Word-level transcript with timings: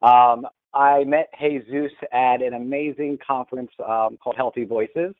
Um, 0.03 0.47
I 0.75 1.05
met 1.05 1.29
Jesus 1.41 1.93
at 2.13 2.43
an 2.43 2.55
amazing 2.55 3.19
conference 3.25 3.71
um, 3.81 4.19
called 4.23 4.37
Healthy 4.37 4.65
Voices. 4.65 5.15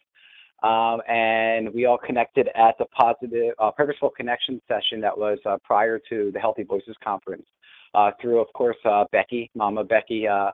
Um, 0.63 1.03
and 1.07 1.73
we 1.75 1.85
all 1.85 1.99
connected 1.99 2.49
at 2.55 2.79
the 2.79 2.87
positive, 2.87 3.53
uh, 3.59 3.71
purposeful 3.71 4.11
connection 4.11 4.61
session 4.67 5.01
that 5.03 5.17
was 5.17 5.39
uh, 5.45 5.59
prior 5.63 6.01
to 6.09 6.31
the 6.33 6.39
Healthy 6.39 6.63
Voices 6.63 6.97
conference. 7.05 7.47
Uh, 7.95 8.11
through, 8.21 8.41
of 8.41 8.53
course, 8.53 8.77
uh, 8.85 9.05
Becky, 9.13 9.51
Mama 9.55 9.85
Becky, 9.85 10.27
uh, 10.27 10.51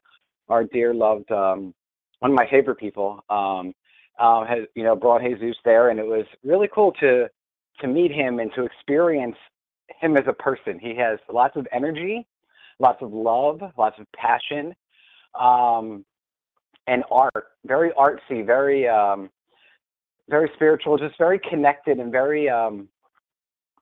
our 0.48 0.64
dear 0.64 0.92
loved, 0.92 1.30
um, 1.30 1.72
one 2.18 2.30
of 2.32 2.36
my 2.36 2.46
favorite 2.50 2.76
people, 2.76 3.24
um, 3.30 3.74
uh, 4.18 4.44
has 4.44 4.60
you 4.74 4.84
know 4.84 4.94
brought 4.94 5.22
Jesus 5.22 5.56
there, 5.64 5.90
and 5.90 5.98
it 5.98 6.06
was 6.06 6.26
really 6.44 6.68
cool 6.72 6.92
to 7.00 7.26
to 7.80 7.88
meet 7.88 8.12
him 8.12 8.38
and 8.38 8.52
to 8.54 8.64
experience 8.64 9.36
him 10.00 10.16
as 10.16 10.24
a 10.28 10.32
person. 10.32 10.78
He 10.78 10.94
has 10.96 11.18
lots 11.32 11.56
of 11.56 11.66
energy, 11.72 12.26
lots 12.78 13.02
of 13.02 13.12
love, 13.12 13.60
lots 13.78 13.98
of 13.98 14.06
passion, 14.14 14.74
um, 15.38 16.04
and 16.86 17.02
art. 17.10 17.46
Very 17.64 17.90
artsy, 17.92 18.44
very 18.44 18.86
um, 18.86 19.30
very 20.28 20.50
spiritual, 20.54 20.98
just 20.98 21.18
very 21.18 21.40
connected 21.50 21.98
and 21.98 22.12
very 22.12 22.48
um, 22.48 22.88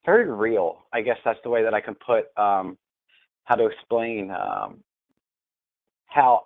very 0.04 0.30
real. 0.30 0.78
I 0.92 1.02
guess 1.02 1.18
that's 1.24 1.38
the 1.44 1.50
way 1.50 1.62
that 1.62 1.74
I 1.74 1.80
can 1.80 1.94
put 1.94 2.26
um, 2.36 2.78
how 3.44 3.56
to 3.56 3.66
explain 3.66 4.30
um, 4.30 4.82
how 6.06 6.44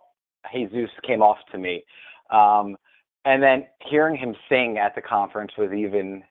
Jesus 0.52 0.90
came 1.06 1.22
off 1.22 1.38
to 1.52 1.58
me. 1.58 1.84
Um, 2.30 2.76
and 3.24 3.42
then 3.42 3.66
hearing 3.88 4.16
him 4.16 4.34
sing 4.48 4.78
at 4.78 4.94
the 4.94 5.00
conference 5.00 5.52
was 5.56 5.72
even 5.72 6.22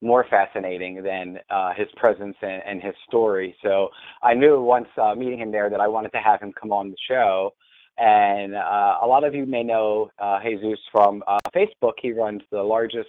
more 0.00 0.26
fascinating 0.28 1.02
than 1.02 1.38
uh, 1.48 1.72
his 1.76 1.86
presence 1.96 2.36
and, 2.42 2.60
and, 2.66 2.82
his 2.82 2.94
story. 3.06 3.54
So 3.62 3.88
I 4.22 4.34
knew 4.34 4.60
once 4.60 4.88
uh, 5.00 5.14
meeting 5.14 5.38
him 5.38 5.52
there 5.52 5.70
that 5.70 5.80
I 5.80 5.86
wanted 5.86 6.10
to 6.10 6.18
have 6.18 6.40
him 6.40 6.52
come 6.60 6.72
on 6.72 6.90
the 6.90 6.96
show. 7.08 7.52
And 7.98 8.54
uh, 8.54 8.98
a 9.02 9.06
lot 9.06 9.24
of 9.24 9.34
you 9.34 9.46
may 9.46 9.62
know 9.62 10.10
uh, 10.18 10.40
Jesus 10.42 10.78
from 10.90 11.22
uh, 11.26 11.38
Facebook. 11.54 11.92
He 12.00 12.12
runs 12.12 12.42
the 12.50 12.62
largest 12.62 13.08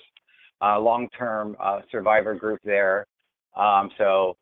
uh, 0.62 0.80
long-term 0.80 1.58
survivor 1.92 2.36
group 2.36 2.60
there. 2.64 3.06
Um, 3.56 3.90
so 3.98 4.38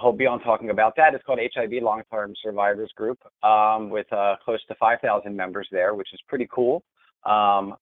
he'll 0.00 0.12
be 0.12 0.26
on 0.26 0.40
talking 0.40 0.70
about 0.70 0.94
that. 0.96 1.14
It's 1.14 1.24
called 1.24 1.40
HIV 1.54 1.82
Long-Term 1.82 2.34
Survivors 2.42 2.90
Group 2.96 3.18
um, 3.42 3.90
with 3.90 4.06
close 4.44 4.64
to 4.68 4.74
5,000 4.74 5.34
members 5.34 5.68
there, 5.72 5.94
which 5.94 6.12
is 6.12 6.20
pretty 6.28 6.48
cool. 6.50 6.82
Um, 7.24 7.74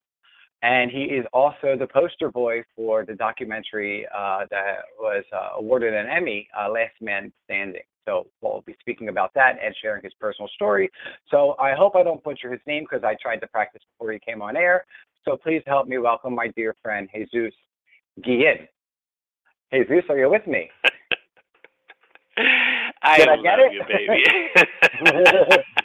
and 0.62 0.90
he 0.90 1.02
is 1.02 1.26
also 1.32 1.76
the 1.78 1.86
poster 1.86 2.30
boy 2.30 2.62
for 2.74 3.04
the 3.04 3.14
documentary 3.14 4.06
uh, 4.06 4.46
that 4.50 4.78
was 4.98 5.24
uh, 5.32 5.58
awarded 5.58 5.94
an 5.94 6.06
Emmy, 6.08 6.48
uh, 6.58 6.70
Last 6.70 6.94
Men 7.00 7.32
Standing. 7.44 7.82
So 8.06 8.26
we'll 8.40 8.62
be 8.66 8.76
speaking 8.80 9.08
about 9.08 9.34
that 9.34 9.56
and 9.62 9.74
sharing 9.82 10.02
his 10.02 10.14
personal 10.20 10.48
story. 10.54 10.90
So 11.30 11.56
I 11.58 11.74
hope 11.74 11.96
I 11.96 12.02
don't 12.02 12.22
butcher 12.22 12.50
his 12.50 12.60
name 12.66 12.84
because 12.84 13.04
I 13.04 13.16
tried 13.20 13.38
to 13.38 13.46
practice 13.48 13.82
before 13.92 14.12
he 14.12 14.18
came 14.20 14.40
on 14.40 14.56
air. 14.56 14.86
So 15.24 15.36
please 15.36 15.62
help 15.66 15.88
me 15.88 15.98
welcome 15.98 16.34
my 16.34 16.48
dear 16.56 16.74
friend 16.82 17.08
Jesus 17.12 17.52
Guillen. 18.22 18.68
Jesus, 19.72 20.04
are 20.08 20.18
you 20.18 20.30
with 20.30 20.46
me? 20.46 20.70
I 23.02 23.18
Did 23.18 23.28
I 23.28 23.34
love 23.34 23.44
get 23.44 23.58
it? 23.58 23.72
you, 23.72 23.82
baby. 23.88 25.62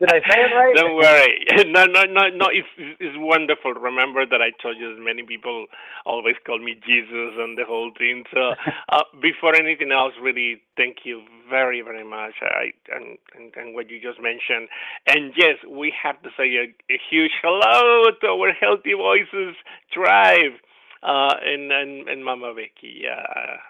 Did 0.00 0.10
I 0.10 0.20
say 0.28 0.38
it 0.42 0.54
right? 0.54 0.74
Don't 0.76 0.96
worry. 0.96 1.46
No, 1.72 1.86
no, 1.86 2.04
no, 2.04 2.28
no. 2.28 2.46
It's 2.52 2.68
it's 3.00 3.16
wonderful. 3.18 3.72
Remember 3.74 4.26
that 4.26 4.42
I 4.42 4.50
told 4.62 4.76
you 4.78 4.96
many 5.02 5.22
people 5.24 5.66
always 6.06 6.36
call 6.46 6.58
me 6.58 6.74
Jesus 6.86 7.34
and 7.38 7.58
the 7.58 7.64
whole 7.66 7.92
thing. 7.98 8.24
So 8.34 8.54
uh, 8.92 9.04
before 9.22 9.54
anything 9.56 9.92
else, 9.92 10.14
really, 10.22 10.62
thank 10.76 10.98
you 11.04 11.22
very, 11.50 11.82
very 11.82 12.04
much. 12.04 12.34
I 12.42 12.72
and, 12.94 13.18
and 13.36 13.52
and 13.56 13.74
what 13.74 13.90
you 13.90 14.00
just 14.00 14.20
mentioned. 14.22 14.68
And 15.08 15.32
yes, 15.36 15.56
we 15.68 15.92
have 16.02 16.22
to 16.22 16.30
say 16.36 16.48
a, 16.56 16.66
a 16.92 16.98
huge 17.10 17.32
hello 17.42 18.10
to 18.20 18.26
our 18.28 18.52
Healthy 18.52 18.94
Voices 18.94 19.56
tribe. 19.92 20.54
Uh, 21.02 21.34
and, 21.44 21.72
and 21.72 22.08
and 22.08 22.24
Mama 22.24 22.54
Becky, 22.54 23.02
yeah, 23.02 23.22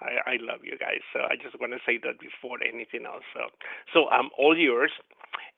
I, 0.03 0.33
I 0.33 0.37
love 0.41 0.61
you 0.65 0.79
guys. 0.79 1.01
So 1.13 1.21
I 1.21 1.37
just 1.37 1.59
want 1.61 1.73
to 1.73 1.81
say 1.87 1.99
that 2.05 2.21
before 2.21 2.59
anything 2.63 3.07
else. 3.07 3.25
So, 3.35 3.41
so 3.95 4.09
I'm 4.11 4.31
all 4.39 4.57
yours 4.59 4.93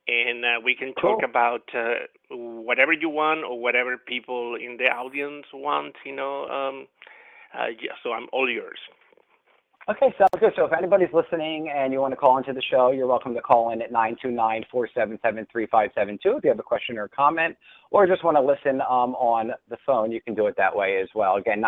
and 0.06 0.44
uh, 0.44 0.60
we 0.64 0.74
can 0.74 0.94
talk 0.94 1.20
Cool. 1.20 1.28
about 1.28 1.62
uh, 1.74 2.06
whatever 2.30 2.92
you 2.92 3.08
want 3.08 3.44
or 3.44 3.60
whatever 3.60 3.96
people 3.96 4.56
in 4.56 4.76
the 4.76 4.84
audience 4.84 5.46
want. 5.52 5.94
You 6.04 6.16
know, 6.16 6.44
um, 6.46 6.86
uh, 7.54 7.66
yeah. 7.80 7.92
So 8.02 8.12
I'm 8.12 8.26
all 8.32 8.50
yours. 8.50 8.78
Okay, 9.86 10.14
sounds 10.16 10.30
good. 10.40 10.54
So 10.56 10.64
if 10.64 10.72
anybody's 10.72 11.12
listening 11.12 11.68
and 11.68 11.92
you 11.92 12.00
want 12.00 12.12
to 12.12 12.16
call 12.16 12.38
into 12.38 12.54
the 12.54 12.62
show, 12.70 12.90
you're 12.90 13.06
welcome 13.06 13.34
to 13.34 13.42
call 13.42 13.70
in 13.70 13.82
at 13.82 13.92
929-477-3572 13.92 16.18
if 16.24 16.42
you 16.42 16.48
have 16.48 16.58
a 16.58 16.62
question 16.62 16.96
or 16.96 17.06
comment, 17.08 17.54
or 17.90 18.06
just 18.06 18.24
want 18.24 18.38
to 18.38 18.40
listen 18.40 18.80
um, 18.80 19.14
on 19.16 19.50
the 19.68 19.76
phone, 19.84 20.10
you 20.10 20.22
can 20.22 20.34
do 20.34 20.46
it 20.46 20.54
that 20.56 20.74
way 20.74 21.00
as 21.02 21.08
well. 21.14 21.36
Again, 21.36 21.62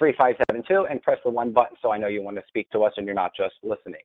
929-477-3572 0.00 0.88
and 0.88 1.02
press 1.02 1.18
the 1.24 1.30
one 1.30 1.52
button 1.52 1.76
so 1.82 1.90
I 1.90 1.98
know 1.98 2.06
you 2.06 2.22
want 2.22 2.36
to 2.36 2.44
speak 2.46 2.70
to 2.70 2.84
us 2.84 2.92
and 2.96 3.06
you're 3.06 3.14
not 3.16 3.32
just 3.36 3.54
listening. 3.64 4.02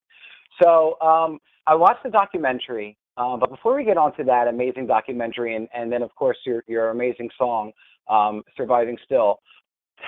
So 0.59 0.99
um, 0.99 1.37
I 1.67 1.75
watched 1.75 2.03
the 2.03 2.09
documentary, 2.09 2.97
uh, 3.17 3.35
but 3.35 3.50
before 3.50 3.75
we 3.75 3.83
get 3.83 3.97
on 3.97 4.16
to 4.16 4.23
that 4.23 4.47
amazing 4.47 4.88
documentary 4.88 5.55
and, 5.55 5.67
and 5.73 5.91
then, 5.91 6.01
of 6.01 6.16
course, 6.16 6.38
your, 6.45 6.63
your 6.67 6.89
amazing 6.89 7.29
song, 7.38 7.73
um, 8.09 8.44
Surviving 8.55 8.97
Still, 9.03 9.41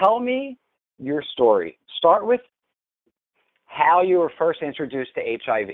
tell 0.02 0.20
me 0.20 0.58
your 0.97 1.22
story. 1.34 1.78
Start 1.97 2.25
with 2.25 2.42
how 3.66 4.02
you 4.02 4.20
were 4.20 4.31
first 4.38 4.62
introduced 4.62 5.12
to 5.16 5.38
HIV. 5.46 5.70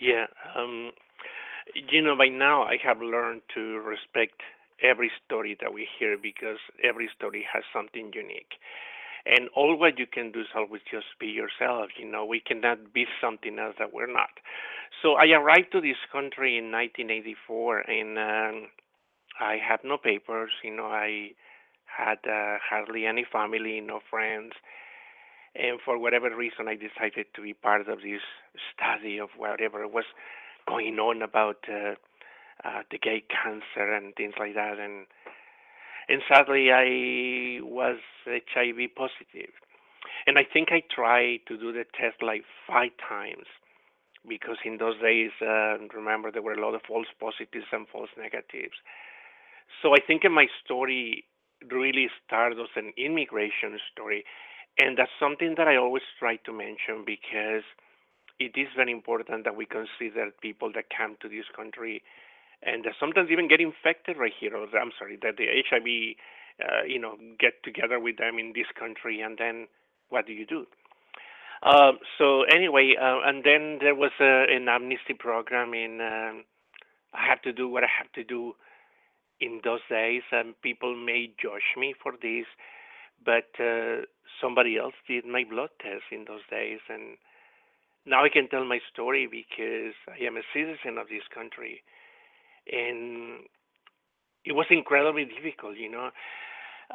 Yeah. 0.00 0.26
Um, 0.56 0.90
you 1.90 2.02
know, 2.02 2.16
by 2.16 2.28
now 2.28 2.62
I 2.62 2.76
have 2.82 3.00
learned 3.00 3.42
to 3.54 3.78
respect 3.80 4.40
every 4.82 5.10
story 5.24 5.56
that 5.60 5.72
we 5.72 5.86
hear 5.98 6.16
because 6.20 6.58
every 6.82 7.08
story 7.16 7.46
has 7.52 7.62
something 7.72 8.10
unique. 8.14 8.52
And 9.24 9.48
all 9.54 9.76
what 9.78 9.98
you 9.98 10.06
can 10.06 10.32
do 10.32 10.40
is 10.40 10.46
always 10.54 10.82
just 10.90 11.06
be 11.20 11.28
yourself. 11.28 11.90
You 11.98 12.10
know, 12.10 12.24
we 12.24 12.40
cannot 12.40 12.92
be 12.92 13.06
something 13.20 13.58
else 13.58 13.76
that 13.78 13.92
we're 13.92 14.12
not. 14.12 14.30
So 15.00 15.14
I 15.14 15.26
arrived 15.30 15.72
to 15.72 15.80
this 15.80 15.96
country 16.10 16.58
in 16.58 16.70
1984, 16.72 17.78
and 17.80 18.18
um, 18.18 18.68
I 19.40 19.56
had 19.56 19.80
no 19.84 19.96
papers. 19.96 20.50
You 20.62 20.76
know, 20.76 20.86
I 20.86 21.30
had 21.86 22.18
uh, 22.26 22.58
hardly 22.68 23.06
any 23.06 23.24
family, 23.30 23.80
no 23.80 24.00
friends. 24.10 24.52
And 25.54 25.78
for 25.84 25.98
whatever 25.98 26.34
reason, 26.34 26.66
I 26.68 26.74
decided 26.74 27.26
to 27.34 27.42
be 27.42 27.52
part 27.52 27.88
of 27.88 27.98
this 28.02 28.22
study 28.74 29.18
of 29.18 29.30
whatever 29.36 29.86
was 29.86 30.04
going 30.66 30.98
on 30.98 31.22
about 31.22 31.64
uh, 31.68 31.94
uh, 32.64 32.82
the 32.90 32.98
gay 32.98 33.22
cancer 33.28 33.92
and 33.92 34.14
things 34.14 34.34
like 34.38 34.54
that. 34.54 34.78
And 34.78 35.06
and 36.12 36.20
sadly 36.28 36.68
I 36.70 37.64
was 37.64 37.96
HIV 38.28 38.92
positive. 38.94 39.48
And 40.26 40.38
I 40.38 40.44
think 40.44 40.68
I 40.70 40.82
tried 40.94 41.40
to 41.48 41.56
do 41.56 41.72
the 41.72 41.84
test 41.98 42.22
like 42.22 42.44
five 42.68 42.90
times 43.00 43.48
because 44.28 44.58
in 44.64 44.76
those 44.76 45.00
days, 45.00 45.30
uh, 45.40 45.78
remember, 45.96 46.30
there 46.30 46.42
were 46.42 46.52
a 46.52 46.60
lot 46.60 46.74
of 46.74 46.82
false 46.86 47.08
positives 47.18 47.64
and 47.72 47.88
false 47.88 48.10
negatives. 48.18 48.76
So 49.80 49.94
I 49.94 50.00
think 50.06 50.22
my 50.30 50.46
story 50.62 51.24
really 51.70 52.08
started 52.26 52.60
as 52.60 52.76
an 52.76 52.92
immigration 52.98 53.80
story. 53.90 54.24
And 54.78 54.98
that's 54.98 55.16
something 55.18 55.54
that 55.56 55.66
I 55.66 55.76
always 55.76 56.04
try 56.18 56.36
to 56.44 56.52
mention 56.52 57.04
because 57.06 57.64
it 58.38 58.52
is 58.54 58.68
very 58.76 58.92
important 58.92 59.44
that 59.44 59.56
we 59.56 59.64
consider 59.64 60.30
people 60.42 60.70
that 60.74 60.92
come 60.96 61.16
to 61.22 61.28
this 61.28 61.48
country 61.56 62.02
and 62.62 62.86
sometimes 62.98 63.30
even 63.30 63.48
get 63.48 63.60
infected 63.60 64.16
right 64.16 64.32
here. 64.38 64.56
Or 64.56 64.66
I'm 64.78 64.92
sorry, 64.98 65.18
that 65.22 65.36
the 65.36 65.46
HIV, 65.68 65.86
uh, 66.62 66.84
you 66.86 66.98
know, 66.98 67.16
get 67.38 67.62
together 67.64 67.98
with 67.98 68.18
them 68.18 68.38
in 68.38 68.52
this 68.54 68.66
country, 68.78 69.20
and 69.20 69.36
then 69.38 69.66
what 70.08 70.26
do 70.26 70.32
you 70.32 70.46
do? 70.46 70.66
Um, 71.62 71.98
so 72.18 72.42
anyway, 72.42 72.94
uh, 73.00 73.20
and 73.24 73.44
then 73.44 73.78
there 73.80 73.94
was 73.94 74.10
a, 74.20 74.44
an 74.50 74.68
amnesty 74.68 75.14
program 75.14 75.74
in. 75.74 76.00
Um, 76.00 76.44
I 77.14 77.26
had 77.26 77.42
to 77.44 77.52
do 77.52 77.68
what 77.68 77.84
I 77.84 77.88
had 77.88 78.08
to 78.14 78.24
do 78.24 78.54
in 79.40 79.60
those 79.62 79.80
days, 79.88 80.22
and 80.32 80.54
people 80.62 80.96
may 80.96 81.30
judge 81.40 81.76
me 81.76 81.94
for 82.00 82.12
this, 82.12 82.46
but 83.24 83.50
uh, 83.60 84.06
somebody 84.40 84.78
else 84.78 84.94
did 85.06 85.26
my 85.26 85.44
blood 85.44 85.70
test 85.80 86.04
in 86.10 86.24
those 86.26 86.46
days, 86.50 86.80
and 86.88 87.18
now 88.06 88.24
I 88.24 88.28
can 88.28 88.48
tell 88.48 88.64
my 88.64 88.78
story 88.92 89.28
because 89.30 89.94
I 90.08 90.24
am 90.24 90.36
a 90.36 90.46
citizen 90.54 90.98
of 90.98 91.08
this 91.08 91.26
country, 91.32 91.82
and 92.70 93.40
it 94.44 94.52
was 94.52 94.66
incredibly 94.70 95.24
difficult. 95.24 95.76
You 95.76 95.90
know, 95.90 96.10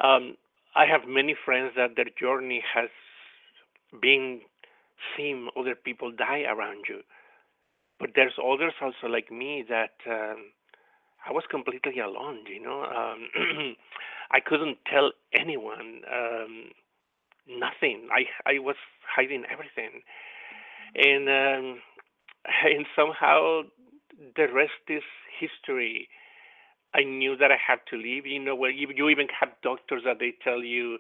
um, 0.04 0.36
I 0.76 0.86
have 0.86 1.08
many 1.08 1.36
friends 1.46 1.74
that 1.76 1.96
their 1.96 2.08
journey 2.20 2.64
has 2.74 2.90
been 4.02 4.42
seeing 5.16 5.50
other 5.58 5.76
people 5.76 6.12
die 6.12 6.44
around 6.44 6.86
you, 6.90 7.02
but 8.00 8.12
there's 8.16 8.34
others 8.44 8.74
also 8.82 9.08
like 9.12 9.32
me 9.32 9.66
that 9.70 9.96
um, 10.10 10.52
I 11.28 11.32
was 11.32 11.44
completely 11.50 12.00
alone. 12.00 12.40
You 12.48 12.62
know, 12.62 12.84
um, 12.84 13.76
I 14.32 14.40
couldn't 14.40 14.78
tell 14.92 15.12
anyone 15.34 16.02
um, 16.12 16.66
nothing. 17.48 18.10
I 18.14 18.26
I 18.50 18.60
was 18.60 18.76
hiding 19.16 19.44
everything 19.52 20.02
and 20.96 21.30
um, 21.30 21.80
and 22.66 22.86
somehow 22.96 23.64
the 24.36 24.48
rest 24.54 24.84
is 24.90 25.04
history. 25.40 26.10
I 26.94 27.04
knew 27.04 27.36
that 27.38 27.52
I 27.52 27.58
had 27.58 27.80
to 27.92 27.98
leave. 27.98 28.26
You 28.26 28.40
know, 28.40 28.56
where 28.56 28.72
you, 28.72 28.88
you 28.96 29.10
even 29.10 29.28
have 29.40 29.50
doctors 29.64 30.04
that 30.06 30.20
they 30.20 30.34
tell 30.44 30.64
you 30.64 31.00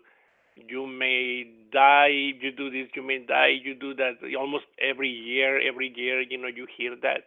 you 0.67 0.87
may 0.87 1.45
die 1.71 2.33
you 2.41 2.51
do 2.51 2.69
this, 2.69 2.89
you 2.95 3.03
may 3.03 3.19
die, 3.19 3.59
you 3.63 3.75
do 3.75 3.93
that. 3.95 4.13
Almost 4.37 4.65
every 4.81 5.09
year, 5.09 5.59
every 5.61 5.93
year, 5.95 6.21
you 6.21 6.37
know, 6.37 6.47
you 6.47 6.67
hear 6.77 6.95
that. 7.01 7.25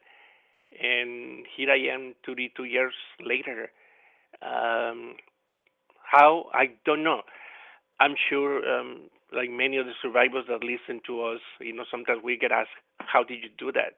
And 0.80 1.44
here 1.56 1.70
I 1.70 1.94
am, 1.94 2.14
32 2.26 2.64
years 2.64 2.94
later. 3.24 3.70
Um, 4.42 5.16
how 6.02 6.46
I 6.52 6.70
don't 6.84 7.04
know. 7.04 7.22
I'm 8.00 8.14
sure 8.28 8.62
um, 8.68 9.02
like 9.32 9.50
many 9.50 9.76
of 9.76 9.86
the 9.86 9.92
survivors 10.02 10.44
that 10.48 10.64
listen 10.64 11.00
to 11.06 11.22
us, 11.24 11.40
you 11.60 11.74
know, 11.74 11.84
sometimes 11.90 12.22
we 12.24 12.36
get 12.36 12.52
asked, 12.52 12.70
"How 12.98 13.22
did 13.22 13.42
you 13.42 13.50
do 13.58 13.72
that?" 13.72 13.94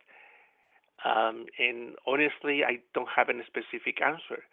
Um, 1.05 1.47
and 1.59 1.95
honestly, 2.07 2.63
I 2.65 2.79
don't 2.95 3.09
have 3.15 3.29
any 3.29 3.43
specific 3.47 4.01
answer. 4.03 4.45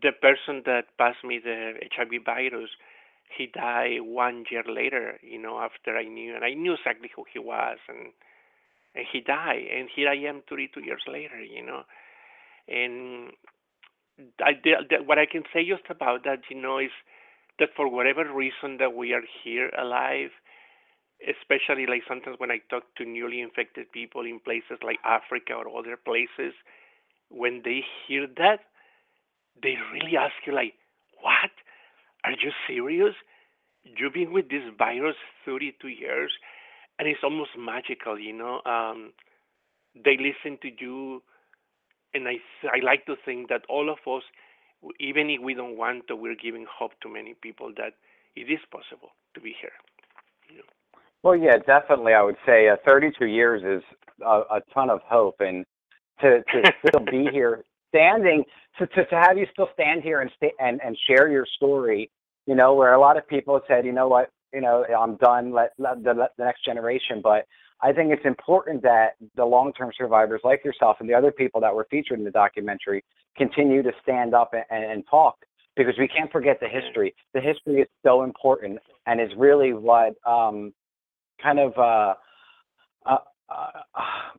The 0.00 0.12
person 0.12 0.62
that 0.66 0.96
passed 0.98 1.24
me 1.24 1.40
the 1.42 1.74
HIV 1.94 2.24
virus, 2.24 2.70
he 3.36 3.46
died 3.46 4.00
one 4.02 4.44
year 4.50 4.64
later. 4.66 5.18
You 5.22 5.38
know, 5.40 5.58
after 5.58 5.96
I 5.96 6.04
knew, 6.04 6.34
and 6.34 6.44
I 6.44 6.54
knew 6.54 6.74
exactly 6.74 7.10
who 7.14 7.24
he 7.32 7.38
was, 7.38 7.78
and 7.88 8.12
and 8.94 9.06
he 9.12 9.20
died. 9.20 9.66
And 9.72 9.88
here 9.94 10.08
I 10.08 10.16
am, 10.16 10.42
32 10.48 10.80
years 10.80 11.02
later. 11.06 11.40
You 11.40 11.64
know, 11.66 11.82
and 12.68 13.32
I, 14.40 14.52
the, 14.62 15.02
what 15.04 15.18
I 15.18 15.26
can 15.26 15.42
say 15.52 15.68
just 15.68 15.84
about 15.90 16.24
that, 16.24 16.40
you 16.50 16.60
know, 16.60 16.78
is 16.78 16.90
that 17.58 17.70
for 17.76 17.88
whatever 17.88 18.24
reason 18.32 18.78
that 18.78 18.94
we 18.94 19.12
are 19.12 19.22
here 19.44 19.70
alive, 19.78 20.30
especially 21.26 21.86
like 21.86 22.02
sometimes 22.06 22.36
when 22.38 22.50
I 22.50 22.58
talk 22.70 22.84
to 22.96 23.04
newly 23.04 23.40
infected 23.40 23.90
people 23.92 24.22
in 24.24 24.40
places 24.40 24.78
like 24.82 24.98
Africa 25.04 25.54
or 25.54 25.78
other 25.78 25.96
places, 25.96 26.54
when 27.30 27.62
they 27.64 27.84
hear 28.06 28.26
that, 28.38 28.60
they 29.62 29.76
really 29.92 30.16
ask 30.16 30.34
you 30.46 30.52
like, 30.52 30.74
"What? 31.20 31.50
Are 32.24 32.32
you 32.32 32.52
serious? 32.66 33.14
You've 33.84 34.12
been 34.14 34.32
with 34.32 34.48
this 34.48 34.64
virus 34.76 35.16
32 35.44 35.88
years, 35.88 36.32
and 36.98 37.08
it's 37.08 37.24
almost 37.24 37.56
magical, 37.56 38.18
you 38.18 38.32
know." 38.32 38.62
Um, 38.64 39.12
they 39.94 40.16
listen 40.16 40.58
to 40.62 40.70
you, 40.78 41.22
and 42.14 42.28
I 42.28 42.38
I 42.64 42.78
like 42.82 43.06
to 43.06 43.16
think 43.24 43.48
that 43.48 43.64
all 43.68 43.90
of 43.90 43.98
us 44.06 44.22
even 45.00 45.30
if 45.30 45.40
we 45.40 45.54
don't 45.54 45.76
want 45.76 46.06
to, 46.08 46.16
we're 46.16 46.36
giving 46.36 46.66
hope 46.70 46.92
to 47.02 47.08
many 47.08 47.34
people 47.34 47.72
that 47.76 47.94
it 48.36 48.50
is 48.50 48.60
possible 48.70 49.10
to 49.34 49.40
be 49.40 49.54
here. 49.60 49.72
You 50.50 50.58
know? 50.58 50.77
Well, 51.22 51.36
yeah, 51.36 51.58
definitely. 51.58 52.14
I 52.14 52.22
would 52.22 52.36
say 52.46 52.68
uh, 52.68 52.76
32 52.86 53.26
years 53.26 53.62
is 53.62 53.84
a, 54.24 54.42
a 54.56 54.60
ton 54.72 54.90
of 54.90 55.00
hope, 55.04 55.36
and 55.40 55.64
to 56.20 56.42
to 56.42 56.72
still 56.86 57.04
be 57.04 57.26
here, 57.32 57.64
standing, 57.88 58.44
to, 58.78 58.86
to 58.86 59.04
to 59.06 59.14
have 59.14 59.36
you 59.36 59.46
still 59.52 59.68
stand 59.74 60.02
here 60.02 60.20
and 60.20 60.30
stay 60.36 60.52
and 60.60 60.80
and 60.84 60.96
share 61.08 61.28
your 61.28 61.46
story. 61.56 62.10
You 62.46 62.54
know, 62.54 62.74
where 62.74 62.94
a 62.94 63.00
lot 63.00 63.18
of 63.18 63.28
people 63.28 63.60
said, 63.68 63.84
you 63.84 63.92
know 63.92 64.08
what, 64.08 64.30
you 64.54 64.62
know, 64.62 64.84
I'm 64.84 65.16
done. 65.16 65.52
Let, 65.52 65.72
let 65.78 66.02
the, 66.02 66.14
let 66.14 66.30
the 66.38 66.44
next 66.44 66.64
generation. 66.64 67.20
But 67.22 67.44
I 67.82 67.92
think 67.92 68.10
it's 68.12 68.24
important 68.24 68.82
that 68.82 69.16
the 69.36 69.44
long-term 69.44 69.90
survivors 69.98 70.40
like 70.44 70.64
yourself 70.64 70.96
and 71.00 71.08
the 71.08 71.14
other 71.14 71.30
people 71.30 71.60
that 71.60 71.74
were 71.74 71.86
featured 71.90 72.18
in 72.18 72.24
the 72.24 72.30
documentary 72.30 73.04
continue 73.36 73.82
to 73.82 73.92
stand 74.02 74.34
up 74.34 74.52
and, 74.54 74.84
and 74.84 75.04
talk 75.10 75.36
because 75.76 75.94
we 75.98 76.08
can't 76.08 76.32
forget 76.32 76.58
the 76.60 76.68
history. 76.68 77.14
The 77.34 77.40
history 77.40 77.82
is 77.82 77.88
so 78.02 78.24
important 78.24 78.78
and 79.06 79.20
is 79.20 79.30
really 79.36 79.74
what 79.74 80.14
um, 80.26 80.72
kind 81.42 81.58
of 81.58 81.76
uh, 81.78 82.14
uh, 83.06 83.18
uh, 83.50 83.82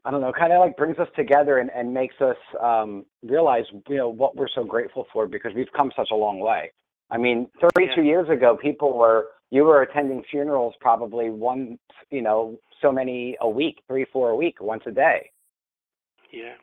I 0.05 0.11
don't 0.11 0.21
know, 0.21 0.31
kind 0.31 0.53
of 0.53 0.59
like 0.59 0.77
brings 0.77 0.99
us 0.99 1.07
together 1.15 1.57
and, 1.57 1.69
and 1.75 1.93
makes 1.93 2.15
us 2.21 2.37
um, 2.61 3.05
realize 3.23 3.65
you 3.87 3.97
know 3.97 4.09
what 4.09 4.35
we're 4.35 4.49
so 4.53 4.63
grateful 4.63 5.07
for 5.11 5.27
because 5.27 5.51
we've 5.55 5.71
come 5.75 5.91
such 5.95 6.09
a 6.11 6.15
long 6.15 6.39
way. 6.39 6.71
I 7.11 7.17
mean, 7.17 7.47
32 7.59 8.01
yeah. 8.01 8.07
years 8.07 8.29
ago, 8.29 8.57
people 8.61 8.97
were 8.97 9.27
you 9.49 9.63
were 9.63 9.81
attending 9.81 10.23
funerals 10.29 10.75
probably 10.79 11.29
one 11.29 11.79
you 12.11 12.21
know 12.21 12.59
so 12.81 12.91
many 12.91 13.35
a 13.41 13.49
week, 13.49 13.81
three, 13.87 14.05
four 14.11 14.29
a 14.29 14.35
week, 14.35 14.61
once 14.61 14.83
a 14.85 14.91
day. 14.91 15.31
Yeah. 16.31 16.53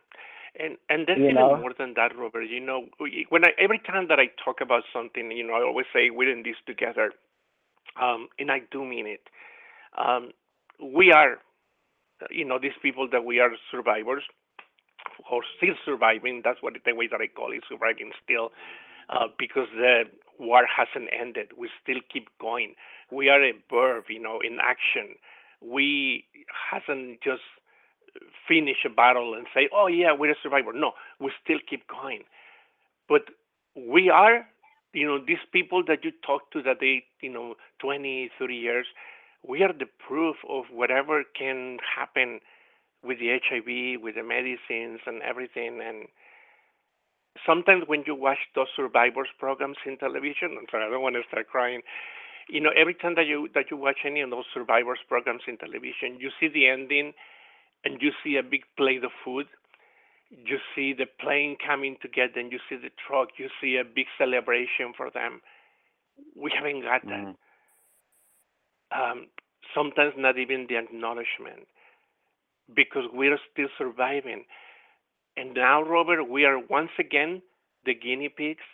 And 0.59 0.79
and 0.88 1.06
that's 1.06 1.19
you 1.19 1.25
even 1.25 1.35
know? 1.35 1.56
more 1.56 1.75
than 1.79 1.94
that, 1.97 2.17
Robert. 2.17 2.44
You 2.44 2.61
know, 2.61 2.87
when 3.29 3.44
I 3.44 3.49
every 3.59 3.81
time 3.81 4.09
that 4.09 4.19
I 4.19 4.31
talk 4.43 4.61
about 4.62 4.85
something, 4.93 5.31
you 5.31 5.47
know, 5.47 5.55
I 5.55 5.62
always 5.62 5.87
say 5.93 6.11
we're 6.11 6.33
in 6.33 6.44
this 6.44 6.56
together, 6.67 7.12
um, 8.00 8.29
and 8.38 8.50
I 8.50 8.61
do 8.71 8.85
mean 8.85 9.06
it. 9.06 9.29
Um, 9.96 10.31
we 10.82 11.12
are, 11.12 11.37
you 12.31 12.44
know, 12.44 12.58
these 12.60 12.76
people 12.82 13.08
that 13.12 13.25
we 13.25 13.40
are 13.40 13.50
survivors, 13.70 14.25
or 15.31 15.43
still 15.56 15.75
surviving. 15.84 16.43
That's 16.44 16.62
what 16.62 16.75
the 16.84 16.93
way 16.94 17.08
that 17.10 17.20
I 17.20 17.28
call 17.28 17.52
it, 17.52 17.62
surviving 17.69 18.12
still, 18.25 18.50
uh, 19.08 19.28
because 19.38 19.69
the 19.75 20.04
war 20.38 20.62
hasn't 20.66 21.10
ended. 21.19 21.52
We 21.58 21.70
still 21.82 22.00
keep 22.12 22.28
going. 22.40 22.75
We 23.10 23.28
are 23.28 23.43
a 23.43 23.52
verb, 23.70 24.04
you 24.08 24.20
know, 24.20 24.40
in 24.40 24.58
action 24.62 25.16
we 25.62 26.25
hasn't 26.71 27.21
just 27.23 27.42
finish 28.49 28.78
a 28.85 28.88
battle 28.90 29.35
and 29.35 29.47
say, 29.54 29.68
"Oh 29.73 29.87
yeah, 29.87 30.12
we're 30.12 30.32
a 30.32 30.37
survivor." 30.42 30.73
No, 30.73 30.92
we 31.21 31.32
still 31.42 31.59
keep 31.68 31.87
going. 31.88 32.25
But 33.09 33.23
we 33.76 34.11
are, 34.11 34.47
you 34.92 35.06
know, 35.06 35.18
these 35.18 35.44
people 35.52 35.85
that 35.87 36.04
you 36.04 36.12
talk 36.26 36.50
to 36.52 36.62
that 36.62 36.80
they, 36.80 37.04
you 37.21 37.30
know, 37.30 37.56
20, 37.80 38.30
30 38.38 38.56
years, 38.56 38.87
we 39.49 39.62
are 39.62 39.73
the 39.73 39.87
proof 40.07 40.37
of 40.49 40.65
whatever 40.73 41.23
can 41.38 41.79
happen 41.97 42.41
with 43.03 43.19
the 43.19 43.38
HIV, 43.38 44.03
with 44.03 44.17
the 44.17 44.23
medicines 44.23 45.00
and 45.07 45.23
everything. 45.23 45.81
And 45.87 46.09
sometimes 47.47 47.85
when 47.87 48.05
you 48.07 48.15
watch 48.15 48.38
those 48.55 48.69
survivors 48.75 49.29
programs 49.38 49.76
in 49.87 49.99
television, 49.99 50.57
I'm 50.59 50.67
sorry, 50.71 50.87
I 50.87 50.91
don't 50.91 51.03
want 51.03 51.17
to 51.17 51.23
start 51.29 51.49
crying 51.49 51.83
you 52.49 52.61
know, 52.61 52.71
every 52.76 52.95
time 52.95 53.15
that 53.17 53.26
you 53.26 53.49
that 53.55 53.67
you 53.71 53.76
watch 53.76 53.99
any 54.05 54.21
of 54.21 54.31
those 54.31 54.45
survivors 54.55 54.99
programs 55.09 55.43
in 55.49 55.57
television, 55.59 56.19
you 56.19 56.31
see 56.38 56.49
the 56.49 56.69
ending, 56.69 57.12
and 57.85 58.00
you 58.00 58.12
see 58.23 58.37
a 58.37 58.43
big 58.43 58.62
plate 58.76 59.05
of 59.05 59.11
food. 59.25 59.47
You 60.31 60.59
see 60.75 60.93
the 60.93 61.07
plane 61.21 61.57
coming 61.65 61.97
together, 62.00 62.38
and 62.38 62.53
you 62.53 62.59
see 62.69 62.76
the 62.76 62.91
truck. 63.07 63.31
You 63.38 63.49
see 63.61 63.76
a 63.76 63.85
big 63.85 64.07
celebration 64.19 64.93
for 64.97 65.11
them. 65.11 65.41
We 66.35 66.53
haven't 66.55 66.83
got 66.83 67.03
that. 67.07 67.35
Mm. 67.35 67.37
Um, 68.95 69.26
sometimes 69.75 70.14
not 70.16 70.38
even 70.38 70.66
the 70.69 70.76
acknowledgement, 70.76 71.66
because 72.75 73.05
we're 73.12 73.38
still 73.52 73.69
surviving. 73.78 74.45
And 75.37 75.55
now, 75.55 75.83
Robert, 75.83 76.25
we 76.25 76.45
are 76.45 76.59
once 76.59 76.90
again 76.99 77.43
the 77.85 77.95
guinea 77.95 78.28
pigs 78.28 78.64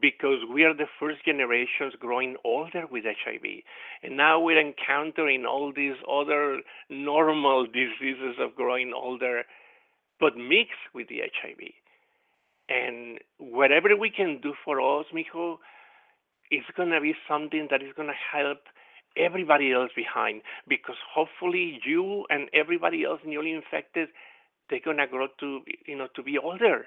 because 0.00 0.38
we 0.52 0.64
are 0.64 0.74
the 0.74 0.86
first 0.98 1.24
generations 1.24 1.94
growing 1.98 2.36
older 2.44 2.84
with 2.90 3.04
HIV. 3.04 3.62
And 4.02 4.16
now 4.16 4.40
we're 4.40 4.60
encountering 4.60 5.44
all 5.46 5.72
these 5.74 5.96
other 6.10 6.60
normal 6.88 7.66
diseases 7.66 8.36
of 8.38 8.54
growing 8.54 8.92
older, 8.94 9.42
but 10.18 10.36
mixed 10.36 10.94
with 10.94 11.08
the 11.08 11.20
HIV. 11.20 11.72
And 12.68 13.18
whatever 13.38 13.96
we 13.96 14.10
can 14.10 14.38
do 14.40 14.54
for 14.64 14.80
us, 14.80 15.06
Mijo, 15.14 15.56
is 16.50 16.64
going 16.76 16.90
to 16.90 17.00
be 17.00 17.14
something 17.28 17.68
that 17.70 17.82
is 17.82 17.92
going 17.96 18.08
to 18.08 18.38
help 18.38 18.58
everybody 19.16 19.72
else 19.72 19.90
behind 19.94 20.42
because 20.68 20.96
hopefully 21.12 21.80
you 21.84 22.24
and 22.30 22.48
everybody 22.54 23.04
else 23.04 23.20
newly 23.24 23.52
infected 23.52 24.08
they're 24.70 24.80
to 24.80 25.06
grow 25.10 25.26
to 25.40 25.60
you 25.86 25.96
know 25.96 26.06
to 26.14 26.22
be 26.22 26.38
older 26.38 26.86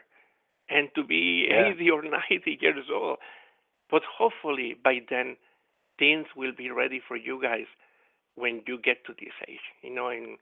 and 0.69 0.89
to 0.95 1.03
be 1.03 1.47
yeah. 1.49 1.71
80 1.73 1.89
or 1.91 2.03
90 2.03 2.57
years 2.61 2.85
old. 2.91 3.17
But 3.91 4.01
hopefully 4.17 4.75
by 4.81 4.99
then, 5.09 5.35
things 5.99 6.27
will 6.35 6.53
be 6.57 6.71
ready 6.71 7.01
for 7.05 7.17
you 7.17 7.39
guys 7.41 7.67
when 8.35 8.61
you 8.65 8.79
get 8.81 9.05
to 9.05 9.13
this 9.13 9.33
age. 9.47 9.65
You 9.81 9.93
know, 9.93 10.07
and 10.07 10.37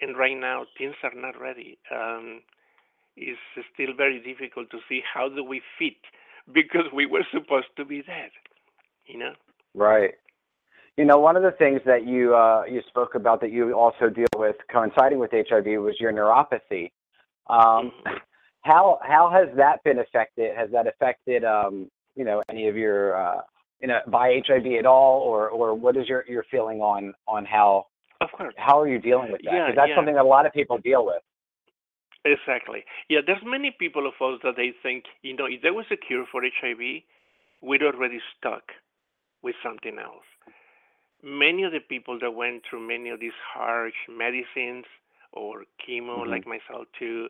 and 0.00 0.16
right 0.16 0.38
now 0.38 0.66
things 0.76 0.94
are 1.02 1.14
not 1.14 1.40
ready. 1.40 1.78
Um, 1.90 2.42
it's 3.16 3.38
still 3.74 3.94
very 3.96 4.20
difficult 4.20 4.70
to 4.70 4.78
see 4.88 5.00
how 5.02 5.28
do 5.28 5.42
we 5.42 5.60
fit 5.78 5.96
because 6.52 6.86
we 6.94 7.06
were 7.06 7.26
supposed 7.32 7.74
to 7.76 7.84
be 7.84 8.02
dead. 8.02 8.30
You 9.06 9.18
know. 9.18 9.32
Right. 9.74 10.14
You 10.98 11.04
know, 11.04 11.20
one 11.20 11.36
of 11.36 11.44
the 11.44 11.52
things 11.52 11.80
that 11.86 12.08
you 12.08 12.34
uh, 12.34 12.64
you 12.68 12.82
spoke 12.88 13.14
about 13.14 13.40
that 13.42 13.52
you 13.52 13.72
also 13.72 14.10
deal 14.10 14.26
with 14.34 14.56
coinciding 14.68 15.20
with 15.20 15.30
HIV 15.30 15.80
was 15.80 15.94
your 16.00 16.12
neuropathy. 16.12 16.90
Um, 17.48 17.92
mm-hmm. 18.04 18.16
How 18.62 18.98
how 19.00 19.30
has 19.32 19.46
that 19.56 19.84
been 19.84 20.00
affected? 20.00 20.56
Has 20.56 20.70
that 20.72 20.88
affected 20.88 21.44
um, 21.44 21.88
you 22.16 22.24
know 22.24 22.42
any 22.50 22.66
of 22.66 22.76
your 22.76 23.16
uh, 23.16 23.42
you 23.80 23.86
know 23.86 24.00
by 24.08 24.40
HIV 24.44 24.66
at 24.76 24.86
all, 24.86 25.20
or 25.20 25.48
or 25.50 25.72
what 25.76 25.96
is 25.96 26.08
your 26.08 26.24
your 26.26 26.44
feeling 26.50 26.80
on 26.80 27.14
on 27.28 27.44
how 27.44 27.86
of 28.20 28.32
course 28.32 28.54
how 28.56 28.80
are 28.80 28.88
you 28.88 28.98
dealing 28.98 29.30
with 29.30 29.42
that? 29.44 29.52
Because 29.52 29.68
yeah, 29.68 29.74
that's 29.76 29.90
yeah. 29.90 29.96
something 29.96 30.16
that 30.16 30.24
a 30.24 30.28
lot 30.28 30.46
of 30.46 30.52
people 30.52 30.78
deal 30.78 31.06
with. 31.06 31.22
Exactly. 32.24 32.84
Yeah, 33.08 33.20
there's 33.24 33.38
many 33.46 33.70
people 33.78 34.08
of 34.08 34.14
us 34.20 34.40
that 34.42 34.56
they 34.56 34.72
think 34.82 35.04
you 35.22 35.36
know 35.36 35.46
if 35.46 35.62
there 35.62 35.74
was 35.74 35.86
a 35.92 35.96
cure 35.96 36.26
for 36.32 36.42
HIV, 36.42 37.02
we'd 37.62 37.84
already 37.84 38.18
stuck 38.36 38.64
with 39.44 39.54
something 39.62 39.96
else. 40.02 40.26
Many 41.22 41.64
of 41.64 41.72
the 41.72 41.80
people 41.80 42.18
that 42.20 42.30
went 42.30 42.62
through 42.68 42.86
many 42.86 43.10
of 43.10 43.20
these 43.20 43.36
harsh 43.54 43.94
medicines 44.08 44.84
or 45.32 45.64
chemo, 45.82 46.18
mm-hmm. 46.18 46.30
like 46.30 46.46
myself 46.46 46.86
too, 46.98 47.28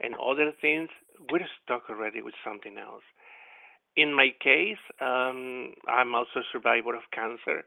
and 0.00 0.14
other 0.14 0.52
things, 0.60 0.88
we're 1.30 1.46
stuck 1.62 1.90
already 1.90 2.22
with 2.22 2.34
something 2.44 2.78
else. 2.78 3.02
In 3.96 4.12
my 4.12 4.30
case, 4.40 4.78
um, 5.00 5.74
I'm 5.88 6.14
also 6.14 6.40
a 6.40 6.50
survivor 6.52 6.94
of 6.94 7.02
cancer 7.12 7.64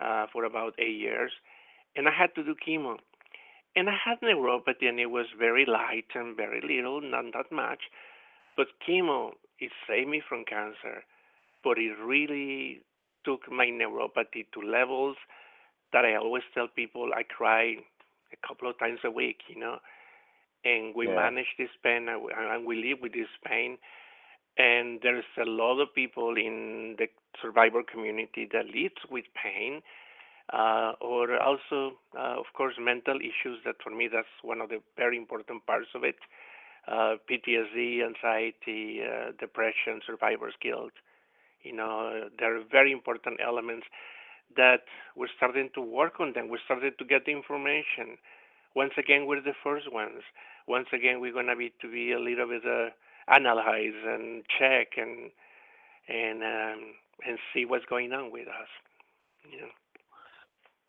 uh, 0.00 0.26
for 0.32 0.44
about 0.44 0.74
eight 0.78 0.98
years, 0.98 1.32
and 1.96 2.08
I 2.08 2.12
had 2.12 2.34
to 2.36 2.44
do 2.44 2.54
chemo. 2.66 2.96
And 3.76 3.88
I 3.88 3.96
had 4.04 4.20
neuropathy, 4.20 4.86
and 4.88 5.00
it 5.00 5.10
was 5.10 5.26
very 5.36 5.64
light 5.66 6.06
and 6.14 6.36
very 6.36 6.60
little, 6.60 7.00
not 7.00 7.24
that 7.34 7.50
much. 7.50 7.80
But 8.56 8.68
chemo, 8.88 9.32
it 9.58 9.72
saved 9.88 10.08
me 10.08 10.22
from 10.28 10.44
cancer, 10.44 11.02
but 11.64 11.78
it 11.78 11.94
really 11.98 12.82
took 13.24 13.50
my 13.50 13.66
neuropathy 13.66 14.46
to 14.52 14.60
levels 14.60 15.16
that 15.92 16.04
I 16.04 16.16
always 16.16 16.42
tell 16.54 16.68
people 16.68 17.10
I 17.14 17.22
cry 17.22 17.76
a 18.32 18.46
couple 18.46 18.68
of 18.68 18.78
times 18.78 19.00
a 19.04 19.10
week, 19.10 19.38
you 19.48 19.58
know. 19.60 19.78
And 20.64 20.94
we 20.94 21.06
Yeah. 21.06 21.14
manage 21.14 21.54
this 21.58 21.70
pain 21.82 22.08
and 22.08 22.64
we- 22.66 22.82
live 22.82 23.00
with 23.00 23.12
this 23.12 23.28
pain. 23.44 23.78
And 24.56 25.00
there's 25.02 25.24
a 25.38 25.44
lot 25.44 25.80
of 25.80 25.94
people 25.94 26.36
in 26.36 26.96
the 26.98 27.08
survivor 27.40 27.82
community 27.82 28.46
that 28.52 28.66
lives 28.66 29.04
with 29.10 29.24
pain, 29.34 29.82
uh, 30.52 30.92
or 31.00 31.38
also, 31.40 31.98
uh, 32.16 32.36
of 32.38 32.46
course, 32.54 32.74
mental 32.78 33.18
issues. 33.20 33.62
That 33.64 33.82
for 33.82 33.90
me, 33.90 34.08
that's 34.08 34.42
one 34.42 34.60
of 34.60 34.68
the 34.68 34.80
very 34.96 35.16
important 35.16 35.66
parts 35.66 35.88
of 35.94 36.04
it. 36.04 36.18
Uh, 36.86 37.16
PTSD, 37.28 38.02
anxiety, 38.02 39.02
uh, 39.02 39.32
depression, 39.38 40.00
survivor's 40.06 40.56
guilt. 40.60 40.92
You 41.64 41.74
know, 41.74 42.28
they're 42.38 42.62
very 42.70 42.92
important 42.92 43.40
elements 43.44 43.86
that 44.56 44.82
we're 45.16 45.32
starting 45.36 45.70
to 45.74 45.80
work 45.80 46.20
on 46.20 46.32
them. 46.34 46.48
We 46.48 46.58
started 46.64 46.98
to 46.98 47.04
get 47.04 47.24
the 47.24 47.32
information. 47.32 48.18
Once 48.76 48.92
again, 48.98 49.26
we're 49.26 49.40
the 49.40 49.54
first 49.62 49.92
ones. 49.92 50.22
Once 50.68 50.88
again, 50.92 51.20
we're 51.20 51.32
gonna 51.32 51.56
be 51.56 51.72
to 51.80 51.90
be 51.90 52.12
a 52.12 52.18
little 52.18 52.48
bit 52.48 52.62
uh, 52.64 52.90
analyze 53.32 53.98
and 54.06 54.44
check 54.58 54.92
and 54.96 55.30
and 56.08 56.42
um, 56.42 56.80
and 57.26 57.38
see 57.52 57.64
what's 57.64 57.84
going 57.86 58.12
on 58.12 58.30
with 58.30 58.48
us. 58.48 58.68
You 59.50 59.60
know. 59.62 59.72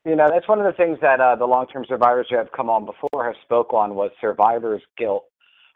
You 0.05 0.15
know, 0.15 0.27
that's 0.31 0.47
one 0.47 0.59
of 0.59 0.65
the 0.65 0.77
things 0.77 0.99
that 1.01 1.19
uh, 1.19 1.35
the 1.35 1.45
long-term 1.45 1.85
survivors 1.87 2.27
who 2.29 2.37
have 2.37 2.51
come 2.51 2.69
on 2.69 2.85
before 2.85 3.25
have 3.25 3.33
spoke 3.41 3.73
on 3.73 3.95
was 3.95 4.11
survivor's 4.21 4.83
guilt. 4.99 5.25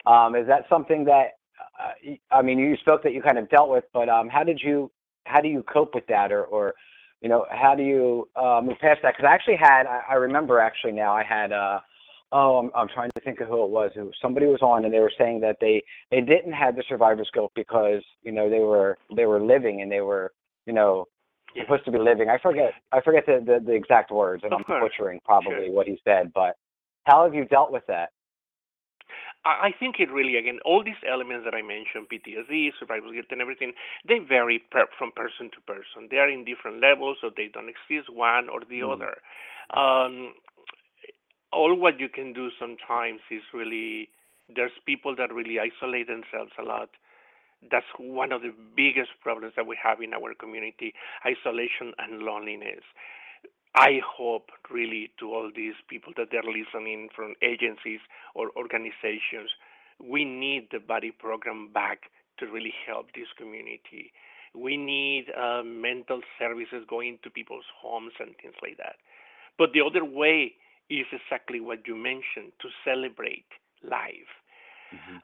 Um, 0.06 0.36
is 0.36 0.46
that 0.46 0.66
something 0.68 1.04
that 1.06 1.39
uh, 1.78 2.14
I 2.30 2.42
mean, 2.42 2.58
you 2.58 2.76
spoke 2.76 3.02
that 3.02 3.12
you 3.12 3.22
kind 3.22 3.38
of 3.38 3.48
dealt 3.50 3.70
with, 3.70 3.84
but 3.92 4.08
um, 4.08 4.28
how 4.28 4.44
did 4.44 4.60
you 4.62 4.90
how 5.26 5.40
do 5.40 5.48
you 5.48 5.62
cope 5.62 5.94
with 5.94 6.06
that, 6.08 6.32
or 6.32 6.44
or 6.44 6.74
you 7.20 7.28
know, 7.28 7.46
how 7.50 7.74
do 7.74 7.82
you 7.82 8.28
uh, 8.36 8.60
move 8.64 8.78
past 8.80 9.00
that? 9.02 9.14
Because 9.16 9.28
I 9.28 9.34
actually 9.34 9.56
had 9.56 9.86
I, 9.86 10.00
I 10.10 10.14
remember 10.14 10.58
actually 10.60 10.92
now 10.92 11.12
I 11.14 11.22
had 11.22 11.52
uh, 11.52 11.80
oh 12.32 12.58
I'm 12.58 12.70
I'm 12.74 12.88
trying 12.88 13.10
to 13.14 13.20
think 13.20 13.40
of 13.40 13.48
who 13.48 13.64
it 13.64 13.70
was. 13.70 13.90
Who 13.94 14.10
somebody 14.22 14.46
was 14.46 14.62
on 14.62 14.84
and 14.84 14.92
they 14.94 15.00
were 15.00 15.12
saying 15.18 15.40
that 15.40 15.56
they 15.60 15.82
they 16.10 16.20
didn't 16.20 16.52
have 16.52 16.76
the 16.76 16.84
survivor's 16.88 17.30
guilt 17.34 17.52
because 17.54 18.02
you 18.22 18.32
know 18.32 18.48
they 18.48 18.60
were 18.60 18.96
they 19.16 19.26
were 19.26 19.40
living 19.40 19.82
and 19.82 19.90
they 19.92 20.00
were 20.00 20.32
you 20.66 20.72
know 20.72 21.06
Yeah. 21.54 21.64
supposed 21.64 21.84
to 21.86 21.90
be 21.90 21.98
living. 21.98 22.28
I 22.28 22.38
forget 22.38 22.72
I 22.92 23.00
forget 23.00 23.26
the 23.26 23.42
the, 23.44 23.60
the 23.64 23.72
exact 23.72 24.10
words 24.10 24.42
and 24.44 24.52
Of 24.52 24.58
I'm 24.60 24.64
course. 24.64 24.82
butchering 24.92 25.20
probably 25.24 25.66
Sure. 25.66 25.72
what 25.72 25.86
he 25.86 26.00
said, 26.04 26.32
but 26.34 26.56
how 27.04 27.24
have 27.24 27.34
you 27.34 27.44
dealt 27.46 27.72
with 27.72 27.86
that? 27.88 28.10
I 29.44 29.72
think 29.78 29.96
it 29.98 30.10
really, 30.10 30.36
again, 30.36 30.58
all 30.64 30.84
these 30.84 31.00
elements 31.08 31.44
that 31.44 31.54
I 31.54 31.62
mentioned, 31.62 32.08
PTSD, 32.12 32.72
survival 32.78 33.12
guilt, 33.12 33.26
and 33.30 33.40
everything, 33.40 33.72
they 34.06 34.18
vary 34.18 34.58
per, 34.70 34.86
from 34.98 35.12
person 35.12 35.50
to 35.54 35.60
person. 35.66 36.08
They 36.10 36.18
are 36.18 36.28
in 36.28 36.44
different 36.44 36.80
levels, 36.80 37.18
so 37.20 37.30
they 37.34 37.48
don't 37.52 37.68
exist 37.70 38.10
one 38.12 38.48
or 38.48 38.60
the 38.60 38.80
Mm. 38.80 38.92
other. 38.92 39.16
Um, 39.72 40.34
all 41.52 41.74
what 41.74 41.98
you 41.98 42.08
can 42.08 42.32
do 42.32 42.50
sometimes 42.58 43.20
is 43.30 43.42
really, 43.52 44.08
there's 44.54 44.72
people 44.86 45.14
that 45.16 45.32
really 45.32 45.58
isolate 45.58 46.06
themselves 46.06 46.52
a 46.58 46.62
lot. 46.62 46.90
That's 47.70 47.86
one 47.98 48.32
of 48.32 48.42
the 48.42 48.52
biggest 48.76 49.10
problems 49.22 49.54
that 49.56 49.66
we 49.66 49.76
have 49.82 50.00
in 50.00 50.14
our 50.14 50.34
community 50.34 50.94
isolation 51.26 51.92
and 51.98 52.22
loneliness. 52.22 52.84
I 53.74 54.00
hope 54.04 54.50
really 54.70 55.10
to 55.20 55.32
all 55.32 55.50
these 55.54 55.74
people 55.88 56.12
that 56.16 56.28
they're 56.30 56.42
listening 56.42 57.08
from 57.14 57.34
agencies 57.42 58.00
or 58.34 58.50
organizations, 58.56 59.50
we 60.02 60.24
need 60.24 60.68
the 60.72 60.80
body 60.80 61.12
program 61.12 61.70
back 61.72 62.10
to 62.38 62.46
really 62.46 62.74
help 62.86 63.12
this 63.14 63.28
community. 63.36 64.12
We 64.54 64.76
need 64.76 65.26
uh, 65.38 65.62
mental 65.62 66.20
services 66.38 66.84
going 66.88 67.18
to 67.22 67.30
people's 67.30 67.66
homes 67.80 68.12
and 68.18 68.34
things 68.42 68.54
like 68.62 68.76
that. 68.78 68.96
But 69.58 69.70
the 69.72 69.82
other 69.84 70.04
way 70.04 70.54
is 70.88 71.06
exactly 71.12 71.60
what 71.60 71.86
you 71.86 71.94
mentioned 71.94 72.52
to 72.60 72.68
celebrate 72.84 73.46
life. 73.84 74.32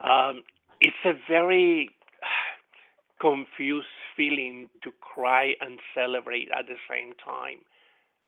Um, 0.01 0.43
it's 0.81 0.97
a 1.05 1.15
very 1.29 1.91
confused 3.21 3.89
feeling 4.17 4.69
to 4.85 4.93
cry 5.01 5.55
and 5.61 5.81
celebrate 5.95 6.49
at 6.57 6.67
the 6.67 6.77
same 6.89 7.13
time, 7.25 7.59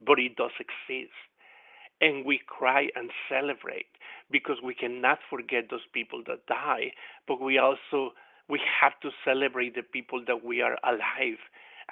but 0.05 0.19
it 0.19 0.37
does 0.37 0.53
exist. 0.61 1.13
And 2.01 2.25
we 2.25 2.39
cry 2.47 2.89
and 2.95 3.11
celebrate 3.29 3.87
because 4.31 4.59
we 4.63 4.75
cannot 4.75 5.19
forget 5.29 5.65
those 5.71 5.87
people 5.93 6.23
that 6.27 6.47
die, 6.47 6.93
but 7.27 7.41
we 7.41 7.59
also 7.59 8.13
we 8.49 8.61
have 8.81 8.99
to 9.03 9.11
celebrate 9.25 9.75
the 9.75 9.83
people 9.83 10.23
that 10.27 10.45
we 10.45 10.63
are 10.63 10.79
alive 10.85 11.39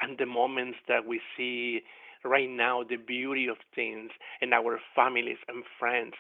and 0.01 0.19
the 0.19 0.27
moments 0.27 0.79
that 0.89 1.07
we 1.07 1.21
see 1.37 1.81
right 2.25 2.49
now, 2.51 2.83
the 2.83 2.97
beauty 2.97 3.47
of 3.49 3.57
things 3.75 4.11
and 4.41 4.53
our 4.55 4.81
families 4.95 5.39
and 5.49 5.65
friends, 5.79 6.15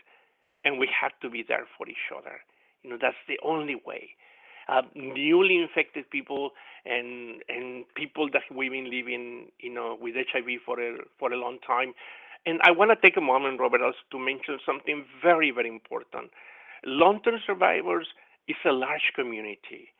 and 0.64 0.78
we 0.78 0.88
have 1.00 1.12
to 1.22 1.30
be 1.30 1.44
there 1.46 1.66
for 1.76 1.88
each 1.88 2.10
other. 2.16 2.40
You 2.82 2.90
know, 2.90 2.98
that's 3.00 3.16
the 3.28 3.38
only 3.44 3.74
way. 3.74 4.10
Uh, 4.68 4.82
newly 4.94 5.56
infected 5.62 6.10
people 6.10 6.50
and 6.86 7.42
and 7.48 7.84
people 7.94 8.28
that 8.32 8.42
we've 8.54 8.72
been 8.72 8.90
living, 8.90 9.48
you 9.60 9.72
know, 9.72 9.96
with 10.00 10.14
HIV 10.16 10.60
for 10.64 10.80
a 10.80 10.98
for 11.18 11.32
a 11.32 11.36
long 11.36 11.58
time. 11.66 11.94
And 12.46 12.60
I 12.62 12.70
want 12.72 12.90
to 12.90 12.96
take 12.96 13.16
a 13.16 13.20
moment, 13.20 13.60
Robert, 13.60 13.82
also 13.82 13.98
to 14.12 14.18
mention 14.18 14.58
something 14.66 15.04
very 15.22 15.50
very 15.52 15.68
important. 15.68 16.30
Long-term 16.84 17.40
survivors 17.46 18.08
is 18.48 18.56
a 18.66 18.72
large 18.72 19.12
community. 19.14 19.90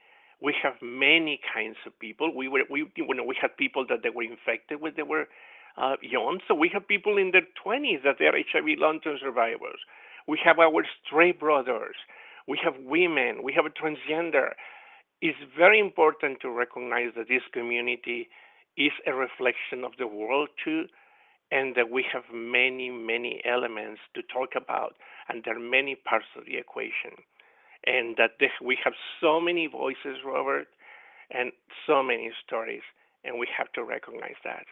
We 0.42 0.54
have 0.62 0.74
many 0.82 1.40
kinds 1.54 1.76
of 1.86 1.98
people. 1.98 2.34
We 2.34 2.48
were 2.48 2.62
we 2.70 2.90
you 2.96 3.14
know 3.14 3.24
we 3.24 3.36
had 3.40 3.56
people 3.56 3.86
that 3.88 4.02
they 4.02 4.10
were 4.10 4.24
infected 4.24 4.80
when 4.80 4.94
they 4.96 5.04
were 5.04 5.26
uh, 5.78 5.96
young. 6.02 6.40
So 6.48 6.54
we 6.54 6.70
have 6.74 6.88
people 6.88 7.18
in 7.18 7.32
their 7.32 7.46
20s 7.64 8.02
that 8.04 8.16
they 8.18 8.26
are 8.26 8.34
HIV 8.36 8.78
long-term 8.78 9.18
survivors. 9.22 9.80
We 10.28 10.38
have 10.44 10.58
our 10.58 10.84
stray 11.06 11.32
brothers. 11.32 11.96
We 12.46 12.58
have 12.64 12.74
women. 12.84 13.42
We 13.42 13.52
have 13.54 13.66
a 13.66 13.70
transgender. 13.70 14.50
It's 15.20 15.38
very 15.56 15.80
important 15.80 16.40
to 16.40 16.50
recognize 16.50 17.12
that 17.16 17.28
this 17.28 17.42
community 17.52 18.28
is 18.76 18.92
a 19.06 19.14
reflection 19.14 19.84
of 19.84 19.92
the 19.98 20.06
world 20.06 20.50
too, 20.62 20.84
and 21.50 21.74
that 21.76 21.90
we 21.90 22.04
have 22.12 22.24
many, 22.32 22.90
many 22.90 23.40
elements 23.44 24.00
to 24.14 24.22
talk 24.22 24.50
about, 24.56 24.94
and 25.28 25.42
there 25.44 25.56
are 25.56 25.60
many 25.60 25.94
parts 25.94 26.26
of 26.36 26.44
the 26.44 26.56
equation, 26.58 27.16
and 27.86 28.16
that 28.16 28.32
we 28.62 28.76
have 28.84 28.92
so 29.20 29.40
many 29.40 29.66
voices, 29.66 30.18
Robert, 30.24 30.66
and 31.30 31.52
so 31.86 32.02
many 32.02 32.30
stories, 32.44 32.82
and 33.24 33.38
we 33.38 33.46
have 33.56 33.72
to 33.72 33.82
recognize 33.82 34.38
that. 34.44 34.64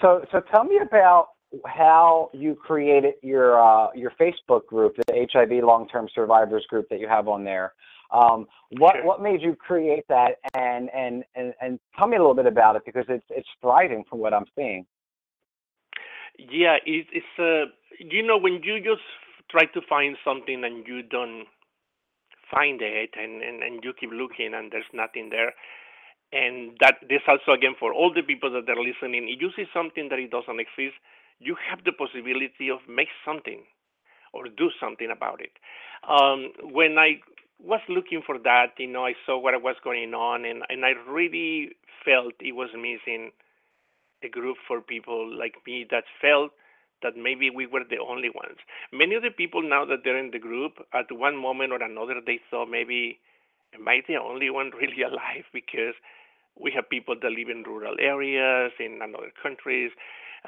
So, 0.00 0.24
so 0.32 0.40
tell 0.40 0.64
me 0.64 0.78
about 0.82 1.28
how 1.66 2.30
you 2.32 2.54
created 2.54 3.14
your 3.22 3.60
uh, 3.60 3.88
your 3.94 4.12
Facebook 4.20 4.66
group, 4.66 4.96
the 5.06 5.28
HIV 5.32 5.64
Long 5.64 5.88
Term 5.88 6.08
Survivors 6.14 6.64
group 6.68 6.88
that 6.90 7.00
you 7.00 7.08
have 7.08 7.28
on 7.28 7.44
there. 7.44 7.74
Um, 8.12 8.46
what 8.78 8.96
Sure. 8.96 9.04
what 9.04 9.22
made 9.22 9.40
you 9.42 9.54
create 9.54 10.04
that, 10.08 10.38
and, 10.54 10.90
and 10.94 11.24
and 11.34 11.54
and 11.60 11.80
tell 11.96 12.06
me 12.08 12.16
a 12.16 12.20
little 12.20 12.34
bit 12.34 12.46
about 12.46 12.76
it 12.76 12.82
because 12.84 13.04
it's 13.08 13.26
it's 13.30 13.48
thriving 13.60 14.04
from 14.08 14.18
what 14.18 14.34
I'm 14.34 14.46
seeing. 14.56 14.86
Yeah, 16.38 16.76
it, 16.86 17.06
it's 17.12 17.38
uh, 17.38 17.70
you 17.98 18.22
know 18.22 18.38
when 18.38 18.62
you 18.62 18.80
just 18.80 19.02
try 19.50 19.64
to 19.66 19.80
find 19.88 20.16
something 20.24 20.64
and 20.64 20.86
you 20.86 21.02
don't 21.02 21.46
find 22.50 22.80
it, 22.82 23.10
and 23.16 23.42
and, 23.42 23.62
and 23.62 23.84
you 23.84 23.92
keep 23.92 24.10
looking 24.12 24.54
and 24.54 24.72
there's 24.72 24.90
nothing 24.92 25.30
there, 25.30 25.52
and 26.32 26.76
that 26.80 26.96
this 27.08 27.22
also 27.28 27.52
again 27.52 27.74
for 27.78 27.92
all 27.92 28.12
the 28.12 28.22
people 28.22 28.50
that 28.50 28.68
are 28.68 28.82
listening. 28.82 29.28
If 29.28 29.40
you 29.40 29.50
see 29.54 29.66
something 29.74 30.08
that 30.10 30.18
it 30.18 30.30
doesn't 30.30 30.58
exist, 30.60 30.96
you 31.40 31.56
have 31.68 31.84
the 31.84 31.92
possibility 31.92 32.70
of 32.70 32.78
make 32.88 33.08
something 33.24 33.62
or 34.32 34.44
do 34.48 34.70
something 34.78 35.10
about 35.10 35.40
it. 35.40 35.52
Um, 36.08 36.52
when 36.72 36.98
I 36.98 37.20
was 37.58 37.80
looking 37.88 38.22
for 38.24 38.38
that, 38.38 38.72
you 38.78 38.86
know, 38.86 39.04
I 39.04 39.14
saw 39.26 39.38
what 39.38 39.60
was 39.62 39.76
going 39.82 40.14
on, 40.14 40.44
and 40.44 40.62
and 40.68 40.84
I 40.84 40.92
really 41.08 41.72
felt 42.04 42.34
it 42.40 42.54
was 42.54 42.70
missing 42.74 43.32
a 44.22 44.28
group 44.28 44.56
for 44.68 44.80
people 44.80 45.28
like 45.28 45.54
me 45.66 45.86
that 45.90 46.04
felt 46.20 46.52
that 47.02 47.16
maybe 47.16 47.48
we 47.50 47.66
were 47.66 47.84
the 47.88 47.98
only 47.98 48.28
ones. 48.28 48.58
Many 48.92 49.14
of 49.14 49.22
the 49.22 49.30
people 49.30 49.62
now 49.62 49.84
that 49.86 50.04
they're 50.04 50.18
in 50.18 50.30
the 50.30 50.38
group, 50.38 50.72
at 50.92 51.06
one 51.10 51.36
moment 51.36 51.72
or 51.72 51.82
another, 51.82 52.20
they 52.24 52.40
thought 52.50 52.68
maybe, 52.70 53.18
am 53.74 53.88
I 53.88 54.02
the 54.06 54.16
only 54.16 54.50
one 54.50 54.70
really 54.80 55.02
alive? 55.02 55.44
Because 55.52 55.94
we 56.60 56.72
have 56.74 56.90
people 56.90 57.16
that 57.20 57.30
live 57.30 57.48
in 57.48 57.62
rural 57.62 57.96
areas, 57.98 58.72
in 58.78 59.00
other 59.02 59.32
countries. 59.42 59.92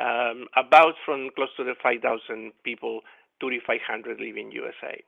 Um, 0.00 0.46
about 0.56 0.94
from 1.04 1.28
close 1.36 1.50
to 1.58 1.64
the 1.64 1.74
5,000 1.82 2.52
people, 2.64 3.00
3,500 3.40 4.20
live 4.20 4.36
in 4.36 4.50
USA. 4.50 5.02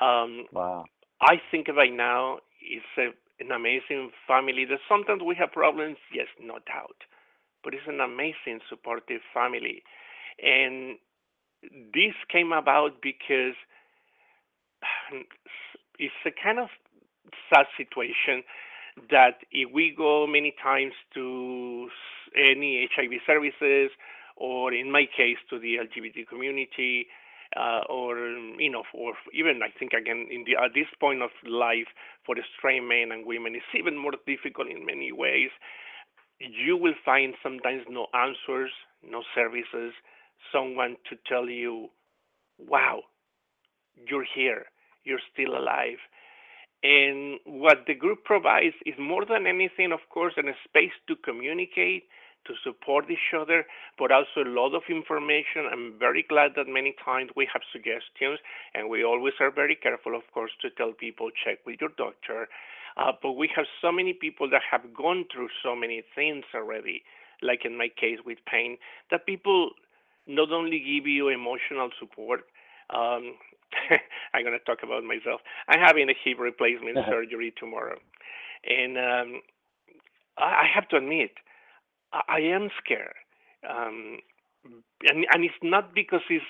Um, 0.00 0.46
wow. 0.52 0.84
I 1.20 1.36
think 1.50 1.68
right 1.68 1.92
now 1.92 2.38
it's 2.60 2.84
a, 2.96 3.10
an 3.42 3.52
amazing 3.52 4.10
family. 4.26 4.64
That 4.64 4.78
sometimes 4.88 5.22
we 5.22 5.34
have 5.38 5.52
problems, 5.52 5.98
yes, 6.12 6.26
no 6.40 6.54
doubt, 6.66 6.96
but 7.62 7.74
it's 7.74 7.86
an 7.86 8.00
amazing 8.00 8.60
supportive 8.68 9.20
family, 9.34 9.82
and 10.42 10.96
this 11.94 12.14
came 12.30 12.52
about 12.52 13.02
because 13.02 13.54
it's 15.98 16.14
a 16.26 16.30
kind 16.42 16.58
of 16.58 16.68
sad 17.48 17.66
situation 17.76 18.42
that 19.10 19.38
if 19.50 19.70
we 19.72 19.94
go 19.96 20.26
many 20.26 20.54
times 20.62 20.92
to 21.14 21.88
any 22.36 22.88
HIV 22.94 23.12
services, 23.26 23.90
or 24.36 24.72
in 24.72 24.90
my 24.90 25.06
case 25.16 25.38
to 25.50 25.58
the 25.58 25.76
LGBT 25.76 26.28
community, 26.28 27.06
uh, 27.56 27.82
or 27.88 28.18
you 28.18 28.70
know, 28.70 28.84
or 28.94 29.14
even 29.32 29.60
I 29.62 29.70
think 29.78 29.92
again 29.92 30.26
in 30.30 30.44
the 30.44 30.56
at 30.62 30.74
this 30.74 30.88
point 31.00 31.22
of 31.22 31.30
life 31.46 31.88
for 32.26 32.34
straight 32.58 32.80
men 32.82 33.12
and 33.12 33.26
women, 33.26 33.54
it's 33.54 33.74
even 33.78 33.96
more 33.96 34.12
difficult 34.26 34.68
in 34.68 34.86
many 34.86 35.12
ways. 35.12 35.50
You 36.40 36.76
will 36.76 36.94
find 37.04 37.34
sometimes 37.42 37.84
no 37.88 38.06
answers, 38.14 38.72
no 39.02 39.22
services, 39.34 39.92
someone 40.52 40.96
to 41.10 41.16
tell 41.28 41.48
you, 41.48 41.90
"Wow, 42.58 43.04
you're 44.08 44.24
here, 44.34 44.66
you're 45.04 45.22
still 45.32 45.56
alive." 45.56 45.98
And 46.82 47.38
what 47.44 47.86
the 47.86 47.94
group 47.94 48.24
provides 48.24 48.74
is 48.84 48.94
more 48.98 49.24
than 49.24 49.46
anything, 49.46 49.92
of 49.92 50.00
course, 50.10 50.34
a 50.36 50.42
space 50.64 50.92
to 51.08 51.16
communicate, 51.16 52.08
to 52.46 52.54
support 52.64 53.10
each 53.10 53.32
other, 53.38 53.64
but 53.98 54.10
also 54.10 54.42
a 54.44 54.48
lot 54.48 54.74
of 54.74 54.82
information. 54.88 55.68
I'm 55.70 55.94
very 55.98 56.24
glad 56.28 56.52
that 56.56 56.66
many 56.68 56.94
times 57.04 57.30
we 57.36 57.48
have 57.52 57.62
suggestions, 57.72 58.38
and 58.74 58.88
we 58.88 59.04
always 59.04 59.34
are 59.40 59.50
very 59.50 59.76
careful, 59.76 60.14
of 60.14 60.22
course, 60.32 60.52
to 60.62 60.70
tell 60.70 60.92
people 60.92 61.30
check 61.44 61.58
with 61.66 61.80
your 61.80 61.90
doctor. 61.96 62.48
Uh, 62.96 63.12
but 63.22 63.32
we 63.32 63.48
have 63.54 63.64
so 63.80 63.90
many 63.90 64.12
people 64.12 64.48
that 64.50 64.62
have 64.70 64.82
gone 64.94 65.24
through 65.32 65.48
so 65.62 65.74
many 65.74 66.02
things 66.14 66.44
already, 66.54 67.02
like 67.42 67.64
in 67.64 67.76
my 67.76 67.88
case 67.88 68.18
with 68.24 68.38
pain, 68.50 68.76
that 69.10 69.26
people 69.26 69.70
not 70.26 70.52
only 70.52 70.78
give 70.78 71.06
you 71.06 71.28
emotional 71.28 71.90
support. 71.98 72.40
Um, 72.90 73.34
I'm 74.34 74.44
going 74.44 74.58
to 74.58 74.64
talk 74.64 74.82
about 74.82 75.04
myself. 75.04 75.40
I'm 75.68 75.80
having 75.80 76.10
a 76.10 76.14
hip 76.24 76.38
replacement 76.38 76.98
surgery 77.08 77.54
tomorrow, 77.58 77.96
and 78.68 78.98
um, 78.98 79.42
I, 80.36 80.44
I 80.44 80.66
have 80.74 80.88
to 80.90 80.96
admit 80.96 81.30
I 82.12 82.40
am 82.40 82.68
scared, 82.84 83.14
um, 83.68 84.18
and 85.08 85.26
and 85.32 85.44
it's 85.44 85.62
not 85.62 85.94
because 85.94 86.22
it's 86.30 86.44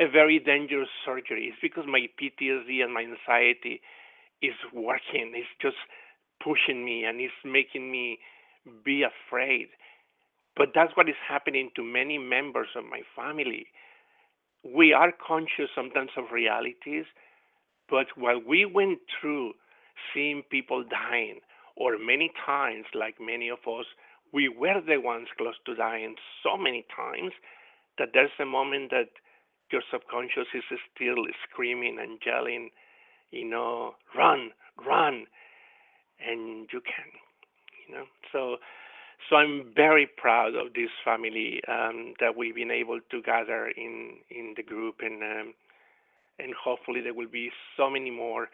a 0.00 0.08
very 0.08 0.38
dangerous 0.38 0.88
surgery. 1.04 1.46
It's 1.52 1.58
because 1.62 1.84
my 1.86 2.08
PTSD 2.20 2.82
and 2.82 2.92
my 2.92 3.02
anxiety 3.02 3.80
is 4.42 4.54
working. 4.72 5.32
It's 5.34 5.48
just 5.60 5.76
pushing 6.42 6.84
me 6.84 7.04
and 7.04 7.20
it's 7.20 7.34
making 7.44 7.90
me 7.90 8.18
be 8.84 9.04
afraid. 9.04 9.68
But 10.56 10.70
that's 10.74 10.96
what 10.96 11.08
is 11.08 11.16
happening 11.28 11.70
to 11.76 11.82
many 11.82 12.18
members 12.18 12.68
of 12.76 12.84
my 12.84 13.02
family. 13.14 13.66
We 14.64 14.92
are 14.92 15.12
conscious 15.12 15.70
sometimes 15.74 16.10
of 16.16 16.24
realities, 16.32 17.04
but 17.88 18.06
while 18.16 18.40
we 18.46 18.64
went 18.64 18.98
through 19.20 19.52
seeing 20.12 20.42
people 20.50 20.84
dying, 20.84 21.40
or 21.76 21.98
many 21.98 22.32
times, 22.46 22.86
like 22.94 23.16
many 23.20 23.48
of 23.50 23.58
us, 23.68 23.86
we 24.32 24.48
were 24.48 24.80
the 24.86 24.98
ones 24.98 25.28
close 25.36 25.54
to 25.66 25.74
dying 25.74 26.16
so 26.42 26.56
many 26.56 26.84
times 26.94 27.32
that 27.98 28.10
there's 28.12 28.30
a 28.40 28.44
moment 28.44 28.90
that 28.90 29.08
your 29.72 29.82
subconscious 29.90 30.46
is 30.54 30.62
still 30.94 31.24
screaming 31.48 31.98
and 32.00 32.18
yelling, 32.24 32.70
you 33.30 33.48
know, 33.48 33.94
run, 34.16 34.50
run, 34.86 35.26
and 36.20 36.68
you 36.72 36.80
can, 36.80 37.10
you 37.88 37.94
know. 37.94 38.04
So, 38.32 38.56
so 39.28 39.36
I'm 39.36 39.72
very 39.74 40.08
proud 40.16 40.54
of 40.54 40.74
this 40.74 40.90
family 41.04 41.60
um, 41.68 42.14
that 42.20 42.36
we've 42.36 42.54
been 42.54 42.70
able 42.70 43.00
to 43.10 43.22
gather 43.22 43.68
in 43.68 44.18
in 44.30 44.54
the 44.56 44.62
group, 44.62 44.96
and 45.00 45.22
um, 45.22 45.54
and 46.38 46.52
hopefully 46.54 47.00
there 47.00 47.14
will 47.14 47.28
be 47.30 47.50
so 47.76 47.90
many 47.90 48.10
more. 48.10 48.48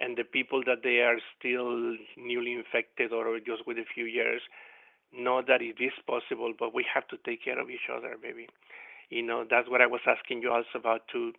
And 0.00 0.16
the 0.16 0.22
people 0.24 0.62
that 0.64 0.82
they 0.84 1.00
are 1.00 1.18
still 1.36 1.96
newly 2.16 2.52
infected 2.52 3.12
or 3.12 3.38
just 3.40 3.66
with 3.66 3.78
a 3.78 3.84
few 3.94 4.04
years, 4.04 4.40
know 5.12 5.42
that 5.46 5.62
it 5.62 5.76
is 5.80 5.92
possible, 6.06 6.52
but 6.58 6.74
we 6.74 6.84
have 6.92 7.06
to 7.08 7.16
take 7.24 7.44
care 7.44 7.58
of 7.60 7.70
each 7.70 7.88
other, 7.92 8.16
baby. 8.20 8.48
You 9.10 9.22
know, 9.22 9.44
that's 9.48 9.68
what 9.68 9.80
I 9.80 9.86
was 9.86 10.00
asking 10.06 10.42
you 10.42 10.50
also 10.50 10.76
about 10.78 11.08
to 11.12 11.32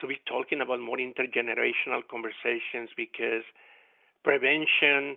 to 0.00 0.06
be 0.08 0.18
talking 0.26 0.60
about 0.60 0.80
more 0.80 0.96
intergenerational 0.96 2.02
conversations 2.10 2.90
because 2.96 3.44
prevention, 4.24 5.16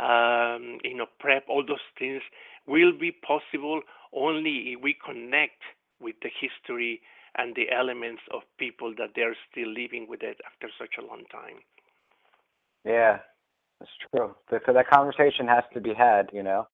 um, 0.00 0.78
you 0.82 0.96
know, 0.96 1.06
PrEP, 1.20 1.44
all 1.48 1.64
those 1.64 1.86
things 1.96 2.20
will 2.66 2.92
be 2.98 3.12
possible 3.12 3.80
only 4.12 4.74
if 4.74 4.82
we 4.82 4.96
connect 5.04 5.62
with 6.00 6.16
the 6.22 6.30
history 6.40 7.00
and 7.36 7.54
the 7.54 7.70
elements 7.70 8.22
of 8.32 8.42
people 8.58 8.92
that 8.98 9.10
they're 9.14 9.36
still 9.50 9.68
living 9.68 10.06
with 10.08 10.22
it 10.22 10.40
after 10.46 10.68
such 10.78 10.94
a 10.98 11.06
long 11.06 11.22
time. 11.30 11.62
Yeah, 12.84 13.18
that's 13.80 13.92
true. 14.10 14.34
Because 14.50 14.74
that 14.74 14.88
conversation 14.88 15.46
has 15.46 15.64
to 15.74 15.80
be 15.80 15.94
had, 15.94 16.28
you 16.32 16.42
know. 16.42 16.66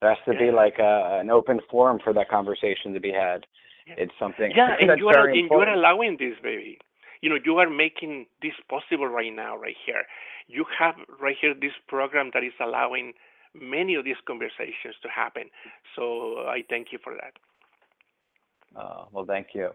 There 0.00 0.10
has 0.10 0.18
to 0.26 0.32
yeah. 0.32 0.50
be 0.50 0.56
like 0.56 0.78
a, 0.78 1.18
an 1.20 1.30
open 1.30 1.60
forum 1.70 1.98
for 2.02 2.12
that 2.12 2.28
conversation 2.28 2.92
to 2.92 3.00
be 3.00 3.12
had. 3.12 3.46
Yeah. 3.86 3.94
It's 3.98 4.12
something. 4.18 4.52
Yeah, 4.54 4.76
and 4.80 4.98
you 4.98 5.08
are 5.08 5.28
and 5.28 5.48
you 5.50 5.56
are 5.56 5.72
allowing 5.72 6.16
this, 6.18 6.34
baby. 6.42 6.78
You 7.22 7.30
know, 7.30 7.36
you 7.44 7.56
are 7.56 7.70
making 7.70 8.26
this 8.42 8.52
possible 8.68 9.06
right 9.06 9.32
now, 9.34 9.56
right 9.56 9.76
here. 9.86 10.02
You 10.48 10.64
have 10.78 10.94
right 11.20 11.36
here 11.40 11.54
this 11.54 11.72
program 11.88 12.30
that 12.34 12.44
is 12.44 12.52
allowing 12.60 13.14
many 13.54 13.94
of 13.94 14.04
these 14.04 14.20
conversations 14.26 14.94
to 15.02 15.08
happen. 15.08 15.44
So 15.94 16.44
I 16.46 16.62
thank 16.68 16.88
you 16.92 16.98
for 17.02 17.14
that. 17.14 17.32
Uh, 18.78 19.04
well, 19.12 19.24
thank 19.24 19.48
you. 19.54 19.70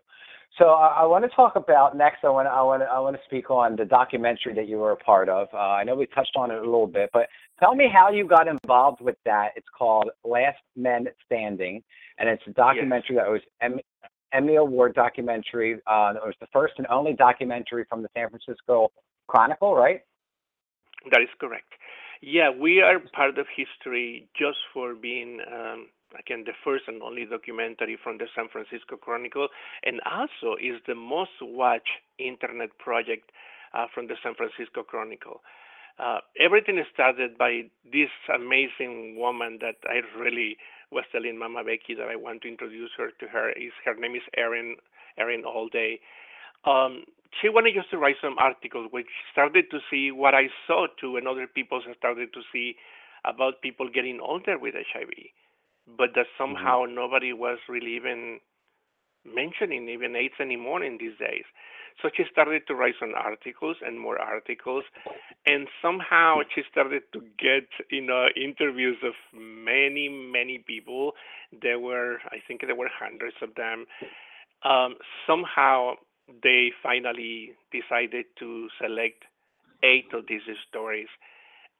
So 0.57 0.65
I, 0.65 1.01
I, 1.01 1.05
want 1.05 1.23
to 1.23 1.29
talk 1.33 1.55
about 1.55 1.95
next. 1.95 2.23
I 2.23 2.29
want 2.29 2.47
to, 2.47 2.51
I 2.51 2.61
want 2.61 2.81
to, 2.83 2.85
I 2.85 2.99
want 2.99 3.15
to 3.15 3.21
speak 3.25 3.49
on 3.49 3.77
the 3.77 3.85
documentary 3.85 4.53
that 4.55 4.67
you 4.67 4.77
were 4.77 4.91
a 4.91 4.97
part 4.97 5.29
of. 5.29 5.47
Uh, 5.53 5.57
I 5.57 5.83
know 5.83 5.95
we 5.95 6.07
touched 6.07 6.35
on 6.35 6.51
it 6.51 6.57
a 6.57 6.65
little 6.65 6.87
bit, 6.87 7.09
but 7.13 7.27
tell 7.59 7.73
me 7.73 7.87
how 7.91 8.11
you 8.11 8.27
got 8.27 8.47
involved 8.47 8.99
with 9.01 9.15
that. 9.25 9.51
It's 9.55 9.67
called 9.77 10.09
Last 10.25 10.59
Men 10.75 11.07
Standing, 11.25 11.81
and 12.17 12.27
it's 12.27 12.43
a 12.47 12.51
documentary 12.51 13.15
yes. 13.15 13.23
that 13.25 13.31
was 13.31 13.41
Emmy, 13.61 13.83
Emmy 14.33 14.55
Award 14.55 14.93
documentary. 14.93 15.75
Uh, 15.87 16.13
it 16.15 16.25
was 16.25 16.35
the 16.41 16.47
first 16.51 16.73
and 16.77 16.87
only 16.87 17.13
documentary 17.13 17.85
from 17.87 18.01
the 18.01 18.09
San 18.13 18.29
Francisco 18.29 18.91
Chronicle, 19.27 19.73
right? 19.73 20.01
That 21.11 21.21
is 21.21 21.29
correct. 21.39 21.71
Yeah, 22.21 22.51
we 22.51 22.81
are 22.81 22.99
part 23.13 23.37
of 23.39 23.47
history 23.55 24.27
just 24.37 24.57
for 24.73 24.93
being 24.95 25.39
um, 25.51 25.87
again 26.17 26.43
the 26.45 26.53
first 26.63 26.85
and 26.87 27.01
only 27.01 27.25
documentary 27.25 27.97
from 28.01 28.17
the 28.17 28.27
San 28.35 28.47
Francisco 28.49 28.97
Chronicle, 28.97 29.47
and 29.83 30.01
also 30.05 30.55
is 30.55 30.81
the 30.87 30.95
most 30.95 31.31
watched 31.41 32.01
internet 32.19 32.77
project 32.77 33.31
uh, 33.73 33.85
from 33.93 34.07
the 34.07 34.15
San 34.23 34.35
Francisco 34.35 34.83
Chronicle. 34.83 35.41
Uh, 35.99 36.19
everything 36.39 36.81
started 36.93 37.37
by 37.37 37.63
this 37.91 38.09
amazing 38.33 39.15
woman 39.17 39.59
that 39.61 39.75
I 39.85 40.01
really 40.17 40.57
was 40.91 41.03
telling 41.11 41.37
Mama 41.37 41.63
Becky 41.63 41.95
that 41.95 42.07
I 42.07 42.15
want 42.15 42.41
to 42.41 42.47
introduce 42.47 42.91
her 42.97 43.11
to 43.19 43.27
her. 43.27 43.51
Is 43.51 43.71
her 43.85 43.95
name 43.95 44.15
is 44.15 44.23
Erin 44.35 44.75
Erin 45.17 45.43
Allday. 45.43 45.99
Um, 46.65 47.05
she 47.39 47.49
wanted 47.49 47.75
just 47.75 47.89
to 47.91 47.97
write 47.97 48.15
some 48.21 48.35
articles, 48.37 48.87
which 48.91 49.07
started 49.31 49.71
to 49.71 49.79
see 49.89 50.11
what 50.11 50.35
I 50.35 50.49
saw 50.67 50.87
too, 50.99 51.17
and 51.17 51.27
other 51.27 51.47
people 51.47 51.81
started 51.97 52.33
to 52.33 52.41
see 52.51 52.75
about 53.23 53.61
people 53.61 53.87
getting 53.87 54.19
older 54.19 54.57
with 54.57 54.73
HIV 54.73 55.13
but 55.97 56.09
that 56.15 56.27
mm-hmm. 56.27 56.43
somehow 56.43 56.85
mm-hmm. 56.85 56.95
nobody 56.95 57.33
was 57.33 57.57
really 57.67 57.95
even 57.95 58.39
mentioning 59.25 59.87
even 59.89 60.15
AIDS 60.15 60.33
anymore 60.39 60.83
in 60.83 60.97
these 60.97 61.17
days. 61.19 61.45
So 62.01 62.09
she 62.15 62.23
started 62.31 62.63
to 62.67 62.73
write 62.73 62.95
some 62.99 63.13
articles 63.15 63.77
and 63.85 63.99
more 63.99 64.19
articles, 64.19 64.83
and 65.45 65.67
somehow 65.81 66.39
she 66.55 66.63
started 66.71 67.03
to 67.13 67.21
get 67.37 67.67
you 67.89 68.01
know 68.01 68.27
interviews 68.35 68.97
of 69.03 69.13
many 69.33 70.09
many 70.09 70.63
people. 70.65 71.11
There 71.61 71.79
were 71.79 72.19
I 72.25 72.37
think 72.47 72.61
there 72.61 72.75
were 72.75 72.89
hundreds 72.91 73.35
of 73.41 73.55
them. 73.55 73.85
Um, 74.63 74.95
somehow 75.27 75.95
they 76.41 76.71
finally 76.81 77.53
decided 77.71 78.25
to 78.39 78.69
select 78.79 79.23
eight 79.83 80.13
of 80.13 80.25
these 80.27 80.41
stories 80.69 81.07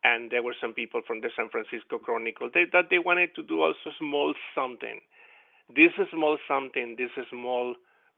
and 0.03 0.31
there 0.31 0.43
were 0.43 0.55
some 0.59 0.73
people 0.73 1.01
from 1.05 1.21
the 1.21 1.29
San 1.35 1.49
Francisco 1.49 1.97
Chronicle 1.99 2.49
they, 2.53 2.65
that 2.73 2.85
they 2.89 2.99
wanted 2.99 3.35
to 3.35 3.43
do 3.43 3.61
also 3.61 3.91
small 3.99 4.33
something. 4.55 4.99
This 5.73 5.91
small 6.11 6.37
something, 6.47 6.95
this 6.97 7.11
small 7.29 7.75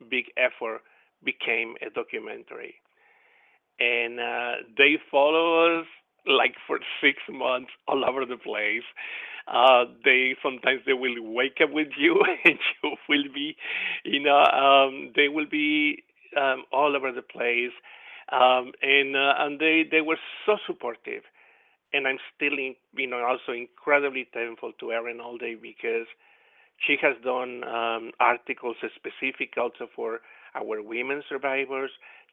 big 0.09 0.25
effort 0.37 0.81
became 1.23 1.75
a 1.85 1.89
documentary, 1.89 2.75
and 3.79 4.19
uh, 4.19 4.53
they 4.77 4.97
follow 5.11 5.79
us 5.81 5.85
like 6.25 6.55
for 6.67 6.79
six 7.01 7.19
months 7.29 7.71
all 7.87 8.03
over 8.05 8.25
the 8.25 8.37
place. 8.37 8.83
Uh, 9.47 9.85
they 10.05 10.35
sometimes 10.41 10.81
they 10.85 10.93
will 10.93 11.15
wake 11.33 11.59
up 11.61 11.71
with 11.71 11.89
you, 11.97 12.23
and 12.45 12.57
you 12.83 12.95
will 13.09 13.25
be, 13.33 13.55
you 14.05 14.21
know, 14.21 14.39
um, 14.39 15.11
they 15.15 15.27
will 15.27 15.47
be 15.49 16.03
um, 16.37 16.63
all 16.71 16.95
over 16.95 17.11
the 17.11 17.21
place, 17.21 17.73
um, 18.31 18.71
and 18.81 19.15
uh, 19.15 19.33
and 19.39 19.59
they 19.59 19.83
they 19.89 20.01
were 20.01 20.17
so 20.45 20.57
supportive 20.65 21.23
and 21.93 22.07
I'm 22.07 22.17
still, 22.35 22.53
you 22.57 23.07
know, 23.07 23.23
also 23.23 23.51
incredibly 23.51 24.27
thankful 24.33 24.73
to 24.79 24.91
Erin 24.91 25.19
Allday 25.19 25.55
because 25.61 26.07
she 26.85 26.97
has 27.01 27.15
done 27.23 27.63
um, 27.63 28.11
articles 28.19 28.77
specific 28.95 29.53
also 29.57 29.87
for 29.95 30.19
our 30.55 30.81
women 30.81 31.23
survivors. 31.29 31.91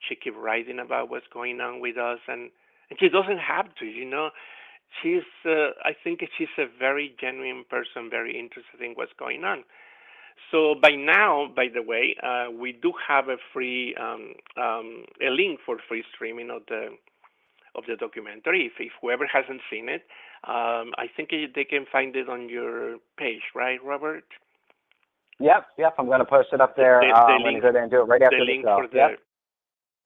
She 0.08 0.14
keeps 0.16 0.36
writing 0.38 0.78
about 0.78 1.10
what's 1.10 1.26
going 1.32 1.60
on 1.60 1.80
with 1.80 1.96
us, 1.98 2.18
and 2.26 2.50
and 2.90 2.98
she 2.98 3.08
doesn't 3.08 3.38
have 3.38 3.74
to, 3.76 3.86
you 3.86 4.04
know. 4.04 4.30
She's, 5.00 5.22
uh, 5.46 5.70
I 5.84 5.94
think 6.02 6.20
she's 6.36 6.48
a 6.58 6.66
very 6.78 7.14
genuine 7.20 7.64
person, 7.70 8.10
very 8.10 8.36
interested 8.36 8.80
in 8.84 8.92
what's 8.94 9.12
going 9.18 9.44
on. 9.44 9.62
So 10.50 10.74
by 10.74 10.90
now, 10.96 11.48
by 11.54 11.66
the 11.72 11.82
way, 11.82 12.16
uh, 12.22 12.50
we 12.50 12.72
do 12.72 12.92
have 13.06 13.28
a 13.28 13.36
free 13.52 13.94
um, 13.94 14.34
um, 14.56 15.04
a 15.22 15.30
link 15.30 15.60
for 15.64 15.76
free 15.88 16.02
streaming 16.14 16.50
of 16.50 16.62
the 16.68 16.88
of 17.74 17.84
the 17.86 17.96
documentary. 17.96 18.66
If, 18.66 18.72
if 18.78 18.92
whoever 19.00 19.26
hasn't 19.26 19.60
seen 19.70 19.88
it, 19.88 20.02
um, 20.44 20.92
I 20.96 21.06
think 21.16 21.30
they 21.30 21.64
can 21.64 21.86
find 21.90 22.14
it 22.16 22.28
on 22.28 22.48
your 22.48 22.98
page, 23.18 23.42
right, 23.54 23.82
Robert? 23.84 24.24
Yep, 25.38 25.66
yep. 25.78 25.94
I'm 25.98 26.06
going 26.06 26.20
to 26.20 26.24
post 26.24 26.48
it 26.52 26.60
up 26.60 26.76
there. 26.76 27.00
The, 27.00 27.08
the 27.08 27.18
uh, 27.18 27.24
I'm 27.24 27.42
going 27.42 27.54
to 27.54 27.60
go 27.60 27.72
there 27.72 27.82
and 27.82 27.90
do 27.90 28.00
it 28.02 28.04
right 28.04 28.22
after 28.22 28.38
the 28.38 28.44
the 28.44 28.52
link 28.52 28.64
show. 28.64 28.76
For 28.76 28.88
the, 28.88 28.96
yep. 28.96 29.18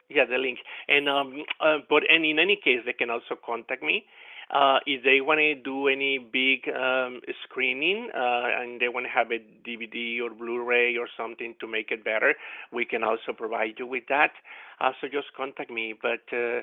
Yeah, 0.09 0.25
the 0.31 0.39
link. 0.39 0.59
And 0.87 1.09
um, 1.09 1.43
uh, 1.61 1.79
but 1.89 2.03
and 2.09 2.25
in 2.25 2.39
any 2.39 2.57
case, 2.63 2.81
they 2.87 2.93
can 2.93 3.11
also 3.11 3.35
contact 3.45 3.83
me. 3.83 4.05
Uh, 4.53 4.79
if 4.87 5.03
they 5.03 5.21
want 5.21 5.39
to 5.39 5.55
do 5.55 5.89
any 5.89 6.19
big 6.19 6.69
um, 6.69 7.21
screening 7.43 8.11
uh, 8.15 8.61
and 8.61 8.81
they 8.81 8.89
want 8.89 9.07
to 9.07 9.11
have 9.11 9.31
a 9.31 9.41
DVD 9.67 10.21
or 10.21 10.31
Blu-ray 10.35 10.97
or 10.99 11.09
something 11.17 11.55
to 11.61 11.67
make 11.67 11.91
it 11.91 12.05
better, 12.05 12.35
we 12.71 12.85
can 12.85 13.03
also 13.03 13.33
provide 13.35 13.75
you 13.79 13.87
with 13.87 14.05
that. 14.09 14.33
Uh, 14.81 14.93
so 15.01 15.09
just 15.09 15.29
contact 15.35 15.71
me. 15.71 15.95
But 16.01 16.29
uh, 16.31 16.61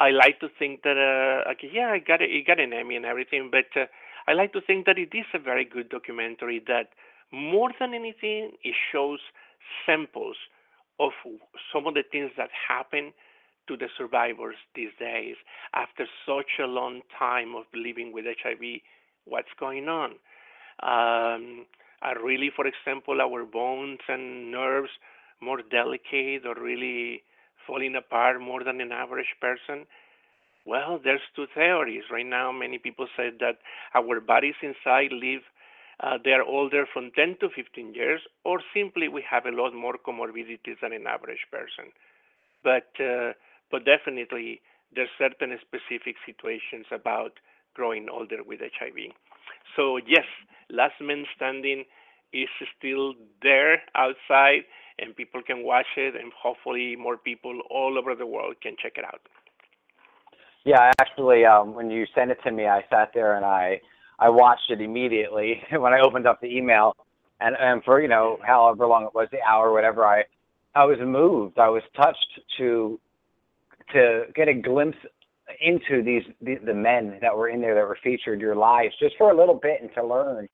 I 0.00 0.10
like 0.10 0.40
to 0.40 0.48
think 0.58 0.82
that, 0.82 0.96
uh, 0.96 1.50
okay, 1.50 1.70
yeah, 1.72 1.90
I 1.90 1.98
got 1.98 2.22
it, 2.22 2.30
it 2.30 2.46
got 2.46 2.60
an 2.60 2.72
Emmy 2.72 2.96
and 2.96 3.04
everything, 3.04 3.50
but 3.50 3.66
uh, 3.80 3.86
I 4.28 4.32
like 4.32 4.52
to 4.52 4.60
think 4.60 4.86
that 4.86 4.98
it 4.98 5.10
is 5.12 5.26
a 5.34 5.38
very 5.38 5.64
good 5.64 5.88
documentary 5.88 6.62
that 6.68 6.90
more 7.32 7.70
than 7.80 7.94
anything, 7.94 8.52
it 8.62 8.74
shows 8.92 9.18
samples 9.84 10.36
of 11.00 11.12
some 11.72 11.86
of 11.86 11.94
the 11.94 12.04
things 12.10 12.30
that 12.36 12.50
happen 12.68 13.12
to 13.68 13.76
the 13.76 13.88
survivors 13.96 14.56
these 14.74 14.90
days 14.98 15.36
after 15.74 16.06
such 16.26 16.58
a 16.60 16.66
long 16.66 17.02
time 17.18 17.54
of 17.54 17.64
living 17.74 18.12
with 18.12 18.24
HIV. 18.24 18.80
What's 19.24 19.52
going 19.60 19.88
on? 19.88 20.12
Um, 20.82 21.66
are 22.02 22.22
really, 22.22 22.50
for 22.54 22.66
example, 22.66 23.20
our 23.20 23.44
bones 23.44 23.98
and 24.08 24.50
nerves 24.50 24.90
more 25.40 25.60
delicate 25.70 26.46
or 26.46 26.54
really 26.60 27.22
falling 27.68 27.94
apart 27.94 28.40
more 28.40 28.64
than 28.64 28.80
an 28.80 28.90
average 28.90 29.36
person? 29.40 29.86
Well, 30.64 30.98
there's 31.02 31.20
two 31.36 31.46
theories. 31.54 32.04
Right 32.10 32.26
now, 32.26 32.50
many 32.50 32.78
people 32.78 33.06
say 33.16 33.30
that 33.40 33.58
our 33.94 34.20
bodies 34.20 34.56
inside 34.62 35.12
live, 35.12 35.42
uh, 36.00 36.18
they're 36.24 36.42
older 36.42 36.84
from 36.92 37.10
10 37.14 37.36
to 37.40 37.48
15 37.54 37.94
years, 37.94 38.20
or 38.44 38.60
simply 38.74 39.08
we 39.08 39.22
have 39.28 39.46
a 39.46 39.50
lot 39.52 39.74
more 39.74 39.96
comorbidities 39.96 40.80
than 40.82 40.92
an 40.92 41.06
average 41.06 41.46
person. 41.50 41.92
But, 42.64 42.88
uh, 43.00 43.32
but 43.70 43.84
definitely, 43.84 44.60
there's 44.94 45.08
certain 45.18 45.56
specific 45.60 46.16
situations 46.24 46.86
about 46.90 47.32
growing 47.74 48.08
older 48.10 48.42
with 48.44 48.60
HIV. 48.60 49.12
So, 49.76 49.98
yes, 49.98 50.26
Last 50.70 51.00
Men 51.00 51.24
Standing 51.36 51.84
is 52.32 52.48
still 52.76 53.14
there 53.42 53.82
outside 53.94 54.64
and 54.98 55.14
people 55.16 55.42
can 55.46 55.64
watch 55.64 55.86
it, 55.96 56.14
and 56.14 56.32
hopefully 56.40 56.96
more 56.96 57.16
people 57.16 57.60
all 57.70 57.98
over 57.98 58.14
the 58.14 58.26
world 58.26 58.56
can 58.62 58.74
check 58.82 58.92
it 58.96 59.04
out. 59.04 59.20
Yeah, 60.64 60.90
actually, 61.00 61.44
um, 61.44 61.74
when 61.74 61.90
you 61.90 62.04
sent 62.14 62.30
it 62.30 62.38
to 62.44 62.52
me, 62.52 62.66
I 62.66 62.82
sat 62.90 63.10
there 63.14 63.36
and 63.36 63.44
I 63.44 63.80
I 64.18 64.28
watched 64.28 64.70
it 64.70 64.80
immediately 64.80 65.62
when 65.72 65.92
I 65.92 66.00
opened 66.00 66.26
up 66.26 66.40
the 66.40 66.54
email, 66.54 66.94
and 67.40 67.56
and 67.58 67.82
for 67.84 68.00
you 68.00 68.08
know 68.08 68.38
however 68.46 68.86
long 68.86 69.04
it 69.04 69.14
was, 69.14 69.28
the 69.30 69.38
hour, 69.48 69.72
whatever, 69.72 70.04
I 70.04 70.24
I 70.74 70.84
was 70.84 70.98
moved. 71.00 71.58
I 71.58 71.68
was 71.68 71.82
touched 71.96 72.40
to 72.58 73.00
to 73.92 74.24
get 74.34 74.48
a 74.48 74.54
glimpse 74.54 74.98
into 75.60 76.02
these 76.02 76.22
the, 76.42 76.56
the 76.64 76.74
men 76.74 77.18
that 77.22 77.36
were 77.36 77.48
in 77.48 77.60
there 77.60 77.74
that 77.74 77.86
were 77.86 77.98
featured, 78.02 78.40
your 78.40 78.56
lives, 78.56 78.94
just 79.00 79.16
for 79.16 79.30
a 79.30 79.36
little 79.36 79.54
bit, 79.54 79.80
and 79.80 79.90
to 79.94 80.04
learn 80.04 80.48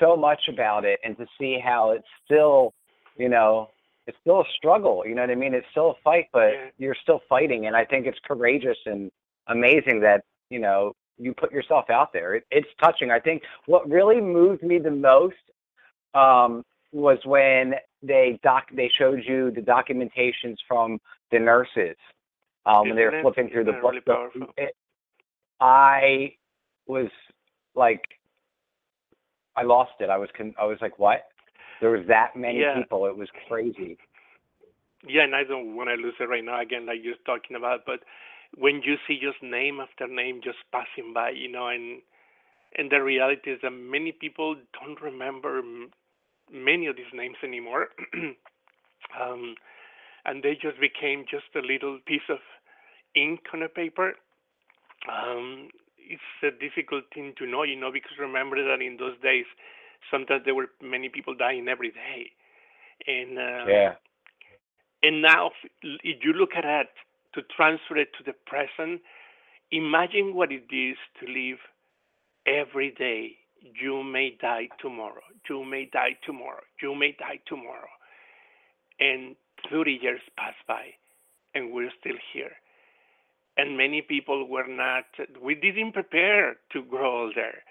so 0.00 0.16
much 0.16 0.42
about 0.48 0.84
it, 0.84 1.00
and 1.04 1.16
to 1.16 1.26
see 1.38 1.58
how 1.64 1.92
it's 1.92 2.06
still, 2.26 2.74
you 3.16 3.30
know, 3.30 3.70
it's 4.06 4.16
still 4.20 4.40
a 4.40 4.44
struggle. 4.56 5.02
You 5.06 5.14
know 5.14 5.22
what 5.22 5.30
I 5.30 5.34
mean? 5.34 5.54
It's 5.54 5.66
still 5.70 5.90
a 5.90 5.94
fight, 6.04 6.28
but 6.32 6.52
Yeah. 6.52 6.70
you're 6.78 6.94
still 6.94 7.20
fighting. 7.28 7.66
And 7.66 7.76
I 7.76 7.84
think 7.84 8.06
it's 8.06 8.18
courageous 8.20 8.78
and 8.86 9.10
amazing 9.48 10.00
that 10.00 10.24
you 10.50 10.58
know 10.58 10.94
you 11.18 11.34
put 11.34 11.52
yourself 11.52 11.90
out 11.90 12.12
there. 12.12 12.34
It, 12.34 12.44
it's 12.50 12.68
touching. 12.80 13.10
I 13.10 13.18
think 13.20 13.42
what 13.66 13.88
really 13.88 14.20
moved 14.20 14.62
me 14.62 14.78
the 14.78 14.90
most 14.90 15.34
um, 16.14 16.64
was 16.92 17.18
when 17.24 17.74
they 18.02 18.38
doc 18.42 18.64
they 18.72 18.90
showed 18.96 19.22
you 19.26 19.50
the 19.50 19.60
documentations 19.60 20.56
from 20.68 20.98
the 21.32 21.38
nurses 21.38 21.96
um, 22.64 22.88
when 22.88 22.96
they 22.96 23.04
were 23.04 23.20
flipping 23.22 23.48
through 23.50 23.64
the 23.64 23.72
book. 23.72 23.94
really? 24.06 24.46
It, 24.56 24.76
I 25.60 26.34
was 26.86 27.08
like, 27.74 28.02
I 29.56 29.62
lost 29.62 29.92
it. 30.00 30.10
I 30.10 30.18
was 30.18 30.28
con- 30.36 30.54
I 30.60 30.64
was 30.64 30.78
like, 30.80 30.98
what? 30.98 31.22
There 31.80 31.90
was 31.90 32.06
that 32.06 32.36
many 32.36 32.60
Yeah. 32.60 32.74
people. 32.74 33.06
It 33.06 33.16
was 33.16 33.28
crazy. 33.48 33.98
Yeah, 35.06 35.22
and 35.22 35.34
I 35.36 35.44
don't 35.44 35.76
want 35.76 35.88
to 35.90 35.94
lose 35.94 36.14
it 36.18 36.28
right 36.28 36.44
now 36.44 36.60
again, 36.60 36.86
like 36.86 37.02
you're 37.02 37.14
talking 37.26 37.56
about. 37.56 37.84
But 37.86 38.00
when 38.56 38.82
you 38.82 38.96
see 39.06 39.18
just 39.20 39.42
name 39.42 39.80
after 39.80 40.06
name 40.06 40.40
just 40.42 40.58
passing 40.72 41.12
by, 41.12 41.30
you 41.30 41.48
know, 41.50 41.68
and 41.68 42.02
and 42.76 42.90
the 42.90 43.02
reality 43.02 43.52
is 43.52 43.60
that 43.62 43.70
many 43.70 44.12
people 44.12 44.56
don't 44.80 45.00
remember 45.00 45.58
m- 45.58 45.92
many 46.52 46.86
of 46.86 46.96
these 46.96 47.12
names 47.14 47.36
anymore, 47.42 47.88
um, 49.20 49.54
and 50.24 50.42
they 50.42 50.54
just 50.54 50.80
became 50.80 51.24
just 51.30 51.46
a 51.54 51.60
little 51.66 51.98
piece 52.06 52.28
of 52.28 52.38
ink 53.14 53.40
on 53.54 53.62
a 53.62 53.68
paper. 53.68 54.14
Um, 55.08 55.68
it's 55.98 56.22
a 56.42 56.50
difficult 56.50 57.04
thing 57.14 57.34
to 57.38 57.46
know, 57.46 57.62
you 57.62 57.76
know, 57.76 57.92
because 57.92 58.18
remember 58.18 58.56
that 58.62 58.82
in 58.82 58.96
those 58.98 59.18
days, 59.22 59.46
sometimes 60.10 60.44
there 60.44 60.54
were 60.54 60.68
many 60.82 61.08
people 61.08 61.34
dying 61.34 61.68
every 61.68 61.90
day, 61.90 62.30
and 63.06 63.38
um, 63.38 63.68
Yeah. 63.68 63.94
and 65.02 65.22
now, 65.22 65.48
if 65.48 66.00
if 66.04 66.24
you 66.24 66.32
look 66.32 66.54
at 66.56 66.64
that 66.64 66.90
to 67.34 67.42
transfer 67.56 67.96
it 67.96 68.12
to 68.18 68.24
the 68.24 68.32
present, 68.46 69.00
imagine 69.70 70.34
what 70.34 70.52
it 70.52 70.64
is 70.72 70.96
to 71.20 71.26
live 71.26 71.58
every 72.46 72.90
day. 72.92 73.36
You 73.60 74.02
may 74.04 74.30
die 74.40 74.68
tomorrow. 74.80 75.22
You 75.48 75.64
may 75.64 75.86
die 75.86 76.16
tomorrow. 76.24 76.62
You 76.80 76.94
may 76.94 77.12
die 77.18 77.40
tomorrow. 77.46 77.88
And 79.00 79.36
30 79.70 79.98
years 80.02 80.20
pass 80.38 80.54
by, 80.68 80.94
and 81.54 81.72
we're 81.72 81.90
still 82.00 82.16
here. 82.32 82.52
And 83.56 83.76
many 83.76 84.02
people 84.02 84.46
were 84.48 84.66
not, 84.68 85.04
we 85.42 85.54
didn't 85.54 85.92
prepare 85.92 86.56
to 86.72 86.82
grow 86.82 87.22
older 87.22 87.62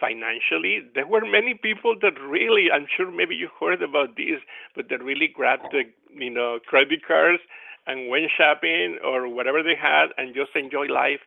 financially. 0.00 0.80
There 0.94 1.06
were 1.06 1.24
many 1.24 1.54
people 1.54 1.96
that 2.02 2.20
really, 2.20 2.70
I'm 2.72 2.86
sure 2.96 3.10
maybe 3.10 3.34
you 3.34 3.48
heard 3.60 3.82
about 3.82 4.16
this, 4.16 4.40
but 4.74 4.88
that 4.90 5.02
really 5.02 5.28
grabbed 5.28 5.72
the, 5.72 5.84
you 6.12 6.30
know, 6.30 6.58
credit 6.66 7.00
cards 7.06 7.42
and 7.86 8.08
went 8.08 8.30
shopping 8.36 8.98
or 9.04 9.28
whatever 9.28 9.62
they 9.62 9.76
had 9.80 10.08
and 10.18 10.34
just 10.34 10.54
enjoy 10.54 10.86
life. 10.86 11.20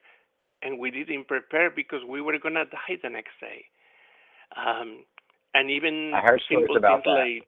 And 0.62 0.77
we 0.79 0.91
didn't 0.91 1.27
prepare 1.27 1.69
because 1.69 2.01
we 2.08 2.21
were 2.21 2.38
gonna 2.38 2.65
die 2.65 2.97
the 3.01 3.10
next 3.10 3.39
day. 3.39 3.65
Um, 4.55 5.05
and 5.53 5.69
even 5.71 6.13
I 6.13 6.21
heard 6.21 6.41
simple 6.49 6.77
about 6.77 7.03
things 7.03 7.05
that. 7.05 7.12
like 7.12 7.47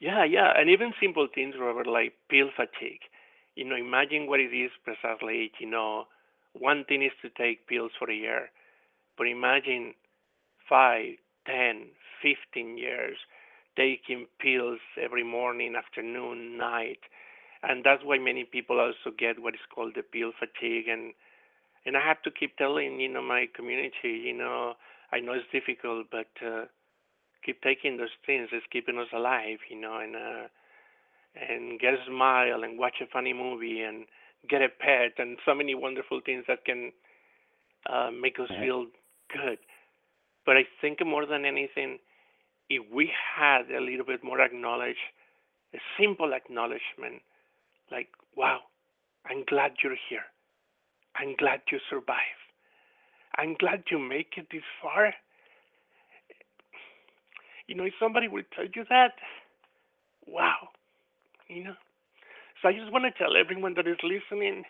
Yeah, 0.00 0.24
yeah, 0.24 0.52
and 0.56 0.68
even 0.70 0.92
simple 1.00 1.28
things, 1.32 1.54
Robert, 1.58 1.86
like 1.86 2.14
pill 2.28 2.50
fatigue. 2.56 3.00
You 3.54 3.64
know, 3.64 3.76
imagine 3.76 4.26
what 4.26 4.40
it 4.40 4.52
is 4.52 4.70
precisely. 4.84 5.50
You 5.58 5.70
know, 5.70 6.06
one 6.52 6.84
thing 6.84 7.02
is 7.02 7.12
to 7.22 7.30
take 7.30 7.66
pills 7.66 7.92
for 7.98 8.10
a 8.10 8.14
year, 8.14 8.50
but 9.16 9.26
imagine 9.26 9.94
five, 10.68 11.14
ten, 11.46 11.86
fifteen 12.22 12.76
years 12.78 13.16
taking 13.76 14.26
pills 14.40 14.80
every 15.02 15.22
morning, 15.22 15.74
afternoon, 15.76 16.56
night, 16.56 17.00
and 17.62 17.84
that's 17.84 18.02
why 18.04 18.18
many 18.18 18.44
people 18.44 18.80
also 18.80 19.14
get 19.16 19.40
what 19.40 19.54
is 19.54 19.60
called 19.74 19.92
the 19.94 20.02
pill 20.02 20.32
fatigue. 20.38 20.88
And 20.88 21.12
and 21.84 21.96
I 21.96 22.00
have 22.06 22.22
to 22.22 22.30
keep 22.30 22.56
telling 22.56 23.00
you 23.00 23.08
know 23.08 23.22
my 23.22 23.46
community, 23.54 24.22
you 24.24 24.34
know, 24.34 24.74
I 25.12 25.20
know 25.20 25.32
it's 25.32 25.46
difficult, 25.52 26.06
but 26.10 26.28
uh, 26.44 26.64
keep 27.44 27.62
taking 27.62 27.96
those 27.96 28.14
things. 28.24 28.48
It's 28.52 28.66
keeping 28.72 28.98
us 28.98 29.08
alive, 29.14 29.58
you 29.70 29.80
know, 29.80 29.98
and 29.98 30.16
uh, 30.16 30.48
and 31.36 31.78
get 31.78 31.94
a 31.94 31.98
smile 32.08 32.64
and 32.64 32.78
watch 32.78 32.96
a 33.02 33.06
funny 33.12 33.32
movie 33.32 33.82
and 33.82 34.06
get 34.48 34.62
a 34.62 34.68
pet 34.68 35.12
and 35.18 35.38
so 35.44 35.54
many 35.54 35.74
wonderful 35.74 36.20
things 36.24 36.44
that 36.48 36.64
can 36.64 36.92
uh, 37.90 38.10
make 38.10 38.38
us 38.38 38.48
feel 38.58 38.86
good. 39.32 39.58
But 40.46 40.56
I 40.56 40.62
think 40.80 41.04
more 41.04 41.26
than 41.26 41.44
anything, 41.44 41.98
if 42.70 42.82
we 42.92 43.10
had 43.36 43.70
a 43.70 43.80
little 43.80 44.06
bit 44.06 44.22
more 44.24 44.40
acknowledge, 44.40 44.96
a 45.74 45.78
simple 46.00 46.32
acknowledgement, 46.32 47.22
like, 47.90 48.08
wow, 48.36 48.60
I'm 49.28 49.44
glad 49.44 49.72
you're 49.82 49.98
here. 50.08 50.24
I'm 51.16 51.34
glad 51.36 51.60
you 51.70 51.78
survived. 51.90 52.42
I'm 53.36 53.54
glad 53.58 53.84
you 53.90 53.98
make 53.98 54.34
it 54.36 54.46
this 54.52 54.62
far. 54.80 55.12
You 57.66 57.74
know, 57.74 57.84
if 57.84 57.94
somebody 58.00 58.28
will 58.28 58.44
tell 58.54 58.66
you 58.72 58.84
that, 58.88 59.12
wow, 60.26 60.68
you 61.48 61.64
know. 61.64 61.74
So 62.62 62.68
I 62.68 62.72
just 62.72 62.92
want 62.92 63.04
to 63.04 63.10
tell 63.18 63.36
everyone 63.36 63.74
that 63.74 63.86
is 63.86 63.98
listening 64.02 64.64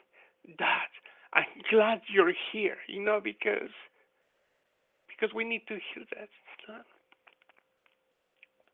that 0.59 0.89
I'm 1.33 1.45
glad 1.71 2.01
you're 2.13 2.33
here, 2.53 2.77
you 2.89 3.05
know, 3.05 3.21
because 3.23 3.71
because 5.19 5.35
we 5.35 5.45
need 5.45 5.63
to 5.69 5.75
hear 5.75 6.05
that. 6.17 6.29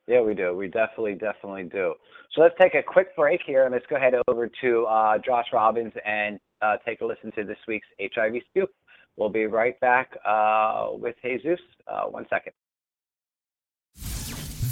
Yeah, 0.09 0.21
we 0.21 0.35
do. 0.35 0.57
We 0.57 0.67
definitely, 0.67 1.15
definitely 1.15 1.65
do. 1.65 1.95
So 2.35 2.41
let's 2.41 2.55
take 2.61 2.75
a 2.75 2.83
quick 2.83 3.15
break 3.15 3.41
here 3.47 3.65
and 3.65 3.73
let's 3.73 3.87
go 3.89 3.97
ahead 3.97 4.15
over 4.27 4.51
to 4.61 4.85
uh, 4.87 5.19
Josh 5.19 5.47
Robbins 5.53 5.93
and 6.05 6.41
uh, 6.61 6.77
take 6.85 7.01
a 7.03 7.07
listen 7.07 7.31
to 7.33 7.45
this 7.45 7.59
week's 7.69 7.87
HIV 8.01 8.35
Scoop. 8.51 8.71
We'll 9.17 9.29
be 9.29 9.47
right 9.47 9.79
back 9.81 10.11
uh, 10.27 10.89
with 10.93 11.15
Jesus. 11.23 11.61
Uh, 11.87 12.05
one 12.05 12.27
second. 12.31 12.53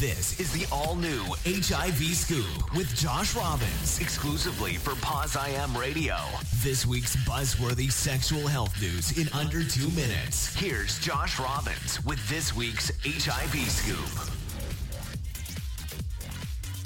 This 0.00 0.40
is 0.40 0.50
the 0.50 0.66
all 0.72 0.94
new 0.94 1.22
HIV 1.44 2.16
Scoop 2.16 2.74
with 2.74 2.96
Josh 2.96 3.36
Robbins, 3.36 4.00
exclusively 4.00 4.76
for 4.76 4.94
Pause 5.02 5.36
IM 5.50 5.76
Radio. 5.76 6.16
This 6.62 6.86
week's 6.86 7.16
buzzworthy 7.16 7.92
sexual 7.92 8.46
health 8.46 8.80
news 8.80 9.18
in 9.18 9.28
under 9.34 9.62
two 9.62 9.90
minutes. 9.90 10.54
Here's 10.54 10.98
Josh 11.00 11.38
Robbins 11.38 12.02
with 12.06 12.26
this 12.30 12.56
week's 12.56 12.90
HIV 13.04 13.70
Scoop. 13.70 14.32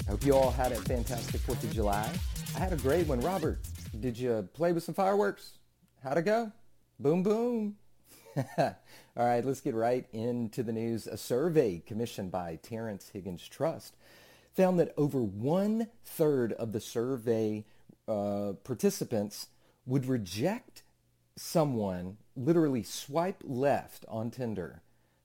I 0.05 0.11
hope 0.11 0.25
you 0.25 0.35
all 0.35 0.51
had 0.51 0.73
a 0.73 0.81
fantastic 0.81 1.39
4th 1.39 1.63
of 1.63 1.71
July. 1.71 2.11
I 2.53 2.59
had 2.59 2.73
a 2.73 2.75
great 2.75 3.07
one. 3.07 3.21
Robert, 3.21 3.59
did 4.01 4.17
you 4.17 4.45
play 4.51 4.73
with 4.73 4.83
some 4.83 4.93
fireworks? 4.93 5.53
How'd 6.03 6.17
it 6.17 6.23
go? 6.23 6.51
Boom, 6.99 7.23
boom. 7.23 7.77
All 8.57 8.75
right, 9.15 9.45
let's 9.45 9.61
get 9.61 9.75
right 9.75 10.05
into 10.11 10.61
the 10.61 10.73
news. 10.73 11.07
A 11.07 11.17
survey 11.17 11.81
commissioned 11.85 12.31
by 12.31 12.59
Terrence 12.61 13.09
Higgins 13.13 13.47
Trust 13.47 13.95
found 14.53 14.79
that 14.79 14.93
over 14.97 15.21
one 15.21 15.87
third 16.03 16.53
of 16.53 16.73
the 16.73 16.81
survey 16.81 17.65
uh, 18.07 18.53
participants 18.63 19.47
would 19.85 20.05
reject 20.05 20.83
someone, 21.37 22.17
literally 22.35 22.83
swipe 22.83 23.41
left 23.45 24.05
on 24.07 24.31
Tinder, 24.31 24.81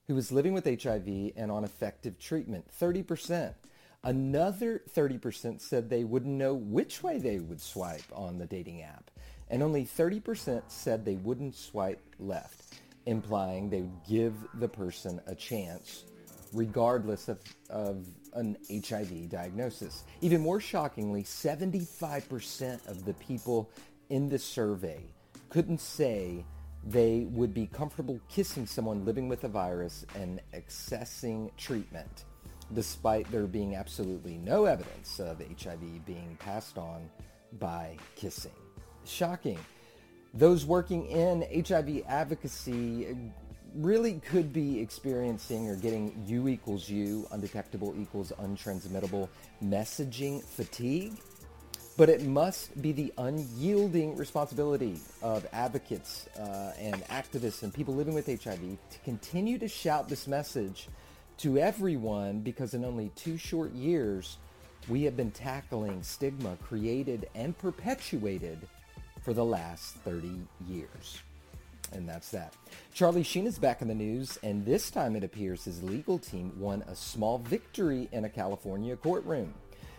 who 0.07 0.15
was 0.15 0.33
living 0.33 0.53
with 0.53 0.65
HIV 0.65 1.33
and 1.37 1.51
on 1.51 1.65
effective 1.65 2.19
treatment. 2.19 2.67
30%. 2.81 3.55
Another 4.03 4.83
30% 4.89 5.61
said 5.61 5.91
they 5.91 6.05
wouldn't 6.05 6.39
know 6.39 6.55
which 6.55 7.03
way 7.03 7.19
they 7.19 7.39
would 7.39 7.61
swipe 7.61 8.03
on 8.13 8.39
the 8.39 8.47
dating 8.47 8.83
app. 8.83 9.11
And 9.49 9.63
only 9.63 9.85
30% 9.85 10.63
said 10.69 11.05
they 11.05 11.17
wouldn't 11.17 11.57
swipe 11.57 12.01
left 12.19 12.81
implying 13.07 13.71
they 13.71 13.83
would 13.83 14.05
give 14.09 14.35
the 14.55 14.69
person 14.69 15.21
a 15.27 15.35
chance 15.35 16.05
regardless 16.53 17.29
of, 17.29 17.39
of 17.69 18.07
an 18.35 18.57
HIV 18.71 19.29
diagnosis. 19.29 20.05
Even 20.21 20.41
more 20.41 20.61
shockingly, 20.61 21.23
75% 21.23 22.89
of 22.89 23.05
the 23.05 23.15
people 23.15 23.71
in 24.09 24.29
the 24.29 24.39
survey 24.39 25.01
couldn't 25.49 25.81
say 25.81 26.45
they 26.85 27.27
would 27.31 27.53
be 27.53 27.67
comfortable 27.67 28.21
kissing 28.29 28.67
someone 28.67 29.05
living 29.05 29.29
with 29.29 29.45
a 29.45 29.49
virus 29.49 30.07
and 30.15 30.41
accessing 30.55 31.51
treatment, 31.57 32.25
despite 32.73 33.31
there 33.31 33.47
being 33.47 33.77
absolutely 33.77 34.39
no 34.39 34.65
evidence 34.65 35.21
of 35.21 35.43
HIV 35.63 36.07
being 36.07 36.37
passed 36.41 36.79
on 36.79 37.11
by 37.59 37.97
kissing. 38.17 38.53
Shocking 39.05 39.59
those 40.35 40.65
working 40.65 41.07
in 41.07 41.45
HIV 41.67 42.03
advocacy 42.07 43.17
really 43.75 44.15
could 44.21 44.53
be 44.53 44.81
experiencing 44.81 45.69
or 45.69 45.77
getting 45.77 46.25
U 46.27 46.49
equals 46.49 46.89
U, 46.89 47.27
undetectable 47.31 47.95
equals 48.01 48.33
untransmittable 48.41 49.29
messaging 49.63 50.45
fatigue. 50.45 51.15
But 51.97 52.09
it 52.09 52.23
must 52.23 52.81
be 52.81 52.93
the 52.93 53.13
unyielding 53.19 54.17
responsibility 54.17 54.99
of 55.23 55.47
advocates 55.53 56.29
uh, 56.39 56.73
and 56.79 57.03
activists 57.09 57.63
and 57.63 57.75
people 57.75 57.95
living 57.95 58.15
with 58.15 58.27
HIV 58.27 58.61
to 58.61 58.99
continue 59.05 59.59
to 59.59 59.69
shout 59.69 60.09
this 60.09 60.27
message 60.27 60.89
to 61.39 61.59
everyone 61.59 62.41
because 62.41 62.75
in 62.75 62.85
only 62.85 63.11
two 63.17 63.37
short 63.37 63.73
years, 63.73 64.39
we 64.89 65.03
have 65.03 65.17
been 65.17 65.31
tackling 65.31 66.03
stigma 66.03 66.57
created 66.63 67.29
and 67.35 67.57
perpetuated 67.59 68.59
for 69.23 69.33
the 69.33 69.45
last 69.45 69.95
30 69.97 70.47
years. 70.67 71.21
And 71.93 72.09
that's 72.09 72.31
that. 72.31 72.55
Charlie 72.95 73.23
Sheen 73.23 73.47
is 73.47 73.59
back 73.59 73.83
in 73.83 73.89
the 73.89 73.95
news, 73.95 74.39
and 74.43 74.65
this 74.65 74.91
time 74.91 75.17
it 75.17 75.25
appears 75.25 75.65
his 75.65 75.83
legal 75.83 76.19
team 76.19 76.53
won 76.57 76.83
a 76.83 76.95
small 76.95 77.39
victory 77.39 78.09
in 78.13 78.25
a 78.25 78.29
California 78.29 78.97
courtroom. 78.97 79.55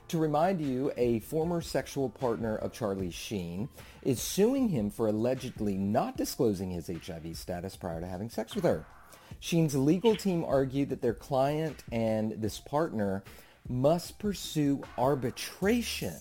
To 0.09 0.17
remind 0.17 0.59
you, 0.59 0.91
a 0.97 1.19
former 1.19 1.61
sexual 1.61 2.09
partner 2.09 2.57
of 2.57 2.73
Charlie 2.73 3.11
Sheen 3.11 3.69
is 4.03 4.21
suing 4.21 4.67
him 4.69 4.89
for 4.89 5.07
allegedly 5.07 5.77
not 5.77 6.17
disclosing 6.17 6.71
his 6.71 6.87
HIV 6.87 7.37
status 7.37 7.75
prior 7.77 8.01
to 8.01 8.07
having 8.07 8.29
sex 8.29 8.53
with 8.53 8.65
her. 8.65 8.85
Sheen's 9.39 9.75
legal 9.75 10.15
team 10.15 10.43
argued 10.43 10.89
that 10.89 11.01
their 11.01 11.13
client 11.13 11.83
and 11.91 12.33
this 12.41 12.59
partner 12.59 13.23
must 13.69 14.19
pursue 14.19 14.81
arbitration 14.97 16.19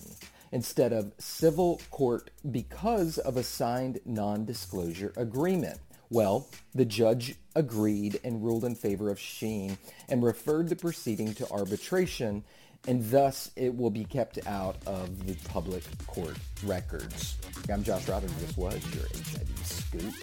instead 0.51 0.93
of 0.93 1.13
civil 1.17 1.81
court 1.91 2.29
because 2.51 3.17
of 3.17 3.37
a 3.37 3.43
signed 3.43 3.99
non-disclosure 4.05 5.13
agreement. 5.15 5.79
Well, 6.09 6.47
the 6.75 6.85
judge 6.85 7.35
agreed 7.55 8.19
and 8.23 8.43
ruled 8.43 8.65
in 8.65 8.75
favor 8.75 9.09
of 9.09 9.19
Sheen 9.19 9.77
and 10.09 10.21
referred 10.21 10.67
the 10.67 10.75
proceeding 10.75 11.33
to 11.35 11.49
arbitration, 11.49 12.43
and 12.87 13.09
thus 13.09 13.51
it 13.55 13.75
will 13.75 13.91
be 13.91 14.03
kept 14.03 14.45
out 14.45 14.75
of 14.85 15.25
the 15.25 15.35
public 15.49 15.83
court 16.07 16.35
records. 16.65 17.37
I'm 17.71 17.83
Josh 17.83 18.09
Robbins. 18.09 18.33
This 18.41 18.57
was 18.57 18.81
your 18.93 19.05
HIV 19.05 19.65
Scoop. 19.65 20.13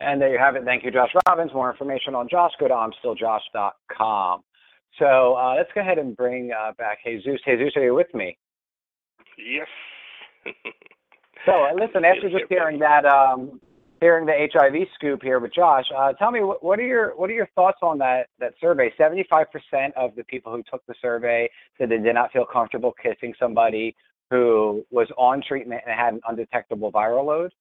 And 0.00 0.22
there 0.22 0.32
you 0.32 0.38
have 0.38 0.56
it. 0.56 0.64
Thank 0.64 0.82
you, 0.84 0.90
Josh 0.90 1.10
Robbins. 1.28 1.52
More 1.52 1.70
information 1.70 2.14
on 2.14 2.28
Josh, 2.30 2.52
go 2.58 2.68
to 2.68 2.74
I'mStillJosh.com. 2.74 4.40
So 5.00 5.34
uh, 5.34 5.54
let's 5.56 5.70
go 5.74 5.80
ahead 5.80 5.98
and 5.98 6.14
bring 6.14 6.52
uh, 6.52 6.72
back 6.76 6.98
Jesus. 7.04 7.40
Jesus, 7.44 7.72
are 7.74 7.82
you 7.82 7.94
with 7.94 8.14
me? 8.14 8.36
Yes. 9.38 9.66
so 11.46 11.52
uh, 11.52 11.72
listen, 11.74 12.04
after 12.04 12.28
just 12.28 12.44
hearing 12.50 12.78
that, 12.80 13.06
um, 13.06 13.58
hearing 14.00 14.26
the 14.26 14.48
HIV 14.52 14.86
scoop 14.94 15.22
here 15.22 15.40
with 15.40 15.54
Josh, 15.54 15.86
uh, 15.96 16.12
tell 16.12 16.30
me 16.30 16.42
what, 16.42 16.62
what, 16.62 16.78
are 16.78 16.86
your 16.86 17.16
what 17.16 17.30
are 17.30 17.34
your 17.34 17.48
thoughts 17.54 17.78
on 17.82 17.96
that 17.98 18.28
that 18.40 18.52
survey? 18.60 18.92
Seventy 18.98 19.24
five 19.30 19.46
percent 19.50 19.94
of 19.96 20.14
the 20.16 20.24
people 20.24 20.52
who 20.52 20.62
took 20.70 20.84
the 20.86 20.94
survey 21.00 21.48
said 21.78 21.88
they 21.88 21.98
did 21.98 22.14
not 22.14 22.30
feel 22.30 22.44
comfortable 22.44 22.94
kissing 23.02 23.32
somebody 23.40 23.96
who 24.30 24.84
was 24.90 25.08
on 25.16 25.42
treatment 25.46 25.80
and 25.86 25.98
had 25.98 26.12
an 26.12 26.20
undetectable 26.28 26.92
viral 26.92 27.24
load. 27.24 27.52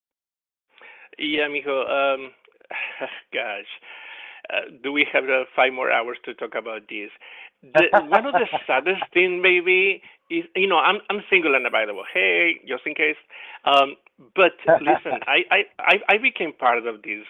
Yeah, 1.17 1.47
Mijo. 1.47 1.89
Um, 1.89 2.31
gosh 3.33 3.65
uh, 4.53 4.69
do 4.83 4.91
we 4.91 5.05
have 5.11 5.25
uh, 5.25 5.45
five 5.55 5.73
more 5.73 5.91
hours 5.91 6.17
to 6.25 6.33
talk 6.33 6.55
about 6.55 6.83
this? 6.89 7.09
The, 7.61 7.89
one 8.07 8.25
of 8.25 8.31
the 8.31 8.47
saddest 8.65 9.03
thing, 9.13 9.41
maybe, 9.41 10.01
is 10.31 10.45
you 10.55 10.65
know 10.65 10.77
I'm 10.77 11.01
I'm 11.09 11.21
single 11.29 11.55
and 11.55 11.67
available. 11.67 12.05
hey, 12.13 12.55
just 12.65 12.83
in 12.85 12.95
case. 12.95 13.19
Um, 13.65 13.97
but 14.33 14.53
listen, 14.79 15.19
I, 15.27 15.43
I 15.51 15.59
I 15.77 15.95
I 16.07 16.17
became 16.17 16.53
part 16.53 16.87
of 16.87 17.01
this 17.03 17.27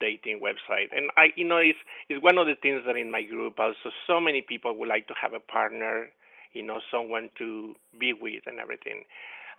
dating 0.00 0.40
website. 0.40 0.96
And 0.96 1.10
I, 1.16 1.28
you 1.36 1.44
know, 1.44 1.58
it's 1.58 1.78
it's 2.08 2.22
one 2.22 2.38
of 2.38 2.46
the 2.46 2.54
things 2.60 2.82
that 2.86 2.96
in 2.96 3.10
my 3.10 3.22
group 3.22 3.58
also 3.58 3.90
so 4.06 4.20
many 4.20 4.42
people 4.42 4.76
would 4.78 4.88
like 4.88 5.06
to 5.08 5.14
have 5.20 5.32
a 5.32 5.40
partner, 5.40 6.08
you 6.52 6.62
know, 6.62 6.80
someone 6.90 7.30
to 7.38 7.74
be 7.98 8.12
with 8.12 8.42
and 8.46 8.58
everything. 8.58 9.04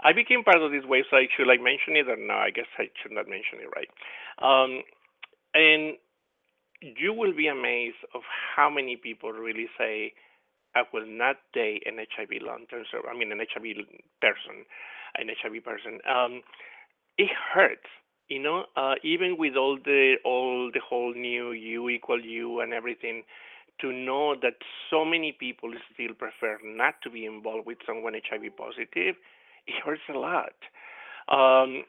I 0.02 0.14
became 0.14 0.44
part 0.44 0.62
of 0.62 0.72
this 0.72 0.86
website. 0.86 1.30
Should 1.36 1.50
I 1.50 1.58
mention 1.58 1.98
it 1.98 2.08
or 2.08 2.18
no? 2.18 2.36
I 2.36 2.52
guess 2.52 2.70
I 2.78 2.90
should 3.02 3.12
not 3.12 3.28
mention 3.28 3.60
it, 3.62 3.70
right? 3.76 3.90
Um, 4.38 4.84
and 5.54 5.98
you 6.82 7.14
will 7.14 7.34
be 7.36 7.48
amazed 7.48 7.98
of 8.14 8.22
how 8.56 8.70
many 8.70 8.96
people 8.96 9.32
really 9.32 9.68
say, 9.78 10.14
I 10.76 10.84
will 10.94 11.08
not 11.08 11.38
date 11.54 11.84
an 11.86 11.98
HIV 11.98 12.42
long-term 12.42 12.84
survivor. 12.92 13.10
I 13.14 13.18
mean, 13.18 13.32
an 13.32 13.40
HIV 13.40 13.88
person, 14.22 14.66
an 15.18 15.30
HIV 15.30 15.64
person. 15.64 16.00
Um, 16.08 16.42
it 17.18 17.30
hurts, 17.54 17.88
you 18.28 18.40
know. 18.42 18.66
Uh, 18.76 18.96
even 19.04 19.38
with 19.40 19.56
all 19.56 19.78
the 19.84 20.16
all 20.24 20.70
the 20.72 20.80
whole 20.80 21.14
new 21.14 21.52
U 21.52 21.90
equal 21.90 22.22
U 22.24 22.60
and 22.60 22.74
everything, 22.74 23.24
to 23.82 23.92
know 23.92 24.36
that 24.42 24.56
so 24.90 25.04
many 25.04 25.32
people 25.32 25.72
still 25.94 26.14
prefer 26.14 26.60
not 26.64 26.96
to 27.04 27.10
be 27.10 27.26
involved 27.26 27.66
with 27.66 27.80
someone 27.86 28.14
HIV 28.14 28.56
positive, 28.56 29.16
it 29.66 29.76
hurts 29.84 30.02
a 30.14 30.18
lot. 30.18 30.54
Um, 31.28 31.84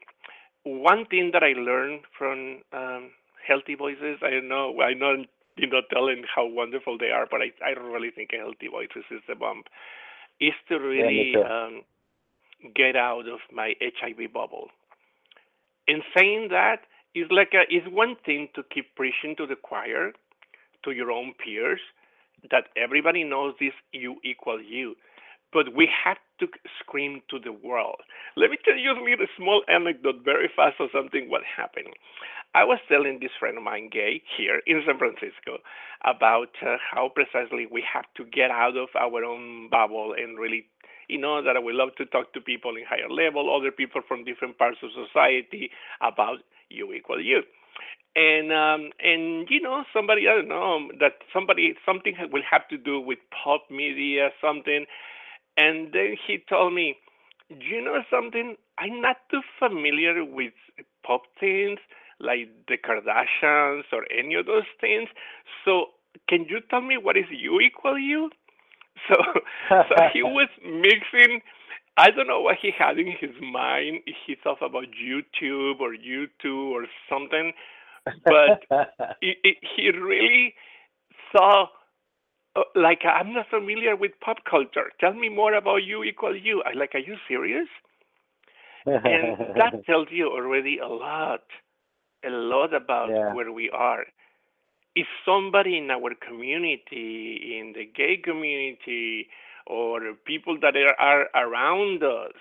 one 0.64 1.04
thing 1.06 1.30
that 1.32 1.42
I 1.42 1.52
learned 1.52 2.00
from 2.16 2.60
um, 2.72 3.10
HealtheVoices, 3.48 4.22
I 4.22 4.30
don't 4.30 4.48
know 4.48 4.80
I 4.80 4.94
know 4.94 5.24
you 5.56 5.66
know 5.68 5.82
telling 5.92 6.24
how 6.34 6.46
wonderful 6.46 6.98
they 6.98 7.10
are, 7.10 7.26
but 7.30 7.40
I 7.42 7.52
I 7.64 7.74
don't 7.74 7.92
really 7.92 8.10
think 8.10 8.30
HealtheVoices 8.32 9.10
is 9.10 9.22
the 9.28 9.34
bump. 9.34 9.66
Is 10.40 10.54
to 10.68 10.76
really 10.78 11.36
Yeah, 11.36 11.44
um, 11.44 11.82
get 12.74 12.96
out 12.96 13.28
of 13.28 13.40
my 13.52 13.74
HIV 13.80 14.32
bubble. 14.32 14.68
In 15.86 16.02
saying 16.16 16.48
that, 16.50 16.82
it's 17.14 17.30
like 17.30 17.52
a, 17.54 17.62
it's 17.68 17.86
one 17.88 18.16
thing 18.24 18.48
to 18.54 18.62
keep 18.64 18.94
preaching 18.96 19.34
to 19.36 19.46
the 19.46 19.56
choir, 19.56 20.12
to 20.84 20.90
your 20.92 21.10
own 21.10 21.34
peers, 21.42 21.80
that 22.50 22.64
everybody 22.76 23.24
knows 23.24 23.54
this 23.60 23.72
you 23.92 24.16
equal 24.24 24.60
you, 24.60 24.96
but 25.52 25.74
we 25.74 25.88
have 26.04 26.18
to 26.40 26.46
scream 26.80 27.22
to 27.30 27.38
the 27.38 27.52
world. 27.52 28.00
Let 28.36 28.50
me 28.50 28.58
tell 28.64 28.76
you 28.76 28.92
a 28.92 29.02
little 29.02 29.26
small 29.36 29.62
anecdote 29.68 30.24
very 30.24 30.48
fast 30.54 30.76
of 30.80 30.90
something 30.92 31.28
what 31.30 31.42
happened. 31.44 31.94
I 32.54 32.64
was 32.64 32.78
telling 32.88 33.18
this 33.20 33.30
friend 33.38 33.58
of 33.58 33.64
mine, 33.64 33.90
gay, 33.92 34.22
here 34.36 34.62
in 34.66 34.82
San 34.86 34.98
Francisco, 34.98 35.58
about 36.04 36.50
uh, 36.62 36.76
how 36.80 37.10
precisely 37.14 37.66
we 37.70 37.84
have 37.92 38.06
to 38.16 38.24
get 38.24 38.50
out 38.50 38.76
of 38.76 38.88
our 38.98 39.24
own 39.24 39.68
bubble 39.70 40.14
and 40.16 40.38
really, 40.38 40.64
you 41.08 41.18
know, 41.18 41.42
that 41.42 41.56
I 41.56 41.60
would 41.60 41.74
love 41.74 41.90
to 41.98 42.06
talk 42.06 42.32
to 42.32 42.40
people 42.40 42.76
in 42.76 42.84
higher 42.88 43.10
level, 43.10 43.54
other 43.54 43.70
people 43.70 44.00
from 44.06 44.24
different 44.24 44.56
parts 44.58 44.78
of 44.82 44.90
society 44.92 45.70
about 46.00 46.38
you 46.70 46.92
equal 46.92 47.22
you. 47.22 47.42
And 48.16 48.50
um, 48.52 48.90
and 48.98 49.46
you 49.50 49.60
know 49.60 49.84
somebody 49.94 50.26
I 50.26 50.34
don't 50.36 50.48
know 50.48 50.88
that 50.98 51.22
somebody 51.32 51.74
something 51.86 52.16
will 52.32 52.42
have 52.50 52.66
to 52.68 52.78
do 52.78 53.00
with 53.00 53.18
pop 53.30 53.70
media 53.70 54.30
something, 54.40 54.86
and 55.58 55.92
then 55.92 56.16
he 56.26 56.38
told 56.48 56.74
me, 56.74 56.96
Do 57.50 57.66
you 57.66 57.82
know 57.84 58.02
something? 58.10 58.56
I'm 58.78 59.02
not 59.02 59.18
too 59.30 59.42
familiar 59.58 60.24
with 60.24 60.54
pop 61.04 61.22
things 61.40 61.80
like 62.20 62.50
the 62.68 62.78
Kardashians 62.78 63.84
or 63.92 64.06
any 64.16 64.36
of 64.36 64.46
those 64.46 64.68
things. 64.80 65.08
So 65.66 65.86
can 66.28 66.46
you 66.48 66.60
tell 66.70 66.82
me 66.82 66.96
what 66.98 67.18
is 67.18 67.26
you 67.30 67.60
equal 67.60 67.98
you? 67.98 68.30
So 69.08 69.16
so 69.70 69.96
he 70.12 70.22
was 70.38 70.48
mixing 70.64 71.42
I 71.98 72.10
don't 72.12 72.28
know 72.28 72.40
what 72.40 72.58
he 72.62 72.70
had 72.78 72.98
in 72.98 73.08
his 73.20 73.32
mind. 73.42 74.00
He 74.26 74.36
thought 74.42 74.62
about 74.62 74.86
YouTube 75.04 75.80
or 75.80 75.94
YouTube 75.94 76.70
or 76.70 76.86
something, 77.10 77.52
but 78.24 78.62
it, 79.20 79.38
it, 79.44 79.56
he 79.76 79.90
really 79.90 80.54
saw 81.32 81.66
Uh, 82.56 82.62
like 82.74 83.00
I'm 83.04 83.32
not 83.32 83.46
familiar 83.50 83.96
with 83.96 84.12
pop 84.20 84.38
culture. 84.48 84.90
Tell 85.00 85.12
me 85.12 85.28
more 85.28 85.54
about 85.54 85.84
you 85.84 86.02
equal 86.04 86.36
you. 86.36 86.62
I 86.62 86.72
like, 86.76 86.94
are 86.94 86.98
you 86.98 87.16
serious? 87.26 87.68
And 88.86 89.56
that 89.56 89.84
tells 89.86 90.08
you 90.10 90.28
already 90.28 90.78
a 90.78 90.86
lot, 90.86 91.42
a 92.24 92.30
lot 92.30 92.74
about 92.74 93.10
yeah. 93.10 93.34
where 93.34 93.52
we 93.52 93.70
are. 93.70 94.04
If 94.94 95.06
somebody 95.24 95.78
in 95.78 95.90
our 95.90 96.14
community, 96.26 97.58
in 97.60 97.72
the 97.74 97.84
gay 97.84 98.16
community, 98.22 99.28
or 99.66 100.00
people 100.26 100.58
that 100.60 100.74
are, 100.76 100.96
are 100.98 101.28
around 101.34 102.02
us 102.02 102.32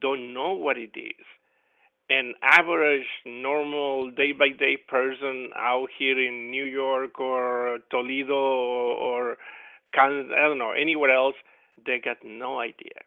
don't 0.00 0.34
know 0.34 0.52
what 0.52 0.76
it 0.76 0.90
is, 0.94 1.24
an 2.08 2.34
average, 2.42 3.06
normal, 3.24 4.10
day 4.10 4.32
by 4.32 4.48
day 4.50 4.76
person 4.88 5.50
out 5.56 5.88
here 5.98 6.18
in 6.18 6.50
New 6.50 6.64
York 6.64 7.18
or 7.18 7.78
Toledo 7.90 8.34
or 8.34 9.36
Kansas, 9.94 10.30
I 10.36 10.42
don't 10.42 10.58
know, 10.58 10.72
anywhere 10.72 11.10
else, 11.10 11.34
they 11.84 12.00
got 12.02 12.18
no 12.24 12.60
idea. 12.60 13.00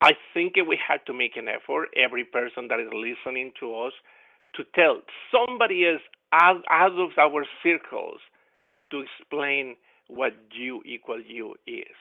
I 0.00 0.12
think 0.34 0.54
we 0.56 0.78
have 0.88 1.04
to 1.04 1.12
make 1.12 1.36
an 1.36 1.46
effort, 1.48 1.88
every 1.96 2.24
person 2.24 2.66
that 2.68 2.80
is 2.80 2.90
listening 2.92 3.52
to 3.60 3.74
us, 3.76 3.92
to 4.56 4.64
tell 4.74 5.00
somebody 5.30 5.86
else 5.86 6.02
out, 6.32 6.62
out 6.68 6.98
of 6.98 7.10
our 7.18 7.46
circles 7.62 8.18
to 8.90 9.00
explain 9.00 9.76
what 10.08 10.32
you 10.52 10.82
equal 10.84 11.20
you 11.20 11.54
is. 11.66 11.96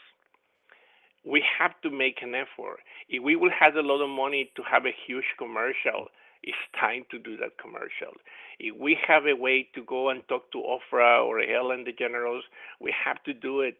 We 1.24 1.44
have 1.60 1.80
to 1.84 1.92
make 1.92 2.22
an 2.22 2.34
effort. 2.34 2.80
If 3.10 3.24
we 3.24 3.36
will 3.36 3.52
have 3.58 3.76
a 3.76 3.82
lot 3.82 4.02
of 4.02 4.10
money 4.10 4.52
to 4.56 4.64
have 4.64 4.86
a 4.86 4.96
huge 5.06 5.26
commercial, 5.38 6.08
it's 6.44 6.58
time 6.80 7.04
to 7.12 7.20
do 7.20 7.38
that 7.38 7.58
commercial. 7.62 8.18
If 8.60 8.76
we 8.80 8.98
have 9.08 9.26
a 9.28 9.36
way 9.36 9.68
to 9.76 9.84
go 9.84 10.10
and 10.10 10.28
talk 10.28 10.52
to 10.52 10.58
Oprah 10.58 11.24
or 11.24 11.40
Ellen 11.40 11.86
DeGeneres, 11.86 12.42
we 12.80 12.94
have 13.06 13.22
to 13.24 13.34
do 13.34 13.62
it. 13.62 13.78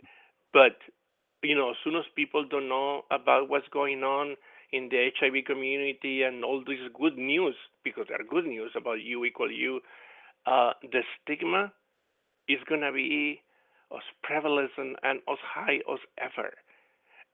But 0.54 0.78
you 1.44 1.56
know, 1.56 1.72
as 1.72 1.76
soon 1.84 1.96
as 1.96 2.04
people 2.16 2.46
don't 2.48 2.70
know 2.70 3.04
about 3.10 3.50
what's 3.50 3.68
going 3.70 4.04
on 4.04 4.36
in 4.72 4.90
the 4.90 5.10
HIV 5.20 5.46
community 5.46 6.24
and 6.24 6.44
all 6.44 6.64
this 6.66 6.78
good 7.00 7.18
news, 7.18 7.56
because 7.84 8.06
there 8.08 8.20
are 8.20 8.24
good 8.24 8.46
news 8.46 8.72
about 8.76 9.02
you 9.02 9.26
equal 9.26 9.52
you, 9.52 9.80
uh, 10.46 10.72
the 10.84 11.02
stigma 11.22 11.72
is 12.48 12.60
going 12.70 12.82
to 12.82 12.92
be 12.92 13.42
as 13.94 14.04
prevalent 14.24 14.72
and 14.78 15.20
as 15.30 15.38
high 15.44 15.80
as 15.92 16.00
ever. 16.20 16.52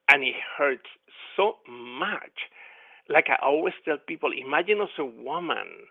And 0.10 0.24
it 0.24 0.36
hurts 0.58 0.88
so 1.36 1.58
much. 1.70 2.50
Like 3.10 3.28
I 3.30 3.38
always 3.42 3.74
tell 3.86 3.98
people, 3.98 4.32
imagine 4.32 4.82
as 4.82 4.90
a 4.98 5.06
woman 5.06 5.88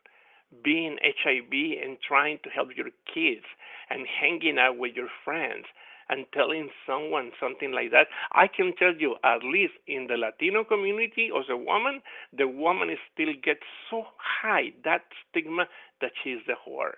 being 0.62 0.98
HIV 1.02 1.52
and 1.82 1.98
trying 2.06 2.38
to 2.44 2.50
help 2.50 2.68
your 2.76 2.90
kids 3.12 3.44
and 3.90 4.06
hanging 4.06 4.58
out 4.58 4.78
with 4.78 4.94
your 4.94 5.08
friends 5.24 5.66
and 6.08 6.24
telling 6.32 6.70
someone 6.86 7.32
something 7.40 7.72
like 7.72 7.90
that. 7.90 8.06
I 8.32 8.46
can 8.46 8.74
tell 8.76 8.94
you, 8.94 9.16
at 9.24 9.42
least 9.42 9.74
in 9.88 10.06
the 10.06 10.16
Latino 10.16 10.62
community, 10.62 11.30
as 11.36 11.46
a 11.50 11.56
woman, 11.56 12.00
the 12.36 12.46
woman 12.46 12.96
still 13.12 13.32
gets 13.42 13.62
so 13.90 14.06
high 14.18 14.72
that 14.84 15.02
stigma 15.28 15.66
that 16.00 16.12
she's 16.22 16.38
the 16.46 16.54
whore, 16.54 16.94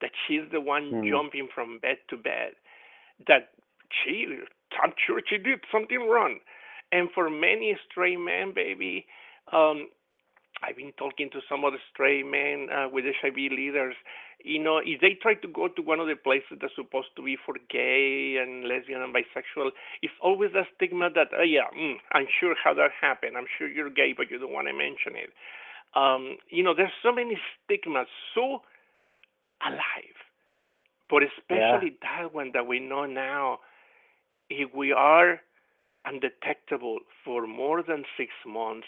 that 0.00 0.12
she's 0.26 0.48
the 0.52 0.60
one 0.60 0.94
Mhm. 0.94 1.08
jumping 1.08 1.48
from 1.52 1.78
bed 1.78 1.98
to 2.08 2.16
bed, 2.16 2.54
that 3.26 3.50
she, 3.90 4.26
I'm 4.82 4.92
sure 5.06 5.20
she 5.28 5.38
did 5.38 5.60
something 5.72 6.08
wrong. 6.08 6.38
And 6.92 7.08
for 7.14 7.28
many 7.28 7.76
straight 7.90 8.18
men, 8.18 8.52
baby, 8.54 9.06
um, 9.52 9.88
I've 10.62 10.76
been 10.76 10.92
talking 10.98 11.30
to 11.30 11.40
some 11.48 11.64
of 11.64 11.72
the 11.72 11.78
straight 11.92 12.26
men 12.26 12.68
uh, 12.72 12.88
with 12.90 13.04
HIV 13.04 13.36
leaders. 13.36 13.94
You 14.42 14.62
know, 14.62 14.78
if 14.78 15.00
they 15.00 15.18
try 15.20 15.34
to 15.34 15.48
go 15.48 15.68
to 15.68 15.82
one 15.82 16.00
of 16.00 16.06
the 16.06 16.16
places 16.16 16.58
that's 16.60 16.74
supposed 16.74 17.08
to 17.16 17.22
be 17.22 17.36
for 17.36 17.54
gay 17.70 18.38
and 18.40 18.64
lesbian 18.66 19.02
and 19.02 19.14
bisexual, 19.14 19.70
it's 20.02 20.14
always 20.22 20.50
a 20.54 20.62
stigma 20.74 21.10
that, 21.14 21.28
oh, 21.36 21.42
yeah, 21.42 21.70
mm, 21.76 21.94
I'm 22.12 22.26
sure 22.40 22.54
how 22.62 22.74
that 22.74 22.90
happened. 23.00 23.36
I'm 23.36 23.46
sure 23.58 23.68
you're 23.68 23.90
gay, 23.90 24.14
but 24.16 24.30
you 24.30 24.38
don't 24.38 24.52
want 24.52 24.68
to 24.68 24.72
mention 24.72 25.14
it. 25.14 25.30
Um, 25.94 26.38
you 26.50 26.62
know, 26.62 26.74
there's 26.74 26.94
so 27.02 27.12
many 27.12 27.38
stigmas 27.64 28.06
so 28.34 28.62
alive, 29.64 30.18
but 31.10 31.22
especially 31.22 31.96
that 32.02 32.34
one 32.34 32.50
that 32.54 32.66
we 32.66 32.78
know 32.78 33.06
now. 33.06 33.58
If 34.50 34.74
we 34.74 34.92
are 34.92 35.40
undetectable 36.04 36.98
for 37.24 37.46
more 37.46 37.82
than 37.82 38.04
six 38.16 38.30
months, 38.46 38.86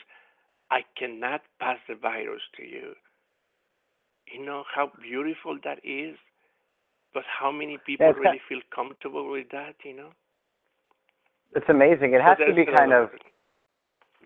I 0.70 0.80
cannot 0.96 1.42
pass 1.60 1.78
the 1.88 1.94
virus 1.94 2.42
to 2.56 2.64
you. 2.64 2.94
You 4.32 4.44
know 4.44 4.64
how 4.74 4.92
beautiful 5.02 5.58
that 5.64 5.78
is, 5.84 6.16
but 7.12 7.24
how 7.26 7.50
many 7.50 7.78
people 7.84 8.06
Yeah, 8.06 8.12
really 8.12 8.40
feel 8.48 8.60
comfortable 8.74 9.30
with 9.30 9.48
that? 9.50 9.74
You 9.84 9.96
know, 9.96 10.10
It's 11.54 11.68
amazing. 11.68 12.14
It 12.14 12.22
has 12.22 12.38
So 12.38 12.46
to 12.46 12.54
be 12.54 12.64
kind 12.64 12.92
of 12.92 13.10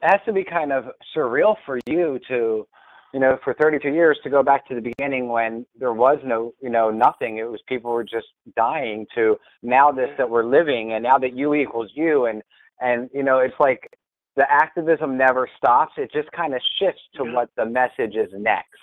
it 0.02 0.10
has 0.10 0.20
to 0.26 0.32
be 0.32 0.44
kind 0.44 0.72
of 0.72 0.84
surreal 1.16 1.56
for 1.64 1.78
you 1.86 2.18
to 2.28 2.66
you 3.14 3.20
know 3.20 3.38
for 3.44 3.54
32 3.54 3.90
years 3.90 4.18
to 4.24 4.30
go 4.30 4.42
back 4.42 4.68
to 4.68 4.74
the 4.74 4.82
beginning 4.82 5.28
when 5.28 5.66
there 5.78 5.94
was 5.94 6.18
no 6.24 6.52
you 6.62 6.70
know 6.70 6.90
nothing 6.90 7.38
it 7.38 7.44
was 7.44 7.62
people 7.68 7.92
were 7.92 8.04
just 8.04 8.28
dying 8.56 9.06
to 9.14 9.36
now 9.62 9.92
this 9.92 10.10
that 10.18 10.30
we're 10.30 10.44
living 10.46 10.94
and 10.94 11.04
now 11.04 11.18
that 11.18 11.36
you 11.36 11.54
equals 11.54 11.90
you 11.94 12.26
and 12.26 12.42
and 12.80 13.10
you 13.14 13.24
know 13.24 13.40
it's 13.40 13.54
like 13.60 13.90
the 14.36 14.44
activism 14.50 15.16
never 15.18 15.48
stops 15.58 15.94
it 15.98 16.10
just 16.12 16.30
kind 16.32 16.54
of 16.54 16.62
shifts 16.80 17.02
to 17.16 17.24
what 17.24 17.50
the 17.56 17.66
message 17.66 18.16
is 18.16 18.30
next 18.38 18.80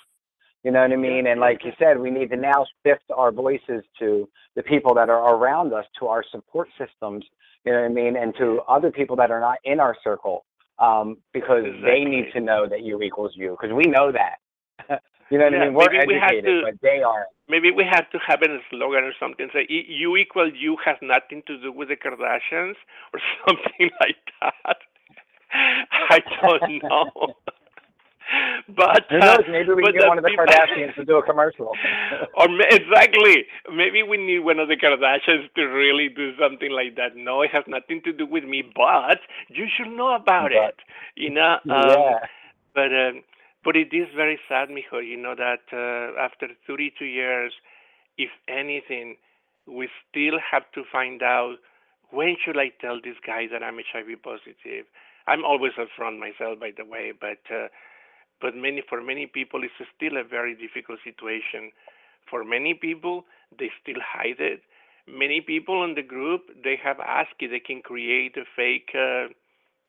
You 0.64 0.72
know 0.72 0.82
what 0.82 0.94
I 0.94 0.98
mean? 0.98 1.28
And 1.28 1.40
like 1.40 1.64
you 1.66 1.74
said, 1.80 2.00
we 2.00 2.12
need 2.12 2.30
to 2.32 2.38
now 2.38 2.66
shift 2.86 3.06
our 3.16 3.32
voices 3.32 3.84
to 4.00 4.30
the 4.56 4.64
people 4.64 4.94
that 4.96 5.10
are 5.10 5.36
around 5.36 5.74
us, 5.74 5.86
to 6.00 6.08
our 6.08 6.24
support 6.32 6.70
systems. 6.78 7.26
You 7.66 7.74
know 7.74 7.82
what 7.82 7.92
I 7.92 7.94
mean? 7.94 8.18
And 8.18 8.36
to 8.38 8.62
other 8.70 8.92
people 8.92 9.16
that 9.18 9.32
are 9.32 9.42
not 9.42 9.58
in 9.66 9.80
our 9.80 9.96
circle, 10.04 10.46
um, 10.82 11.18
because 11.34 11.64
Exactly. 11.66 11.90
they 11.90 12.04
need 12.04 12.26
to 12.34 12.40
know 12.42 12.68
that 12.68 12.82
you 12.84 13.02
equals 13.02 13.34
U, 13.36 13.56
because 13.60 13.74
we 13.74 13.84
know 13.86 14.12
that. 14.12 14.38
you 15.30 15.38
know 15.38 15.46
what 15.46 15.54
Yeah, 15.54 15.60
I 15.62 15.66
mean? 15.66 15.74
We're 15.76 15.92
maybe 15.94 16.08
we 16.08 16.20
have 16.20 16.32
educated, 16.32 16.46
to- 16.46 16.62
but 16.72 16.82
they 16.82 17.04
aren't. 17.04 17.30
Maybe 17.48 17.70
we 17.72 17.84
have 17.84 18.10
to 18.12 18.20
have 18.26 18.42
a 18.42 18.48
slogan 18.70 19.04
or 19.04 19.14
something. 19.20 19.50
Say 19.54 19.68
"E- 19.70 19.86
"You 19.88 20.16
equal 20.18 20.50
you" 20.52 20.78
has 20.86 20.98
nothing 21.02 21.44
to 21.48 21.58
do 21.62 21.72
with 21.72 21.90
the 21.90 21.98
Kardashians 21.98 22.76
or 23.14 23.20
something 23.46 23.90
like 24.00 24.24
that. 24.42 24.78
I 26.10 26.20
don't 26.42 26.84
know. 26.84 27.36
but 28.76 29.06
Who 29.10 29.18
uh, 29.18 29.26
knows? 29.26 29.46
Maybe 29.50 29.74
we 29.74 29.84
can 29.84 29.94
get 29.94 30.08
one 30.08 30.18
of 30.18 30.24
the 30.24 30.30
people- 30.30 30.46
Kardashians 30.46 30.96
to 30.96 31.06
do 31.06 31.18
a 31.18 31.24
commercial. 31.24 31.72
or 32.38 32.48
exactly, 32.70 33.46
maybe 33.74 34.04
we 34.04 34.18
need 34.18 34.40
one 34.40 34.60
of 34.60 34.68
the 34.68 34.78
Kardashians 34.78 35.52
to 35.56 35.64
really 35.64 36.10
do 36.10 36.32
something 36.38 36.72
like 36.72 36.96
that. 36.96 37.16
No, 37.16 37.42
it 37.42 37.52
has 37.52 37.64
nothing 37.68 38.02
to 38.06 38.14
do 38.14 38.26
with 38.26 38.44
me, 38.44 38.64
but 38.76 39.20
you 39.50 39.68
should 39.76 39.92
know 39.96 40.16
about 40.16 40.52
But- 40.52 40.70
it. 40.70 40.76
You 41.16 41.30
know. 41.30 41.58
Um, 41.70 41.90
yeah. 41.90 42.20
But 42.74 42.94
um, 42.94 43.24
but 43.64 43.76
it 43.76 43.94
is 43.94 44.08
very 44.16 44.40
sad, 44.48 44.70
Mijo. 44.70 45.06
You 45.06 45.18
know 45.18 45.36
that 45.36 45.62
uh, 45.74 46.20
after 46.20 46.48
32 46.66 47.06
years, 47.06 47.54
if 48.18 48.30
anything, 48.48 49.18
we 49.68 49.90
still 50.10 50.40
have 50.40 50.64
to 50.74 50.84
find 50.92 51.22
out 51.22 51.56
when 52.12 52.36
should 52.44 52.58
I 52.58 52.70
tell 52.80 53.00
this 53.04 53.16
guy 53.26 53.48
that 53.52 53.64
I'm 53.64 53.78
HIV 53.78 54.22
positive. 54.24 54.86
I'm 55.28 55.46
always 55.46 55.74
upfront 55.74 56.20
myself, 56.20 56.60
by 56.60 56.72
the 56.76 56.84
way, 56.86 57.14
but 57.20 57.40
uh, 57.54 57.68
but 58.42 58.56
many 58.56 58.82
for 58.89 59.02
many 59.02 59.28
people 59.28 59.64
it's 59.64 59.74
still 59.96 60.18
a 60.18 60.24
very 60.24 60.56
difficult 60.56 61.00
situation. 61.04 61.72
For 62.30 62.44
many 62.44 62.74
people, 62.74 63.26
they 63.58 63.72
still 63.82 64.02
hide 64.02 64.39
it. 64.39 64.62
Many 65.08 65.42
people 65.42 65.84
in 65.84 65.96
the 65.96 66.04
group 66.04 66.44
they 66.64 66.78
have 66.84 67.00
asked 67.00 67.36
if 67.39 67.52
they 67.52 67.60
can 67.60 67.82
create 67.82 68.38
a 68.38 68.46
fake 68.56 68.92
uh, 68.96 69.28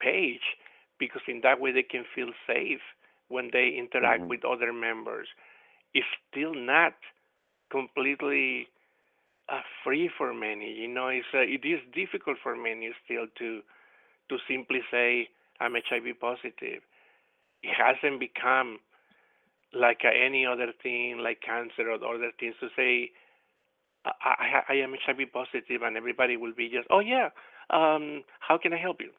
page 0.00 0.42
because 0.98 1.22
in 1.28 1.40
that 1.42 1.60
way 1.60 1.72
they 1.72 1.82
can 1.82 2.04
feel 2.14 2.30
safe 2.46 2.80
when 3.28 3.50
they 3.52 3.68
interact 3.70 4.24
Mhm. 4.24 4.28
with 4.28 4.44
other 4.44 4.72
members. 4.72 5.28
It's 5.94 6.06
still 6.30 6.54
not 6.54 6.94
completely 7.70 8.68
uh, 9.48 9.60
free 9.84 10.08
for 10.16 10.32
many. 10.34 10.72
You 10.72 10.88
know, 10.88 11.08
it's 11.08 11.26
uh, 11.34 11.38
it 11.38 11.64
is 11.64 11.80
difficult 11.94 12.38
for 12.42 12.56
many 12.56 12.92
still 13.04 13.26
to 13.38 13.62
to 14.28 14.38
simply 14.48 14.80
say 14.90 15.28
I'm 15.60 15.76
HIV 15.76 16.14
positive. 16.20 16.82
It 17.62 17.74
hasn't 17.74 18.20
become 18.20 18.78
like 19.72 20.02
any 20.04 20.44
other 20.46 20.72
thing, 20.82 21.18
like 21.22 21.40
cancer 21.40 21.90
or 21.90 21.94
other 21.94 22.30
things, 22.38 22.54
to 22.60 22.68
say 22.76 23.10
I, 24.04 24.10
I, 24.68 24.72
I 24.74 24.76
am 24.76 24.94
HIV 24.94 25.32
positive, 25.32 25.82
and 25.82 25.96
everybody 25.96 26.36
will 26.36 26.52
be 26.56 26.68
just, 26.68 26.86
oh 26.90 27.00
yeah, 27.00 27.30
um, 27.70 28.24
how 28.40 28.58
can 28.58 28.72
I 28.72 28.78
help 28.78 29.00
you? 29.00 29.10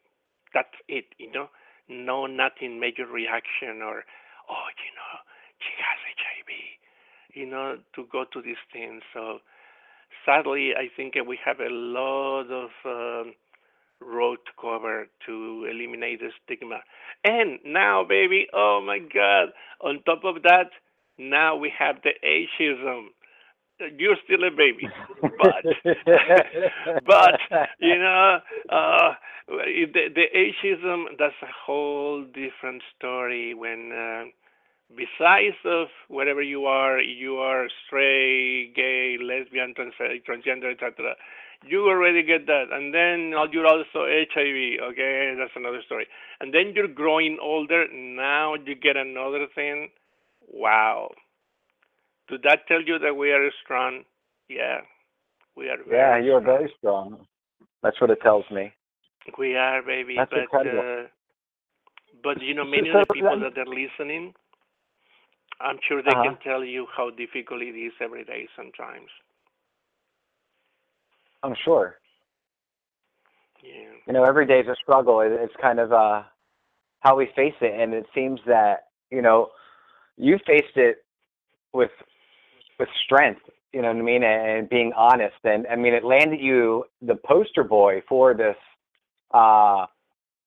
That's 0.54 0.76
it, 0.88 1.06
you 1.18 1.32
know. 1.32 1.50
No, 1.90 2.28
nothing 2.28 2.80
major 2.80 3.06
reaction 3.06 3.82
or, 3.82 4.04
oh, 4.50 4.68
you 4.80 4.92
know, 4.96 5.14
she 5.60 5.74
has 5.80 6.00
HIV, 6.16 7.36
you 7.36 7.46
know, 7.50 7.78
to 7.96 8.06
go 8.12 8.26
to 8.32 8.42
these 8.42 8.62
things. 8.72 9.02
So 9.14 9.40
sadly, 10.26 10.72
I 10.78 10.88
think 10.96 11.16
we 11.28 11.38
have 11.44 11.60
a 11.60 11.70
lot 11.70 12.48
of 12.52 12.70
um, 12.86 13.34
road 14.06 14.40
to 14.46 14.52
cover 14.60 15.08
to 15.26 15.68
eliminate 15.70 16.20
the 16.20 16.30
stigma. 16.44 16.80
And 17.24 17.60
now, 17.66 18.04
baby, 18.08 18.48
oh 18.54 18.82
my 18.86 19.00
God! 19.00 19.50
On 19.82 20.02
top 20.04 20.24
of 20.24 20.44
that, 20.44 20.70
now 21.18 21.56
we 21.56 21.72
have 21.78 21.98
the 22.04 22.12
ageism. 22.26 23.08
You're 23.98 24.18
still 24.24 24.44
a 24.46 24.52
baby, 24.52 24.88
but 25.22 25.66
but 27.06 27.40
you 27.80 27.98
know, 27.98 28.40
uh, 28.70 29.14
the 29.48 30.10
the 30.16 30.26
ageism 30.36 31.06
that's 31.20 31.36
a 31.42 31.52
whole 31.66 32.24
different 32.26 32.82
story. 32.98 33.54
When 33.54 33.92
uh, 33.92 34.24
besides 34.90 35.58
of 35.66 35.88
whatever 36.08 36.42
you 36.42 36.66
are, 36.66 37.00
you 37.00 37.38
are 37.38 37.68
straight, 37.86 38.74
gay, 38.76 39.18
lesbian, 39.22 39.74
trans- 39.76 39.94
transgender, 40.28 40.72
etc. 40.72 41.16
You 41.66 41.88
already 41.88 42.24
get 42.24 42.46
that, 42.48 42.66
and 42.72 42.94
then 42.94 43.34
you're 43.52 43.68
also 43.68 44.06
HIV. 44.06 44.82
Okay, 44.92 45.36
that's 45.38 45.56
another 45.56 45.82
story. 45.86 46.08
And 46.42 46.54
then 46.54 46.74
you're 46.76 46.90
growing 46.90 47.38
older. 47.42 47.86
Now 47.94 48.56
you 48.56 48.76
get 48.76 48.98
another 48.98 49.48
thing. 49.56 49.90
Wow. 50.48 51.12
Did 52.30 52.44
that 52.44 52.68
tell 52.68 52.82
you 52.82 53.00
that 53.00 53.16
we 53.16 53.32
are 53.32 53.50
strong? 53.64 54.04
Yeah, 54.50 54.82
we 55.56 55.70
are. 55.70 55.78
yeah, 55.90 56.18
you're 56.18 56.42
strong. 56.42 56.58
very 56.58 56.74
strong. 56.78 57.28
That's 57.82 58.00
what 58.02 58.10
it 58.10 58.20
tells 58.22 58.46
me. 58.52 58.74
We 59.38 59.56
are, 59.56 59.82
baby. 59.82 60.16
That's 60.18 60.32
but 60.32 60.40
incredible. 60.40 60.80
uh, 60.80 61.08
but 62.24 62.42
you 62.42 62.54
know, 62.54 62.66
many 62.66 62.90
so 62.92 63.00
of 63.00 63.08
the 63.08 63.14
people 63.14 63.40
that 63.40 63.58
are 63.58 63.66
listening, 63.66 64.34
I'm 65.64 65.80
sure 65.88 66.02
they 66.04 66.12
Uh-huh. 66.12 66.24
can 66.24 66.38
tell 66.44 66.64
you 66.64 66.88
how 66.96 67.10
difficult 67.10 67.62
it 67.62 67.76
is 67.76 67.94
every 68.02 68.24
day 68.26 68.48
sometimes. 68.56 69.10
I'm 71.44 71.56
sure. 71.64 71.98
Yeah. 73.64 73.92
You 74.08 74.14
know, 74.14 74.24
every 74.24 74.46
day 74.46 74.60
is 74.60 74.68
a 74.68 74.76
struggle. 74.82 75.22
It's 75.22 75.56
kind 75.62 75.80
of 75.80 75.92
uh, 75.94 76.24
how 77.00 77.16
we 77.16 77.28
face 77.36 77.56
it, 77.62 77.80
and 77.80 77.94
it 77.94 78.06
seems 78.14 78.40
that 78.46 78.88
you 79.10 79.22
know 79.22 79.50
you 80.18 80.38
faced 80.46 80.76
it 80.76 80.98
with 81.74 81.92
with 82.80 82.90
strength. 83.06 83.42
You 83.72 83.82
know 83.82 83.88
what 83.88 83.98
I 83.98 84.02
mean, 84.02 84.24
and, 84.24 84.50
and 84.60 84.70
being 84.70 84.92
honest. 84.96 85.36
And 85.44 85.66
I 85.68 85.76
mean, 85.76 85.94
it 85.94 86.04
landed 86.04 86.40
you 86.42 86.86
the 87.02 87.16
poster 87.16 87.64
boy 87.64 88.02
for 88.08 88.34
this 88.34 88.58
uh, 89.34 89.86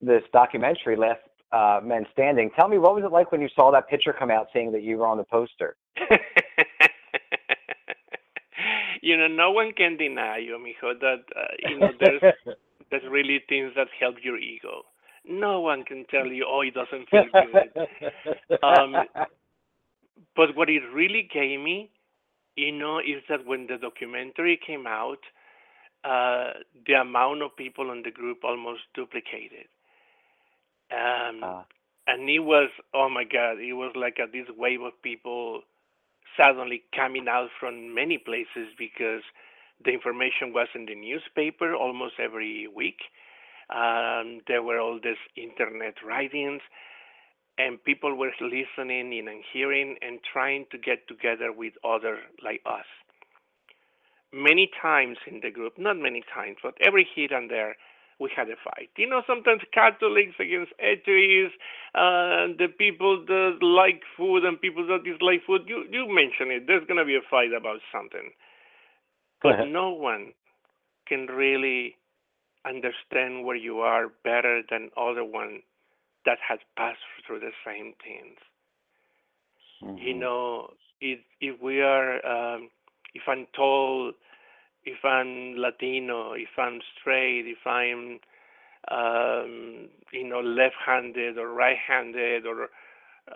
this 0.01 0.23
documentary, 0.33 0.97
Last 0.97 1.21
uh, 1.53 1.81
Men 1.83 2.07
Standing. 2.13 2.51
Tell 2.57 2.69
me, 2.69 2.79
what 2.79 2.95
was 2.95 3.05
it 3.05 3.13
like 3.13 3.33
when 3.33 3.41
you 3.41 3.49
saw 3.55 3.71
that 3.73 3.89
picture 3.89 4.13
come 4.13 4.31
out, 4.31 4.49
saying 4.53 4.73
that 4.73 4.83
you 4.83 4.99
were 4.99 5.07
on 5.07 5.19
the 5.19 5.25
poster? 5.25 5.77
you 9.03 9.17
know, 9.17 9.29
no 9.29 9.51
one 9.51 9.73
can 9.73 9.97
deny 9.97 10.39
you, 10.39 10.59
mijo, 10.59 10.99
that 11.01 11.25
uh, 11.37 11.55
you 11.69 11.79
know 11.79 11.91
there's 12.01 12.23
there's 12.91 13.05
really 13.11 13.41
things 13.49 13.73
that 13.77 13.89
help 13.99 14.17
your 14.23 14.39
ego. 14.39 14.83
No 15.29 15.61
one 15.61 15.83
can 15.85 16.05
tell 16.11 16.27
you, 16.27 16.47
oh, 16.49 16.61
it 16.61 16.75
doesn't 16.75 17.09
feel 17.11 17.25
good. 17.33 18.59
Um, 18.63 18.95
But 20.37 20.55
what 20.57 20.69
it 20.69 20.83
really 20.93 21.29
gave 21.33 21.61
me, 21.61 21.91
you 22.57 22.73
know, 22.73 22.99
is 22.99 23.23
that 23.29 23.47
when 23.47 23.67
the 23.67 23.79
documentary 23.79 24.59
came 24.65 24.87
out, 24.87 25.19
uh, 26.05 26.53
the 26.87 26.95
amount 26.95 27.43
of 27.43 27.57
people 27.57 27.91
in 27.93 28.03
the 28.03 28.11
group 28.11 28.45
almost 28.45 28.83
duplicated. 28.95 29.67
Um, 30.91 31.43
Uh, 31.43 31.63
and 32.07 32.29
it 32.31 32.41
was, 32.41 32.71
oh 32.95 33.09
my 33.09 33.25
God, 33.25 33.59
it 33.61 33.75
was 33.75 33.93
like 33.97 34.19
a, 34.21 34.27
this 34.31 34.49
wave 34.57 34.83
of 34.83 34.93
people 35.03 35.63
suddenly 36.37 36.83
coming 36.95 37.29
out 37.29 37.49
from 37.59 37.95
many 37.95 38.19
places 38.19 38.69
because 38.79 39.23
the 39.85 39.91
information 39.91 40.53
was 40.53 40.69
in 40.75 40.87
the 40.87 40.95
newspaper 40.95 41.75
almost 41.75 42.15
every 42.21 42.69
week. 42.69 43.01
Um, 43.71 44.41
there 44.47 44.63
were 44.63 44.79
all 44.79 45.01
these 45.03 45.17
internet 45.37 45.95
writings, 46.07 46.63
and 47.59 47.83
people 47.85 48.15
were 48.15 48.33
listening 48.41 49.13
in 49.13 49.29
and 49.29 49.43
hearing 49.53 49.97
and 50.03 50.21
trying 50.33 50.67
to 50.71 50.79
get 50.79 51.09
together 51.09 51.53
with 51.53 51.75
others 51.85 52.21
like 52.43 52.63
us. 52.67 52.87
Many 54.33 54.71
times 54.83 55.19
in 55.27 55.41
the 55.43 55.51
group, 55.51 55.79
not 55.79 55.97
many 55.99 56.23
times, 56.35 56.59
but 56.63 56.75
every 56.81 57.07
here 57.15 57.33
and 57.33 57.51
there, 57.51 57.77
we 58.19 58.31
had 58.35 58.49
a 58.49 58.57
fight. 58.65 58.91
You 58.97 59.09
know, 59.09 59.23
sometimes 59.27 59.63
Catholics 59.73 60.35
against 60.39 60.73
atheists, 60.81 61.57
uh, 61.95 62.53
the 62.59 62.69
people 62.79 63.25
that 63.27 63.59
like 63.63 64.03
food 64.17 64.45
and 64.45 64.61
people 64.61 64.87
that 64.89 65.05
dislike 65.05 65.43
food. 65.47 65.63
You 65.67 65.85
you 65.91 66.07
mentioned 66.09 66.53
it. 66.53 66.67
There's 66.67 66.87
gonna 66.87 67.05
be 67.05 67.17
a 67.17 67.23
fight 67.31 67.53
about 67.53 67.81
something, 67.93 68.33
but 69.43 69.61
no 69.61 69.91
one 69.91 70.33
can 71.07 71.27
really 71.27 71.97
understand 72.65 73.45
where 73.45 73.57
you 73.57 73.81
are 73.81 74.09
better 74.25 74.63
than 74.71 74.91
other 74.97 75.25
one 75.25 75.63
that 76.25 76.39
has 76.49 76.59
passed 76.77 77.01
through 77.27 77.41
the 77.41 77.53
same 77.65 77.95
things. 78.03 78.39
You 79.97 80.15
mhm. 80.15 80.19
know, 80.19 80.75
if 81.01 81.21
if 81.41 81.61
we 81.61 81.81
are, 81.81 82.25
um, 82.27 82.71
if 83.15 83.23
I'm 83.29 83.47
tall, 83.55 84.13
if 84.87 85.05
I'm 85.05 85.57
Latino, 85.57 86.33
if 86.33 86.49
I'm 86.57 86.81
straight, 86.99 87.45
if 87.47 87.67
I'm, 87.67 88.21
um, 88.91 89.89
you 90.13 90.27
know, 90.29 90.41
left-handed 90.41 91.37
or 91.37 91.53
right-handed, 91.53 92.47
or 92.47 92.69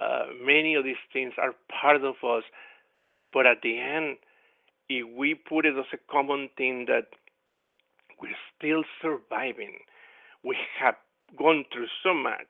uh, 0.01 0.27
many 0.43 0.75
of 0.75 0.85
these 0.85 1.03
things 1.13 1.33
are 1.37 1.55
part 1.81 2.05
of 2.05 2.15
us. 2.25 2.45
But 3.33 3.47
at 3.47 3.63
the 3.63 3.79
end, 3.79 4.17
if 4.89 5.07
we 5.17 5.35
put 5.35 5.67
it 5.67 5.77
as 5.77 5.87
a 5.93 5.99
common 6.11 6.49
thing 6.57 6.87
that 6.87 7.09
we're 8.21 8.31
still 8.57 8.85
surviving, 9.03 9.79
we 10.45 10.57
have 10.81 10.95
gone 11.37 11.65
through 11.73 11.89
so 12.03 12.15
much. 12.15 12.49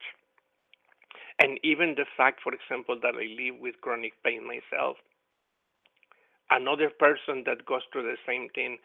And 1.39 1.59
even 1.65 1.95
the 1.97 2.05
fact, 2.17 2.41
for 2.43 2.53
example, 2.53 2.99
that 3.03 3.15
I 3.15 3.27
live 3.43 3.61
with 3.61 3.81
chronic 3.81 4.13
pain 4.23 4.47
myself, 4.47 4.97
another 6.51 6.91
person 6.91 7.45
that 7.47 7.67
goes 7.67 7.83
through 7.93 8.03
the 8.03 8.17
same 8.27 8.49
thing 8.55 8.79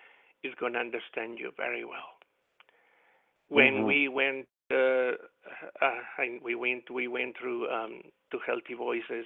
is 0.43 0.53
going 0.59 0.73
to 0.73 0.79
understand 0.79 1.39
you 1.39 1.51
very 1.57 1.83
well. 1.83 2.19
When 3.49 3.73
mm-hmm. 3.73 3.85
we 3.85 4.07
went, 4.07 4.47
uh, 4.71 5.17
uh, 5.81 5.99
we 6.43 6.55
went, 6.55 6.89
we 6.91 7.07
went 7.07 7.35
through 7.39 7.69
um, 7.69 8.01
to 8.31 8.37
HealtheVoices. 8.37 9.25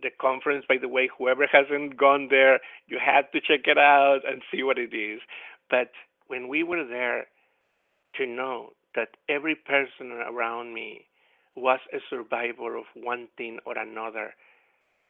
The 0.00 0.10
conference, 0.20 0.64
by 0.68 0.76
the 0.80 0.88
way, 0.88 1.08
whoever 1.18 1.46
hasn't 1.50 1.96
gone 1.96 2.28
there, 2.30 2.60
you 2.86 2.98
had 3.04 3.32
to 3.32 3.40
check 3.40 3.66
it 3.66 3.78
out 3.78 4.20
and 4.26 4.42
see 4.52 4.62
what 4.62 4.78
it 4.78 4.94
is. 4.94 5.20
But 5.68 5.90
when 6.28 6.48
we 6.48 6.62
were 6.62 6.84
there, 6.86 7.26
to 8.16 8.26
know 8.26 8.70
that 8.94 9.08
every 9.28 9.54
person 9.54 10.12
around 10.12 10.74
me 10.74 11.06
was 11.54 11.80
a 11.92 11.98
survivor 12.08 12.76
of 12.76 12.84
one 12.94 13.28
thing 13.36 13.58
or 13.66 13.76
another, 13.76 14.34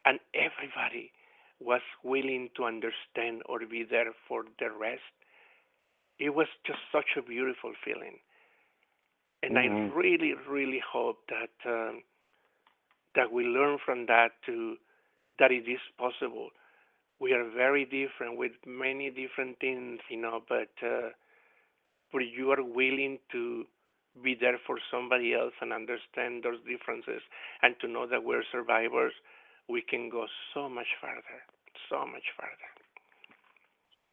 and 0.05 0.19
everybody 0.35 1.13
was 1.61 1.81
willing 2.05 2.51
to 2.57 2.65
understand 2.65 3.43
or 3.47 3.61
be 3.61 3.85
there 3.89 4.13
for 4.29 4.45
the 4.59 4.71
rest. 4.71 5.03
It 6.19 6.35
was 6.35 6.47
just 6.67 6.79
such 6.93 7.17
a 7.17 7.23
beautiful 7.23 7.73
feeling, 7.85 8.19
and 9.43 9.57
mm-hmm. 9.57 9.93
I 9.93 9.97
really, 9.97 10.35
really 10.49 10.83
hope 10.93 11.19
that 11.29 11.71
um, 11.71 12.03
that 13.15 13.33
we 13.33 13.45
learn 13.45 13.79
from 13.85 14.07
that 14.07 14.31
to 14.47 14.77
that 15.39 15.53
it 15.53 15.69
is 15.69 15.81
possible. 15.99 16.51
We 17.21 17.33
are 17.33 17.49
very 17.51 17.85
different 17.85 18.39
with 18.39 18.53
many 18.67 19.11
different 19.11 19.59
things, 19.61 20.01
you 20.09 20.21
know, 20.21 20.43
but 20.49 20.71
uh, 20.83 21.11
but 22.13 22.21
you 22.21 22.51
are 22.51 22.63
willing 22.63 23.19
to 23.33 23.65
be 24.23 24.37
there 24.39 24.59
for 24.67 24.77
somebody 24.91 25.35
else 25.35 25.53
and 25.61 25.73
understand 25.73 26.43
those 26.43 26.59
differences 26.67 27.23
and 27.63 27.75
to 27.81 27.89
know 27.89 28.07
that 28.07 28.25
we're 28.25 28.43
survivors, 28.51 29.13
we 29.69 29.83
can 29.83 30.09
go 30.09 30.27
so 30.55 30.69
much 30.69 30.87
farther, 31.01 31.23
so 31.91 32.07
much 32.07 32.25
farther. 32.37 32.53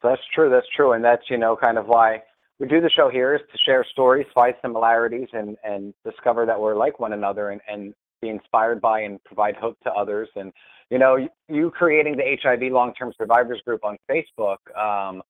That's 0.02 0.22
true. 0.34 0.50
That's 0.50 0.66
true. 0.74 0.92
And 0.92 1.04
that's, 1.04 1.22
you 1.30 1.38
know, 1.38 1.56
kind 1.56 1.78
of 1.78 1.86
why 1.86 2.22
we 2.58 2.68
do 2.68 2.80
the 2.80 2.90
show 2.90 3.10
here 3.10 3.34
is 3.34 3.40
to 3.52 3.58
share 3.64 3.84
stories, 3.90 4.26
find 4.34 4.54
similarities, 4.62 5.28
and, 5.32 5.56
and 5.64 5.94
discover 6.04 6.46
that 6.46 6.60
we're 6.60 6.76
like 6.76 7.00
one 7.00 7.12
another 7.12 7.50
and, 7.50 7.60
and 7.68 7.94
be 8.22 8.28
inspired 8.28 8.80
by 8.80 9.00
and 9.00 9.22
provide 9.24 9.56
hope 9.56 9.78
to 9.84 9.90
others. 9.92 10.28
And, 10.36 10.52
you 10.90 10.98
know, 10.98 11.28
you 11.48 11.70
creating 11.70 12.16
the 12.16 12.36
HIV 12.42 12.72
long 12.72 12.94
term 12.94 13.12
survivors 13.16 13.60
group 13.66 13.84
on 13.84 13.96
Facebook, 14.10 14.58
um, 14.76 15.22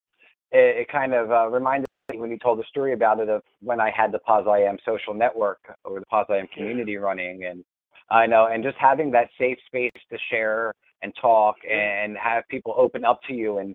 it, 0.53 0.83
it, 0.83 0.89
kind 0.89 1.15
of 1.15 1.31
uh, 1.31 1.49
reminded 1.49 1.89
me 2.13 2.19
when 2.19 2.31
you 2.31 2.39
told 2.39 2.59
the 2.59 2.65
story 2.69 2.93
about 2.93 3.19
it 3.19 3.29
of 3.29 3.43
when 3.61 3.81
I 3.81 3.91
had 3.91 4.13
the 4.13 4.21
Poz 4.21 4.47
I 4.49 4.59
Am 4.59 4.77
social 4.85 5.15
network 5.15 5.59
or 5.85 5.99
the 5.99 6.07
Poz 6.07 6.27
I 6.29 6.37
Am 6.37 6.47
community 6.55 6.97
running, 6.97 7.45
and 7.45 7.65
I 8.11 8.27
know, 8.27 8.47
and 8.47 8.63
just 8.63 8.77
having 8.79 9.11
that 9.13 9.29
safe 9.39 9.59
space 9.67 9.91
to 10.11 10.19
share 10.31 10.75
and 11.03 11.13
talk 11.21 11.57
and 11.69 12.17
have 12.17 12.45
people 12.49 12.75
open 12.77 13.05
up 13.05 13.21
to 13.29 13.35
you 13.35 13.59
and 13.59 13.75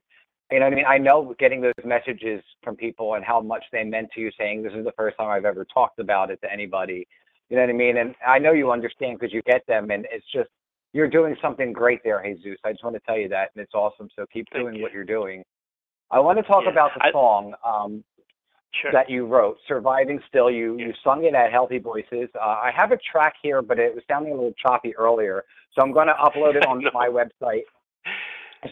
you 0.52 0.60
know 0.60 0.66
what 0.66 0.74
I 0.74 0.76
mean? 0.76 0.86
I 0.86 0.98
know 0.98 1.34
getting 1.40 1.62
those 1.62 1.74
messages 1.86 2.44
from 2.62 2.76
people 2.76 3.14
and 3.14 3.24
how 3.24 3.40
much 3.40 3.64
they 3.72 3.86
meant 3.86 4.10
to 4.16 4.20
you 4.20 4.32
saying 4.38 4.64
this 4.64 4.74
is 4.74 4.84
the 4.84 4.92
first 4.98 5.16
time 5.18 5.30
I've 5.30 5.46
ever 5.46 5.66
talked 5.74 6.00
about 6.00 6.30
it 6.30 6.42
to 6.42 6.52
anybody. 6.52 7.08
You 7.50 7.56
know 7.56 7.64
what 7.64 7.70
I 7.70 7.74
mean? 7.74 7.98
And 7.98 8.16
I 8.28 8.38
know 8.38 8.52
you 8.52 8.70
understand 8.70 9.18
because 9.18 9.34
you 9.34 9.42
get 9.44 9.66
them 9.68 9.92
and 9.92 10.06
it's 10.12 10.26
just 10.34 10.50
you're 10.92 11.08
doing 11.08 11.38
something 11.42 11.72
great 11.72 12.02
there, 12.04 12.22
Jesus. 12.22 12.60
I 12.66 12.72
just 12.72 12.84
want 12.84 12.98
to 12.98 13.02
tell 13.08 13.18
you 13.18 13.30
that 13.30 13.52
and 13.56 13.64
it's 13.64 13.74
awesome. 13.74 14.10
So 14.14 14.26
keep 14.32 14.48
doing 14.54 14.76
you. 14.76 14.82
what 14.82 14.92
you're 14.92 15.06
doing. 15.06 15.44
I 16.12 16.20
want 16.20 16.38
to 16.38 16.44
talk 16.44 16.64
yeah. 16.66 16.72
about 16.72 16.92
the 16.98 17.06
I, 17.06 17.12
song. 17.14 17.54
Um, 17.66 18.04
sure. 18.80 18.92
that 18.92 19.10
you 19.10 19.26
wrote, 19.26 19.58
"Surviving 19.68 20.20
Still." 20.28 20.50
You 20.50 20.78
yeah. 20.78 20.88
you 20.88 20.94
sung 21.04 21.24
it 21.26 21.34
at 21.34 21.52
HealtheVoices. 21.52 22.30
Uh, 22.36 22.40
I 22.40 22.72
have 22.76 22.92
a 22.92 22.98
track 22.98 23.36
here, 23.42 23.62
but 23.62 23.80
it 23.80 23.94
was 23.94 24.04
sounding 24.10 24.34
a 24.34 24.36
little 24.36 24.54
choppy 24.54 24.96
earlier, 24.96 25.44
so 25.74 25.82
I'm 25.82 25.92
going 25.92 26.08
to 26.08 26.14
upload 26.14 26.56
it 26.56 26.66
on 26.72 26.84
my 26.94 27.08
website. 27.08 27.64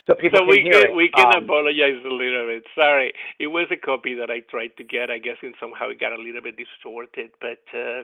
So 0.05 0.13
people 0.13 0.41
so 0.41 0.45
we 0.45 0.61
can, 0.61 0.71
can 0.71 0.95
we 0.95 1.09
can 1.09 1.35
um, 1.35 1.45
apologize 1.45 1.97
a 2.05 2.13
little 2.13 2.45
bit. 2.45 2.63
Sorry, 2.75 3.11
it 3.39 3.47
was 3.47 3.65
a 3.71 3.75
copy 3.75 4.13
that 4.13 4.29
I 4.29 4.41
tried 4.41 4.77
to 4.77 4.83
get. 4.83 5.09
I 5.09 5.17
guess 5.17 5.37
and 5.41 5.55
somehow 5.59 5.89
it 5.89 5.99
got 5.99 6.13
a 6.13 6.21
little 6.21 6.43
bit 6.43 6.57
distorted, 6.57 7.31
but 7.41 7.57
uh, 7.73 8.03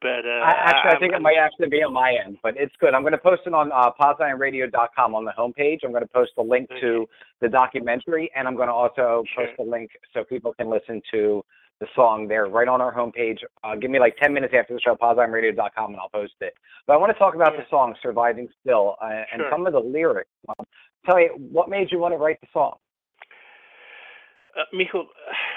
but 0.00 0.26
uh, 0.26 0.42
I, 0.44 0.50
actually, 0.50 0.90
I 0.90 0.98
think 0.98 1.14
I'm, 1.14 1.20
it 1.20 1.22
might 1.22 1.36
actually 1.38 1.68
be 1.68 1.82
on 1.82 1.92
my 1.92 2.16
end, 2.24 2.38
but 2.42 2.54
it's 2.56 2.74
good. 2.80 2.94
I'm 2.94 3.02
going 3.02 3.12
to 3.12 3.18
post 3.18 3.42
it 3.46 3.54
on 3.54 3.70
uh, 3.72 3.90
PozIamRadio.com 4.00 5.14
on 5.14 5.24
the 5.24 5.32
homepage. 5.38 5.78
I'm 5.84 5.90
going 5.90 6.02
to 6.02 6.12
post 6.12 6.32
a 6.38 6.42
link 6.42 6.68
okay. 6.70 6.80
to 6.80 7.06
the 7.40 7.48
documentary, 7.48 8.30
and 8.36 8.46
I'm 8.46 8.56
going 8.56 8.68
to 8.68 8.74
also 8.74 9.24
sure. 9.34 9.46
post 9.46 9.58
a 9.58 9.62
link 9.62 9.90
so 10.14 10.24
people 10.24 10.54
can 10.54 10.70
listen 10.70 11.00
to 11.12 11.44
the 11.80 11.86
song 11.96 12.28
there 12.28 12.46
right 12.46 12.68
on 12.68 12.80
our 12.80 12.94
homepage. 12.94 13.38
Uh, 13.64 13.74
give 13.74 13.90
me 13.90 13.98
like 13.98 14.16
10 14.22 14.32
minutes 14.32 14.54
after 14.56 14.72
the 14.72 14.80
show, 14.80 14.94
PozIamRadio.com, 14.94 15.90
and 15.90 15.96
I'll 15.96 16.08
post 16.10 16.34
it. 16.40 16.54
But 16.86 16.94
I 16.94 16.96
want 16.96 17.12
to 17.12 17.18
talk 17.18 17.34
about 17.34 17.54
yeah. 17.54 17.60
the 17.60 17.66
song 17.70 17.94
"Surviving 18.02 18.48
Still" 18.60 18.96
uh, 19.02 19.22
and 19.32 19.42
some 19.50 19.66
of 19.66 19.72
the 19.72 19.80
lyrics. 19.80 20.30
Um, 20.48 20.64
tell 21.04 21.16
me, 21.16 21.28
what 21.36 21.68
made 21.68 21.90
you 21.90 21.98
want 21.98 22.14
to 22.14 22.18
write 22.18 22.40
the 22.40 22.46
song? 22.52 22.76
Uh, 24.56 24.64
Mijo, 24.74 25.06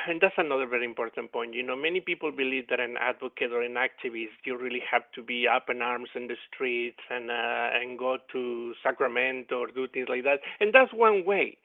and 0.08 0.22
that's 0.22 0.36
another 0.38 0.68
very 0.68 0.86
important 0.86 1.32
point. 1.32 1.54
You 1.54 1.64
know, 1.64 1.76
many 1.76 2.00
people 2.02 2.32
believe 2.32 2.68
that 2.70 2.80
an 2.80 2.96
advocate 3.00 3.52
or 3.52 3.62
an 3.62 3.76
activist, 3.76 4.38
you 4.46 4.58
really 4.58 4.82
have 4.90 5.04
to 5.16 5.24
be 5.24 5.48
up 5.48 5.70
in 5.70 5.82
arms 5.82 6.10
in 6.16 6.28
the 6.28 6.36
streets 6.48 7.00
and 7.10 7.30
uh, 7.30 7.70
and 7.74 7.98
go 7.98 8.18
to 8.32 8.74
Sacramento 8.84 9.56
or 9.60 9.68
do 9.68 9.88
things 9.88 10.08
like 10.10 10.24
that, 10.24 10.40
and 10.60 10.74
that's 10.74 10.94
one 10.94 11.26
way. 11.26 11.58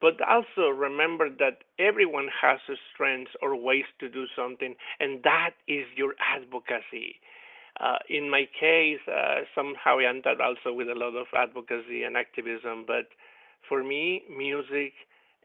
But 0.00 0.20
also 0.28 0.68
remember 0.68 1.30
that 1.38 1.64
everyone 1.78 2.28
has 2.42 2.58
strengths 2.92 3.32
or 3.40 3.56
ways 3.56 3.84
to 4.00 4.08
do 4.08 4.26
something, 4.36 4.74
and 5.00 5.22
that 5.22 5.52
is 5.68 5.86
your 5.96 6.14
advocacy. 6.20 7.16
Uh, 7.80 7.98
in 8.08 8.30
my 8.30 8.46
case, 8.58 9.00
uh, 9.08 9.42
somehow 9.54 9.98
I 9.98 10.08
ended 10.08 10.40
also 10.40 10.72
with 10.72 10.88
a 10.88 10.94
lot 10.94 11.16
of 11.16 11.26
advocacy 11.36 12.04
and 12.04 12.16
activism, 12.16 12.84
but 12.86 13.08
for 13.68 13.82
me, 13.82 14.22
music 14.28 14.92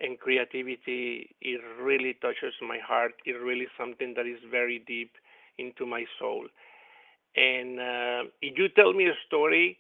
and 0.02 0.20
creativity 0.20 1.36
it 1.42 1.62
really 1.82 2.16
touches 2.22 2.54
my 2.62 2.78
heart. 2.86 3.14
It 3.26 3.34
really 3.34 3.68
something 3.78 4.14
that 4.16 4.26
is 4.26 4.40
very 4.50 4.84
deep 4.88 5.12
into 5.58 5.86
my 5.86 6.06
soul. 6.20 6.48
And 7.36 7.80
uh, 7.80 8.30
if 8.42 8.58
you 8.58 8.70
tell 8.70 8.94
me 8.94 9.06
a 9.06 9.18
story 9.28 9.78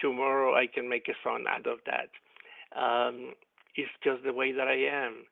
tomorrow 0.00 0.54
i 0.54 0.66
can 0.66 0.88
make 0.88 1.08
a 1.08 1.14
song 1.24 1.44
out 1.48 1.66
of 1.66 1.78
that. 1.86 2.10
Um, 2.78 3.34
it's 3.74 3.90
just 4.04 4.22
the 4.24 4.32
way 4.32 4.52
that 4.52 4.68
i 4.68 4.76
am. 4.76 5.24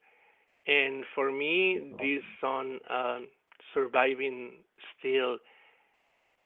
And 0.66 1.05
for 1.14 1.30
me 1.30 1.93
this 2.01 2.22
song 2.41 2.78
uh, 2.91 3.20
surviving 3.74 4.53
still 4.99 5.39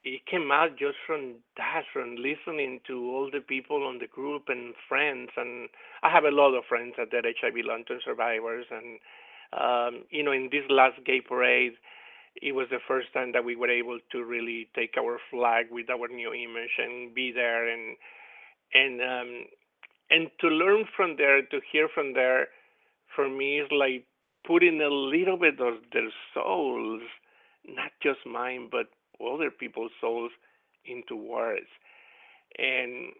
it 0.05 0.25
came 0.27 0.51
out 0.51 0.79
just 0.79 0.97
from 1.07 1.35
that, 1.57 1.83
from 1.93 2.17
listening 2.17 2.81
to 2.87 3.11
all 3.11 3.31
the 3.31 3.41
people 3.41 3.87
on 3.87 3.99
the 3.99 4.07
group 4.07 4.45
and 4.49 4.75
friends. 4.89 5.31
And 5.37 5.69
I 6.03 6.11
have 6.11 6.25
a 6.25 6.31
lot 6.31 6.57
of 6.57 6.65
friends 6.69 6.95
that 6.97 7.13
are 7.13 7.23
HIV 7.23 7.65
long-term 7.65 8.01
survivors. 8.05 8.67
And, 8.71 8.99
um, 9.53 10.05
you 10.11 10.23
know, 10.23 10.33
in 10.33 10.49
this 10.51 10.65
last 10.71 11.05
gay 11.05 11.21
parade, 11.21 11.75
it 12.41 12.53
was 12.53 12.69
the 12.71 12.79
first 12.87 13.13
time 13.13 13.33
that 13.33 13.45
we 13.45 13.57
were 13.57 13.71
able 13.71 13.99
to 14.13 14.25
really 14.25 14.69
take 14.75 14.95
our 14.99 15.19
flag 15.31 15.67
with 15.71 15.91
our 15.91 16.09
new 16.09 16.33
image 16.33 16.79
and 16.79 17.15
be 17.15 17.33
there 17.33 17.69
and 17.69 17.97
and 18.73 19.01
um, 19.01 19.45
and 20.11 20.31
to 20.41 20.49
learn 20.49 20.85
from 20.97 21.17
there, 21.17 21.43
to 21.43 21.61
hear 21.73 21.89
from 21.93 22.15
there, 22.15 22.49
for 23.15 23.29
me 23.29 23.61
is 23.61 23.69
like 23.71 24.05
putting 24.47 24.81
a 24.81 24.89
little 24.89 25.37
bit 25.37 25.61
of 25.61 25.75
their 25.93 26.11
souls, 26.33 27.03
not 27.67 27.91
just 28.03 28.21
mine, 28.27 28.69
but 28.71 28.87
other 29.21 29.51
people's 29.51 29.93
souls 30.01 30.33
into 30.85 31.17
words. 31.17 31.67
And 32.59 33.13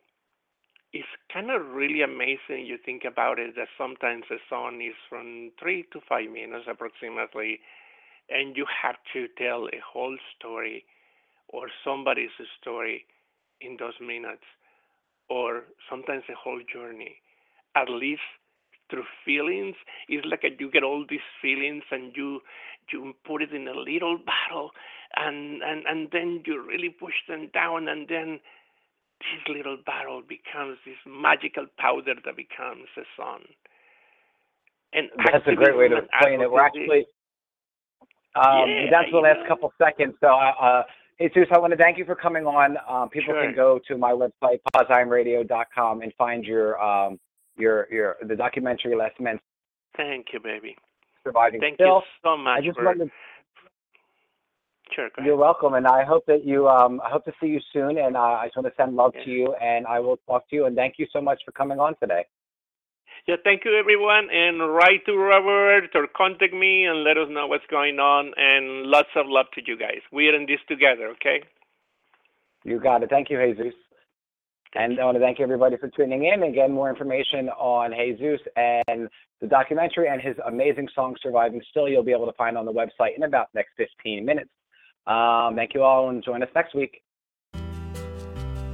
it's 0.93 1.09
kind 1.33 1.51
of 1.51 1.69
really 1.73 2.03
amazing 2.03 2.67
you 2.67 2.77
think 2.85 3.05
about 3.05 3.39
it 3.39 3.55
that 3.57 3.69
sometimes 3.79 4.25
a 4.31 4.39
song 4.49 4.83
is 4.83 4.95
from 5.09 5.53
three 5.61 5.85
to 5.93 6.01
five 6.09 6.31
minutes 6.31 6.67
approximately, 6.69 7.61
and 8.29 8.57
you 8.57 8.67
have 8.83 8.97
to 9.13 9.27
tell 9.39 9.67
a 9.67 9.81
whole 9.85 10.17
story 10.37 10.85
or 11.49 11.69
somebody's 11.85 12.31
story 12.61 13.05
in 13.61 13.77
those 13.79 13.95
minutes, 14.01 14.45
or 15.29 15.65
sometimes 15.89 16.23
a 16.31 16.35
whole 16.35 16.61
journey. 16.73 17.17
At 17.77 17.89
least 17.89 18.23
through 18.91 19.05
feelings. 19.25 19.77
It's 20.09 20.27
like 20.27 20.45
a, 20.45 20.51
you 20.59 20.71
get 20.71 20.83
all 20.83 21.05
these 21.09 21.27
feelings 21.41 21.85
and 21.91 22.13
you 22.15 22.41
you 22.93 23.15
put 23.25 23.41
it 23.43 23.53
in 23.53 23.69
a 23.69 23.75
little 23.75 24.19
bottle 24.19 24.71
and 25.17 25.63
and 25.63 25.87
and 25.87 26.09
then 26.13 26.43
you 26.45 26.63
really 26.67 26.91
push 26.91 27.15
them 27.29 27.51
down 27.55 27.89
and 27.89 28.09
then 28.09 28.41
this 29.21 29.57
little 29.57 29.79
bottle 29.85 30.23
becomes 30.27 30.79
this 30.85 30.97
magical 31.07 31.67
powder 31.79 32.15
that 32.25 32.37
becomes 32.37 32.89
a 32.97 33.03
song. 33.17 33.41
And 34.93 35.09
that's 35.31 35.47
a 35.47 35.55
great 35.55 35.77
way 35.77 35.89
to 35.89 35.99
explain 35.99 36.41
it. 36.41 36.51
We're 36.51 36.65
actually 36.65 37.07
um, 38.35 38.69
yeah, 38.69 39.03
to 39.03 39.11
the 39.13 39.19
last 39.19 39.41
know. 39.41 39.49
couple 39.49 39.73
seconds. 39.79 40.15
So, 40.21 40.29
uh, 40.29 40.53
uh, 40.61 40.83
Jesus, 41.21 41.49
I 41.53 41.59
want 41.59 41.73
to 41.73 41.77
thank 41.77 41.99
you 41.99 42.05
for 42.05 42.15
coming 42.15 42.47
on. 42.47 42.77
Um, 42.89 43.09
people 43.09 43.35
sure. 43.35 43.45
can 43.45 43.55
go 43.55 43.81
to 43.89 43.99
my 43.99 44.13
website, 44.13 44.61
poziamradio.com, 44.75 46.03
and 46.03 46.13
find 46.15 46.45
your 46.45 46.81
um, 46.83 47.19
your 47.61 47.87
your 47.91 48.17
the 48.27 48.37
documentary 48.37 48.97
Last 48.97 49.21
Men. 49.21 49.39
Thank 49.97 50.27
you, 50.33 50.41
baby. 50.41 50.77
Surviving 51.25 51.61
Thank 51.61 51.75
Still. 51.75 51.97
you 51.97 52.03
so 52.25 52.37
much. 52.37 52.59
I 52.59 52.65
just 52.65 52.79
for... 52.79 52.85
wanted. 52.85 53.11
Sure. 54.95 55.09
You're 55.25 55.37
welcome, 55.37 55.75
and 55.75 55.87
I 55.87 56.05
hope 56.05 56.27
that 56.27 56.45
you. 56.45 56.69
Um, 56.69 57.01
I 57.05 57.11
hope 57.11 57.25
to 57.27 57.33
see 57.41 57.47
you 57.47 57.61
soon, 57.73 57.99
and 57.99 58.17
uh, 58.17 58.21
I 58.21 58.47
just 58.47 58.57
want 58.57 58.67
to 58.67 58.75
send 58.77 58.97
love 58.97 59.13
yeah. 59.15 59.25
to 59.25 59.31
you, 59.31 59.55
and 59.55 59.87
I 59.87 60.01
will 60.01 60.17
talk 60.27 60.49
to 60.51 60.57
you. 60.57 60.67
And 60.67 60.75
thank 60.75 60.95
you 60.99 61.07
so 61.13 61.21
much 61.21 61.41
for 61.45 61.53
coming 61.53 61.79
on 61.79 61.95
today. 62.01 62.25
Yeah, 63.29 63.37
thank 63.45 63.65
you 63.65 63.77
everyone, 63.77 64.29
and 64.33 64.59
write 64.75 65.05
to 65.07 65.17
Robert 65.17 65.91
or 65.95 66.07
contact 66.17 66.55
me 66.55 66.87
and 66.87 67.05
let 67.05 67.19
us 67.19 67.29
know 67.31 67.47
what's 67.47 67.67
going 67.71 67.99
on. 67.99 68.33
And 68.37 68.87
lots 68.87 69.11
of 69.15 69.27
love 69.29 69.47
to 69.55 69.63
you 69.65 69.77
guys. 69.77 70.01
We're 70.11 70.35
in 70.35 70.47
this 70.47 70.61
together, 70.67 71.09
okay? 71.11 71.43
You 72.65 72.81
got 72.81 73.03
it. 73.03 73.11
Thank 73.11 73.31
you, 73.31 73.39
Jesus. 73.39 73.75
And 74.75 75.01
I 75.01 75.05
want 75.05 75.17
to 75.17 75.21
thank 75.21 75.41
everybody 75.41 75.77
for 75.77 75.89
tuning 75.89 76.27
in. 76.27 76.43
Again, 76.45 76.73
more 76.73 76.89
information 76.89 77.49
on 77.51 77.93
Jesus 77.93 78.41
and 78.57 79.09
the 79.41 79.49
documentary 79.49 80.09
and 80.09 80.21
his 80.21 80.37
amazing 80.47 80.89
song 80.95 81.17
"Surviving 81.23 81.61
Still" 81.71 81.89
you'll 81.89 82.05
be 82.05 82.13
able 82.13 82.27
to 82.27 82.33
find 82.35 82.57
on 82.57 82.67
the 82.67 82.73
website 82.73 83.17
in 83.17 83.25
about 83.25 83.49
next 83.55 83.71
15 83.77 84.25
minutes. 84.25 84.51
Um, 85.07 85.57
thank 85.57 85.75
you 85.75 85.83
all, 85.83 86.11
and 86.11 86.23
join 86.23 86.43
us 86.43 86.49
next 86.55 86.75
week. 86.75 87.03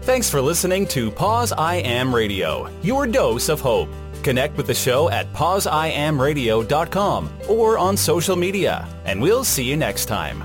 Thanks 0.03 0.31
for 0.31 0.41
listening 0.41 0.87
to 0.89 1.11
Poz 1.11 1.53
I 1.53 1.77
Am 1.77 2.15
Radio, 2.15 2.71
your 2.83 3.07
dose 3.07 3.49
of 3.49 3.61
hope. 3.61 3.89
Connect 4.23 4.57
with 4.57 4.67
the 4.67 4.75
show 4.75 5.11
at 5.11 5.33
pozIamradio.com 5.33 7.31
or 7.49 7.79
on 7.79 7.97
social 7.97 8.37
media, 8.37 8.87
and 9.05 9.21
we'll 9.21 9.45
see 9.45 9.65
you 9.65 9.77
next 9.77 10.07
time. 10.07 10.45